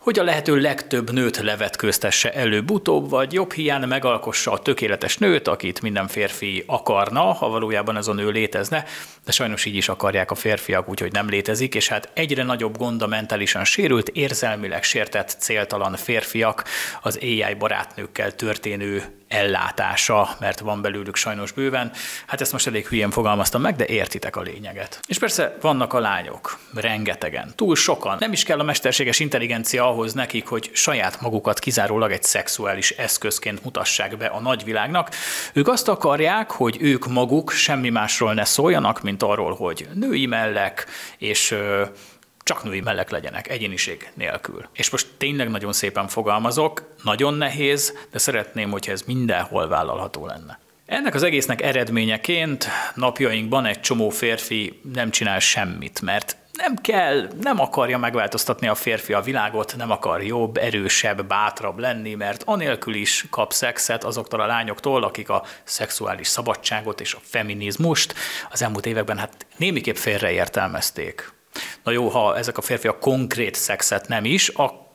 hogy 0.00 0.18
a 0.18 0.22
lehető 0.22 0.56
legtöbb 0.56 1.10
nőt 1.10 1.36
levetkőztesse 1.36 2.32
előbb-utóbb, 2.32 3.10
vagy 3.10 3.32
jobb 3.32 3.52
hiány 3.52 3.82
megalkossa 3.82 4.52
a 4.52 4.58
tökéletes 4.58 5.18
nőt, 5.18 5.48
akit 5.48 5.82
minden 5.82 6.08
férfi 6.08 6.64
akarna, 6.66 7.20
ha 7.20 7.48
valójában 7.48 7.96
ez 7.96 8.06
a 8.06 8.12
nő 8.12 8.30
létezne, 8.30 8.84
de 9.24 9.32
sajnos 9.32 9.64
így 9.64 9.74
is 9.74 9.88
akarják 9.88 10.30
a 10.30 10.34
férfiak, 10.34 10.88
úgyhogy 10.88 11.12
nem 11.12 11.28
létezik, 11.28 11.74
és 11.74 11.88
hát 11.88 12.10
egyre 12.14 12.42
nagyobb 12.42 12.76
gond 12.76 13.02
a 13.02 13.06
mentálisan 13.06 13.64
sérült, 13.64 14.08
érzelmileg 14.08 14.82
sértett, 14.82 15.36
céltalan 15.38 15.96
férfiak 15.96 16.64
az 17.02 17.18
AI 17.22 17.54
barátnőkkel 17.58 18.34
történő 18.34 19.20
ellátása, 19.30 20.28
mert 20.40 20.60
van 20.60 20.82
belőlük 20.82 21.16
sajnos 21.16 21.52
bőven. 21.52 21.92
Hát 22.26 22.40
ezt 22.40 22.52
most 22.52 22.66
elég 22.66 22.86
hülyén 22.86 23.10
fogalmaztam 23.10 23.60
meg, 23.60 23.76
de 23.76 23.86
értitek 23.86 24.36
a 24.36 24.40
lényeget. 24.40 25.00
És 25.08 25.18
persze 25.18 25.56
vannak 25.60 25.92
a 25.92 25.98
lányok, 25.98 26.58
rengetegen, 26.74 27.52
túl 27.56 27.76
sokan. 27.76 28.16
Nem 28.20 28.32
is 28.32 28.42
kell 28.42 28.58
a 28.58 28.62
mesterséges 28.62 29.18
intelligencia 29.18 29.89
ahhoz 29.90 30.12
nekik, 30.12 30.46
hogy 30.46 30.70
saját 30.72 31.20
magukat 31.20 31.58
kizárólag 31.58 32.12
egy 32.12 32.22
szexuális 32.22 32.90
eszközként 32.90 33.64
mutassák 33.64 34.16
be 34.16 34.26
a 34.26 34.40
nagyvilágnak. 34.40 35.10
Ők 35.52 35.68
azt 35.68 35.88
akarják, 35.88 36.50
hogy 36.50 36.76
ők 36.80 37.06
maguk 37.06 37.50
semmi 37.50 37.90
másról 37.90 38.34
ne 38.34 38.44
szóljanak, 38.44 39.02
mint 39.02 39.22
arról, 39.22 39.54
hogy 39.54 39.88
női 39.94 40.26
mellek, 40.26 40.86
és 41.18 41.54
csak 42.42 42.64
női 42.64 42.80
mellek 42.80 43.10
legyenek, 43.10 43.48
egyéniség 43.48 44.10
nélkül. 44.14 44.68
És 44.72 44.90
most 44.90 45.06
tényleg 45.16 45.50
nagyon 45.50 45.72
szépen 45.72 46.08
fogalmazok, 46.08 46.94
nagyon 47.02 47.34
nehéz, 47.34 47.94
de 48.10 48.18
szeretném, 48.18 48.70
hogyha 48.70 48.92
ez 48.92 49.02
mindenhol 49.02 49.68
vállalható 49.68 50.26
lenne. 50.26 50.58
Ennek 50.86 51.14
az 51.14 51.22
egésznek 51.22 51.62
eredményeként 51.62 52.68
napjainkban 52.94 53.66
egy 53.66 53.80
csomó 53.80 54.08
férfi 54.08 54.80
nem 54.92 55.10
csinál 55.10 55.38
semmit, 55.38 56.00
mert 56.00 56.36
nem 56.60 56.76
kell, 56.76 57.28
nem 57.40 57.60
akarja 57.60 57.98
megváltoztatni 57.98 58.66
a 58.66 58.74
férfi 58.74 59.12
a 59.12 59.20
világot, 59.20 59.74
nem 59.76 59.90
akar 59.90 60.22
jobb, 60.22 60.56
erősebb, 60.56 61.26
bátrabb 61.26 61.78
lenni, 61.78 62.14
mert 62.14 62.42
anélkül 62.46 62.94
is 62.94 63.26
kap 63.30 63.52
szexet 63.52 64.04
azoktól 64.04 64.40
a 64.40 64.46
lányoktól, 64.46 65.04
akik 65.04 65.28
a 65.28 65.44
szexuális 65.64 66.26
szabadságot 66.26 67.00
és 67.00 67.14
a 67.14 67.18
feminizmust 67.22 68.14
az 68.50 68.62
elmúlt 68.62 68.86
években 68.86 69.18
hát 69.18 69.46
némiképp 69.56 69.96
félreértelmezték. 69.96 71.32
Na 71.84 71.90
jó, 71.90 72.08
ha 72.08 72.36
ezek 72.36 72.58
a 72.58 72.62
férfiak 72.62 73.00
konkrét 73.00 73.54
szexet 73.54 74.08
nem 74.08 74.24
is, 74.24 74.48
akkor, 74.48 74.88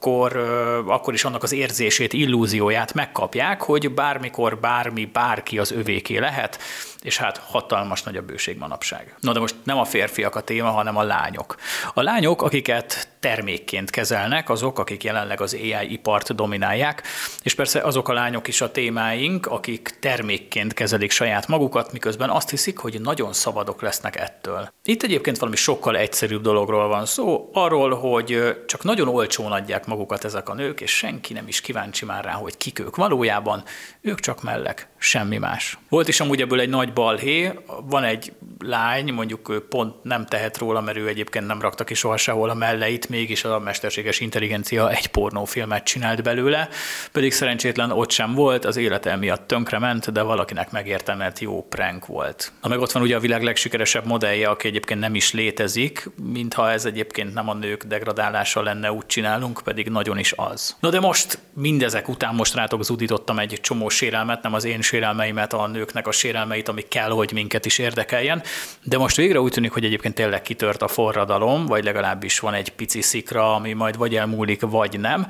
akkor 0.85 1.13
is 1.13 1.23
annak 1.23 1.43
az 1.43 1.51
érzését, 1.51 2.13
illúzióját 2.13 2.93
megkapják, 2.93 3.61
hogy 3.61 3.91
bármikor 3.91 4.59
bármi, 4.59 5.05
bárki 5.05 5.59
az 5.59 5.71
övéké 5.71 6.17
lehet, 6.17 6.59
és 7.01 7.17
hát 7.17 7.37
hatalmas 7.37 8.03
nagy 8.03 8.17
a 8.17 8.21
bőség 8.21 8.57
manapság. 8.57 9.15
Na 9.19 9.33
de 9.33 9.39
most 9.39 9.55
nem 9.63 9.77
a 9.77 9.85
férfiak 9.85 10.35
a 10.35 10.41
téma, 10.41 10.69
hanem 10.69 10.97
a 10.97 11.03
lányok. 11.03 11.55
A 11.93 12.01
lányok, 12.01 12.41
akiket 12.41 13.07
termékként 13.19 13.89
kezelnek, 13.89 14.49
azok, 14.49 14.79
akik 14.79 15.03
jelenleg 15.03 15.41
az 15.41 15.53
AI 15.53 15.91
ipart 15.91 16.35
dominálják, 16.35 17.03
és 17.43 17.55
persze 17.55 17.81
azok 17.81 18.07
a 18.07 18.13
lányok 18.13 18.47
is 18.47 18.61
a 18.61 18.71
témáink, 18.71 19.45
akik 19.45 19.97
termékként 19.99 20.73
kezelik 20.73 21.11
saját 21.11 21.47
magukat, 21.47 21.91
miközben 21.91 22.29
azt 22.29 22.49
hiszik, 22.49 22.77
hogy 22.77 23.01
nagyon 23.01 23.33
szabadok 23.33 23.81
lesznek 23.81 24.15
ettől. 24.19 24.69
Itt 24.83 25.03
egyébként 25.03 25.37
valami 25.37 25.57
sokkal 25.57 25.97
egyszerűbb 25.97 26.41
dologról 26.41 26.87
van 26.87 27.05
szó, 27.05 27.49
arról, 27.53 27.95
hogy 27.95 28.55
csak 28.65 28.83
nagyon 28.83 29.07
olcsón 29.07 29.51
adják 29.51 29.85
magukat 29.85 29.94
ezek 30.23 30.49
a 30.49 30.53
nők, 30.53 30.81
és 30.81 30.91
senki 30.91 31.33
nem 31.33 31.47
is 31.47 31.61
kíváncsi 31.61 32.05
már 32.05 32.23
rá, 32.23 32.31
hogy 32.31 32.57
kik 32.57 32.79
ők 32.79 32.95
valójában, 32.95 33.63
ők 34.01 34.19
csak 34.19 34.43
mellek, 34.43 34.87
semmi 34.97 35.37
más. 35.37 35.77
Volt 35.89 36.07
is 36.07 36.19
amúgy 36.19 36.41
ebből 36.41 36.59
egy 36.59 36.69
nagy 36.69 36.93
balhé, 36.93 37.51
van 37.83 38.03
egy 38.03 38.33
lány, 38.59 39.13
mondjuk 39.13 39.49
ő 39.49 39.67
pont 39.67 40.03
nem 40.03 40.25
tehet 40.25 40.57
róla, 40.57 40.81
mert 40.81 40.97
ő 40.97 41.07
egyébként 41.07 41.47
nem 41.47 41.61
rakta 41.61 41.83
ki 41.83 41.93
soha 41.93 42.17
sehol 42.17 42.49
a 42.49 42.53
melleit, 42.53 43.09
mégis 43.09 43.43
a 43.43 43.59
mesterséges 43.59 44.19
intelligencia 44.19 44.91
egy 44.91 45.07
pornófilmet 45.07 45.83
csinált 45.83 46.23
belőle, 46.23 46.69
pedig 47.11 47.33
szerencsétlen 47.33 47.91
ott 47.91 48.11
sem 48.11 48.33
volt, 48.33 48.65
az 48.65 48.77
élete 48.77 49.15
miatt 49.15 49.47
tönkrement, 49.47 50.11
de 50.11 50.21
valakinek 50.21 50.71
megérte, 50.71 51.15
mert 51.15 51.39
jó 51.39 51.63
prank 51.69 52.05
volt. 52.05 52.51
Na 52.61 52.69
meg 52.69 52.79
ott 52.79 52.91
van 52.91 53.03
ugye 53.03 53.15
a 53.15 53.19
világ 53.19 53.43
legsikeresebb 53.43 54.05
modellje, 54.05 54.47
aki 54.47 54.67
egyébként 54.67 54.99
nem 54.99 55.15
is 55.15 55.33
létezik, 55.33 56.09
mintha 56.23 56.71
ez 56.71 56.85
egyébként 56.85 57.33
nem 57.33 57.49
a 57.49 57.53
nők 57.53 57.83
degradálása 57.83 58.61
lenne, 58.61 58.91
úgy 58.91 59.05
csinálunk, 59.05 59.61
pedig 59.63 59.84
nagyon 59.89 60.17
is 60.17 60.33
az. 60.35 60.75
No 60.79 60.89
de 60.89 60.99
most 60.99 61.39
mindezek 61.53 62.09
után 62.09 62.35
most 62.35 62.53
rátok 62.53 62.83
zudítottam 62.83 63.39
egy 63.39 63.57
csomó 63.61 63.89
sérelmet, 63.89 64.41
nem 64.41 64.53
az 64.53 64.63
én 64.63 64.81
sérelmeimet, 64.81 65.53
a 65.53 65.67
nőknek 65.67 66.07
a 66.07 66.11
sérelmeit, 66.11 66.67
ami 66.67 66.81
kell, 66.81 67.09
hogy 67.09 67.31
minket 67.33 67.65
is 67.65 67.77
érdekeljen. 67.77 68.43
De 68.83 68.97
most 68.97 69.15
végre 69.15 69.41
úgy 69.41 69.51
tűnik, 69.51 69.71
hogy 69.71 69.85
egyébként 69.85 70.15
tényleg 70.15 70.41
kitört 70.41 70.81
a 70.81 70.87
forradalom, 70.87 71.65
vagy 71.65 71.83
legalábbis 71.83 72.39
van 72.39 72.53
egy 72.53 72.69
pici 72.69 73.01
szikra, 73.01 73.55
ami 73.55 73.73
majd 73.73 73.97
vagy 73.97 74.15
elmúlik, 74.15 74.61
vagy 74.61 74.99
nem. 74.99 75.27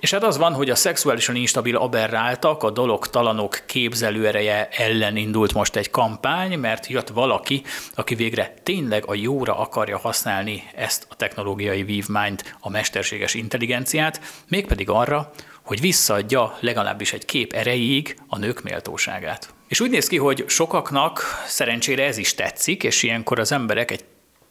És 0.00 0.10
hát 0.10 0.22
az 0.22 0.36
van, 0.36 0.52
hogy 0.52 0.70
a 0.70 0.74
szexuálisan 0.74 1.36
instabil 1.36 1.76
aberráltak, 1.76 2.62
a 2.62 2.70
dologtalanok 2.70 3.62
képzelőereje 3.66 4.68
ellen 4.68 5.16
indult 5.16 5.54
most 5.54 5.76
egy 5.76 5.90
kampány, 5.90 6.58
mert 6.58 6.86
jött 6.86 7.08
valaki, 7.08 7.62
aki 7.94 8.14
végre 8.14 8.54
tényleg 8.62 9.04
a 9.06 9.14
jóra 9.14 9.58
akarja 9.58 9.98
használni 9.98 10.62
ezt 10.74 11.06
a 11.08 11.14
technológiai 11.14 11.82
vívmányt, 11.82 12.56
a 12.60 12.70
mesterséges 12.70 13.34
intelligenciát, 13.34 14.20
mégpedig 14.48 14.90
arra, 14.90 15.30
hogy 15.62 15.80
visszaadja 15.80 16.56
legalábbis 16.60 17.12
egy 17.12 17.24
kép 17.24 17.52
erejéig 17.52 18.16
a 18.28 18.38
nők 18.38 18.62
méltóságát. 18.62 19.54
És 19.68 19.80
úgy 19.80 19.90
néz 19.90 20.06
ki, 20.06 20.16
hogy 20.16 20.44
sokaknak 20.46 21.42
szerencsére 21.46 22.04
ez 22.04 22.18
is 22.18 22.34
tetszik, 22.34 22.82
és 22.82 23.02
ilyenkor 23.02 23.38
az 23.38 23.52
emberek 23.52 23.90
egy 23.90 24.04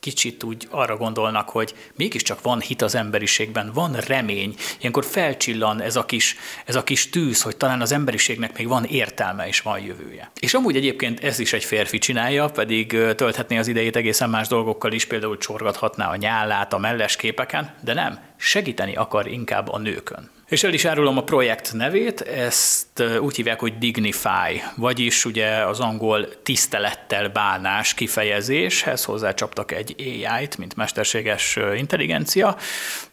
kicsit 0.08 0.44
úgy 0.44 0.68
arra 0.70 0.98
gondolnak, 0.98 1.50
hogy 1.50 1.74
mégiscsak 1.96 2.42
van 2.42 2.60
hit 2.60 2.82
az 2.82 2.96
emberiségben, 2.96 3.72
van 3.74 3.94
remény, 3.94 4.56
ilyenkor 4.80 5.06
felcsillan 5.06 5.82
ez 5.82 5.96
a 5.96 6.06
kis, 6.06 6.36
ez 6.66 6.76
a 6.76 6.84
kis 6.84 7.10
tűz, 7.10 7.42
hogy 7.42 7.58
talán 7.58 7.82
az 7.82 7.92
emberiségnek 7.92 8.58
még 8.58 8.68
van 8.68 8.84
értelme 8.84 9.48
és 9.48 9.62
van 9.62 9.80
jövője. 9.80 10.32
És 10.40 10.54
amúgy 10.54 10.76
egyébként 10.76 11.24
ez 11.24 11.40
is 11.40 11.54
egy 11.54 11.64
férfi 11.64 11.98
csinálja, 11.98 12.50
pedig 12.50 12.88
tölthetné 13.16 13.58
az 13.58 13.68
idejét 13.68 13.96
egészen 13.96 14.30
más 14.30 14.48
dolgokkal 14.48 14.92
is, 14.92 15.06
például 15.06 15.38
csorgathatná 15.38 16.10
a 16.10 16.16
nyálát 16.16 16.74
a 16.74 16.78
melles 16.78 17.16
képeken, 17.16 17.74
de 17.84 17.94
nem, 17.94 18.20
segíteni 18.38 18.96
akar 18.96 19.28
inkább 19.28 19.70
a 19.72 19.78
nőkön. 19.78 20.30
És 20.48 20.64
el 20.64 20.74
is 20.74 20.86
árulom 20.86 21.18
a 21.18 21.24
projekt 21.24 21.74
nevét, 21.74 22.22
ezt 22.22 23.04
úgy 23.20 23.36
hívják, 23.36 23.60
hogy 23.60 23.78
Dignify, 23.78 24.62
vagyis 24.76 25.26
ugye 25.26 25.48
az 25.48 25.80
angol 25.80 26.42
tisztelettel 26.44 27.30
bánás 27.30 27.94
kifejezéshez 27.94 29.04
hozzácsaptak 29.04 29.72
egy 29.72 29.96
AI-t, 29.98 30.58
mint 30.58 30.76
mesterséges 30.76 31.58
intelligencia. 31.76 32.58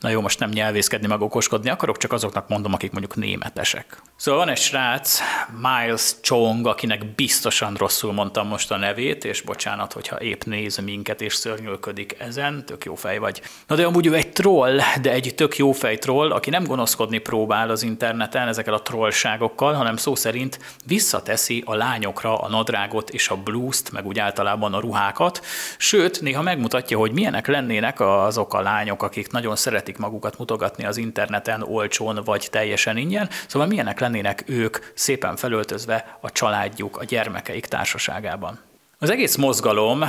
Na 0.01 0.09
jó, 0.09 0.21
most 0.21 0.39
nem 0.39 0.51
nyelvészkedni, 0.51 1.07
meg 1.07 1.21
okoskodni 1.21 1.71
akarok, 1.71 1.97
csak 1.97 2.13
azoknak 2.13 2.49
mondom, 2.49 2.73
akik 2.73 2.91
mondjuk 2.91 3.17
németesek. 3.17 4.03
Szóval 4.17 4.41
van 4.45 4.51
egy 4.55 4.61
srác, 4.61 5.21
Miles 5.61 6.13
Chong, 6.23 6.67
akinek 6.67 7.15
biztosan 7.15 7.75
rosszul 7.75 8.13
mondtam 8.13 8.47
most 8.47 8.71
a 8.71 8.77
nevét, 8.77 9.25
és 9.25 9.41
bocsánat, 9.41 9.93
hogyha 9.93 10.21
épp 10.21 10.43
néz 10.43 10.77
minket 10.77 11.21
és 11.21 11.35
szörnyölködik 11.35 12.17
ezen, 12.19 12.67
tök 12.67 12.85
jó 12.85 12.95
fej 12.95 13.19
vagy. 13.19 13.43
Na 13.67 13.75
de 13.75 13.85
amúgy 13.85 14.07
ő 14.07 14.15
egy 14.15 14.33
troll, 14.33 14.81
de 15.01 15.13
egy 15.15 15.33
tök 15.37 15.57
jó 15.57 15.73
troll, 15.73 16.33
aki 16.33 16.51
nem 16.51 16.65
gonoszkodni 16.65 17.19
próbál 17.19 17.71
az 17.71 17.83
interneten 17.83 18.49
ezekkel 18.49 18.75
a 18.75 18.83
trollságokkal, 18.83 19.73
hanem 19.73 19.97
szó 19.97 20.15
szerint 20.15 20.59
visszateszi 20.87 21.63
a 21.67 21.75
lányokra 21.75 22.39
a 22.39 22.49
nadrágot 22.49 23.11
és 23.11 23.29
a 23.29 23.37
blúzt, 23.37 23.93
meg 23.93 24.07
úgy 24.07 24.19
általában 24.19 24.75
a 24.75 24.81
ruhákat, 24.81 25.41
sőt, 25.79 26.21
néha 26.21 26.43
megmutatja, 26.43 26.99
hogy 26.99 27.13
milyenek 27.13 27.47
lennének 27.47 28.01
azok 28.01 28.55
a 28.55 28.61
lányok, 28.61 29.03
akik 29.03 29.31
nagyon 29.31 29.57
szeretik 29.57 29.99
magukat 29.99 30.39
mutogatni 30.39 30.85
az 30.85 30.97
interneten 30.97 31.63
olcsón 31.63 32.21
vagy 32.25 32.49
teljesen 32.51 32.97
ingyen, 32.97 33.29
szóval 33.47 33.69
milyenek 33.69 34.01
lennének 34.01 34.45
ők 34.47 34.79
szépen 34.95 35.37
felöltözve 35.37 36.19
a 36.21 36.33
családjuk, 36.33 36.97
a 36.97 37.05
gyermekeik 37.05 37.67
társaságában. 37.67 38.74
Az 39.05 39.11
egész 39.11 39.37
mozgalom 39.37 40.05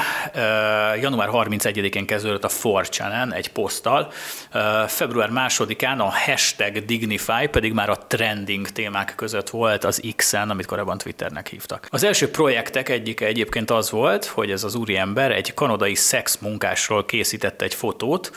január 1.02 1.30
31-én 1.32 2.06
kezdődött 2.06 2.44
a 2.44 2.50
4 3.28 3.34
egy 3.34 3.52
poszttal, 3.52 4.12
február 4.88 5.30
2-án 5.34 5.98
a 5.98 6.12
hashtag 6.26 6.86
Dignify 6.86 7.48
pedig 7.52 7.74
már 7.74 7.90
a 7.90 7.98
trending 8.08 8.70
témák 8.70 9.14
között 9.16 9.50
volt 9.50 9.84
az 9.84 10.02
X-en, 10.16 10.50
amit 10.50 10.66
korábban 10.66 10.98
Twitternek 10.98 11.48
hívtak. 11.48 11.88
Az 11.90 12.04
első 12.04 12.30
projektek 12.30 12.90
egyike 12.90 13.26
egyébként 13.26 13.72
az 13.72 13.92
volt, 13.92 14.26
hogy 14.26 14.52
ez 14.52 14.64
az 14.64 14.76
úriember 14.76 15.32
egy 15.32 15.54
kanadai 15.54 15.96
szexmunkásról 15.96 17.06
készítette 17.06 17.66
egy 17.66 17.76
fotót, 17.76 18.32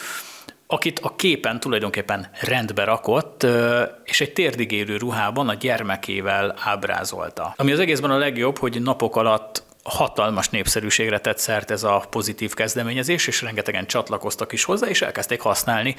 akit 0.67 0.99
a 0.99 1.17
képen 1.17 1.61
tulajdonképpen 1.61 2.31
rendbe 2.41 2.85
rakott, 2.85 3.47
és 4.05 4.21
egy 4.21 4.33
térdigérő 4.33 4.97
ruhában 4.97 5.49
a 5.49 5.55
gyermekével 5.55 6.55
ábrázolta. 6.65 7.55
Ami 7.57 7.73
az 7.73 7.79
egészben 7.79 8.11
a 8.11 8.19
legjobb, 8.19 8.59
hogy 8.59 8.83
napok 8.83 9.17
alatt 9.17 9.67
hatalmas 9.89 10.49
népszerűségre 10.49 11.19
tett 11.19 11.39
szert 11.39 11.71
ez 11.71 11.83
a 11.83 12.05
pozitív 12.11 12.55
kezdeményezés, 12.55 13.27
és 13.27 13.43
rengetegen 13.43 13.87
csatlakoztak 13.87 14.53
is 14.53 14.65
hozzá, 14.65 14.87
és 14.87 15.03
elkezdték 15.03 15.41
használni 15.41 15.97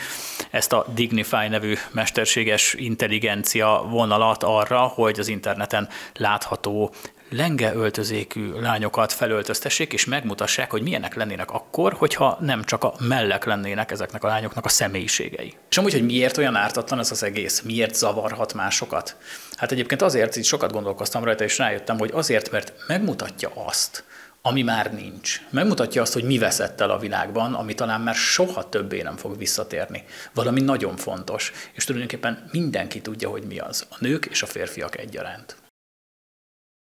ezt 0.52 0.74
a 0.74 0.86
Dignify 0.94 1.48
nevű 1.48 1.76
mesterséges 1.92 2.74
intelligencia 2.74 3.86
vonalat 3.90 4.44
arra, 4.44 4.80
hogy 4.80 5.20
az 5.20 5.28
interneten 5.28 5.90
látható 6.16 6.94
lenge 7.30 7.74
öltözékű 7.74 8.52
lányokat 8.52 9.14
felöltöztessék, 9.14 9.94
és 9.94 10.06
megmutassák, 10.06 10.72
hogy 10.72 10.82
milyenek 10.82 11.16
lennének 11.16 11.52
akkor, 11.52 11.94
hogyha 11.94 12.38
nem 12.42 12.64
csak 12.64 12.84
a 12.84 12.94
mellek 13.00 13.46
lennének 13.46 13.92
ezeknek 13.92 14.24
a 14.24 14.28
lányoknak 14.28 14.66
a 14.66 14.70
személyiségei. 14.70 15.54
És 15.70 15.78
amúgy, 15.78 15.92
hogy 15.92 16.06
miért 16.06 16.38
olyan 16.38 16.56
ártatlan 16.56 17.00
ez 17.00 17.12
az 17.12 17.24
egész, 17.24 17.62
miért 17.62 17.96
zavarhat 17.96 18.54
másokat? 18.54 19.16
Hát 19.56 19.72
egyébként 19.72 20.02
azért, 20.02 20.36
így 20.36 20.46
sokat 20.46 20.72
gondolkoztam 20.72 21.24
rajta, 21.24 21.44
és 21.44 21.58
rájöttem, 21.58 21.98
hogy 21.98 22.12
azért, 22.14 22.52
mert 22.52 22.74
megmutatja 22.88 23.52
azt, 23.54 24.04
ami 24.42 24.62
már 24.62 24.94
nincs. 24.94 25.42
Megmutatja 25.50 26.02
azt, 26.02 26.14
hogy 26.14 26.24
mi 26.24 26.38
veszett 26.38 26.82
el 26.82 26.90
a 26.90 27.00
világban, 27.00 27.54
ami 27.54 27.74
talán 27.74 28.02
már 28.02 28.16
soha 28.16 28.70
többé 28.70 29.02
nem 29.02 29.18
fog 29.18 29.38
visszatérni. 29.38 30.04
Valami 30.34 30.62
nagyon 30.62 30.96
fontos, 30.96 31.52
és 31.74 31.84
tulajdonképpen 31.84 32.50
mindenki 32.52 33.02
tudja, 33.02 33.30
hogy 33.30 33.44
mi 33.44 33.60
az. 33.60 33.86
A 33.90 33.96
nők 34.00 34.26
és 34.26 34.42
a 34.42 34.46
férfiak 34.46 34.98
egyaránt. 34.98 35.69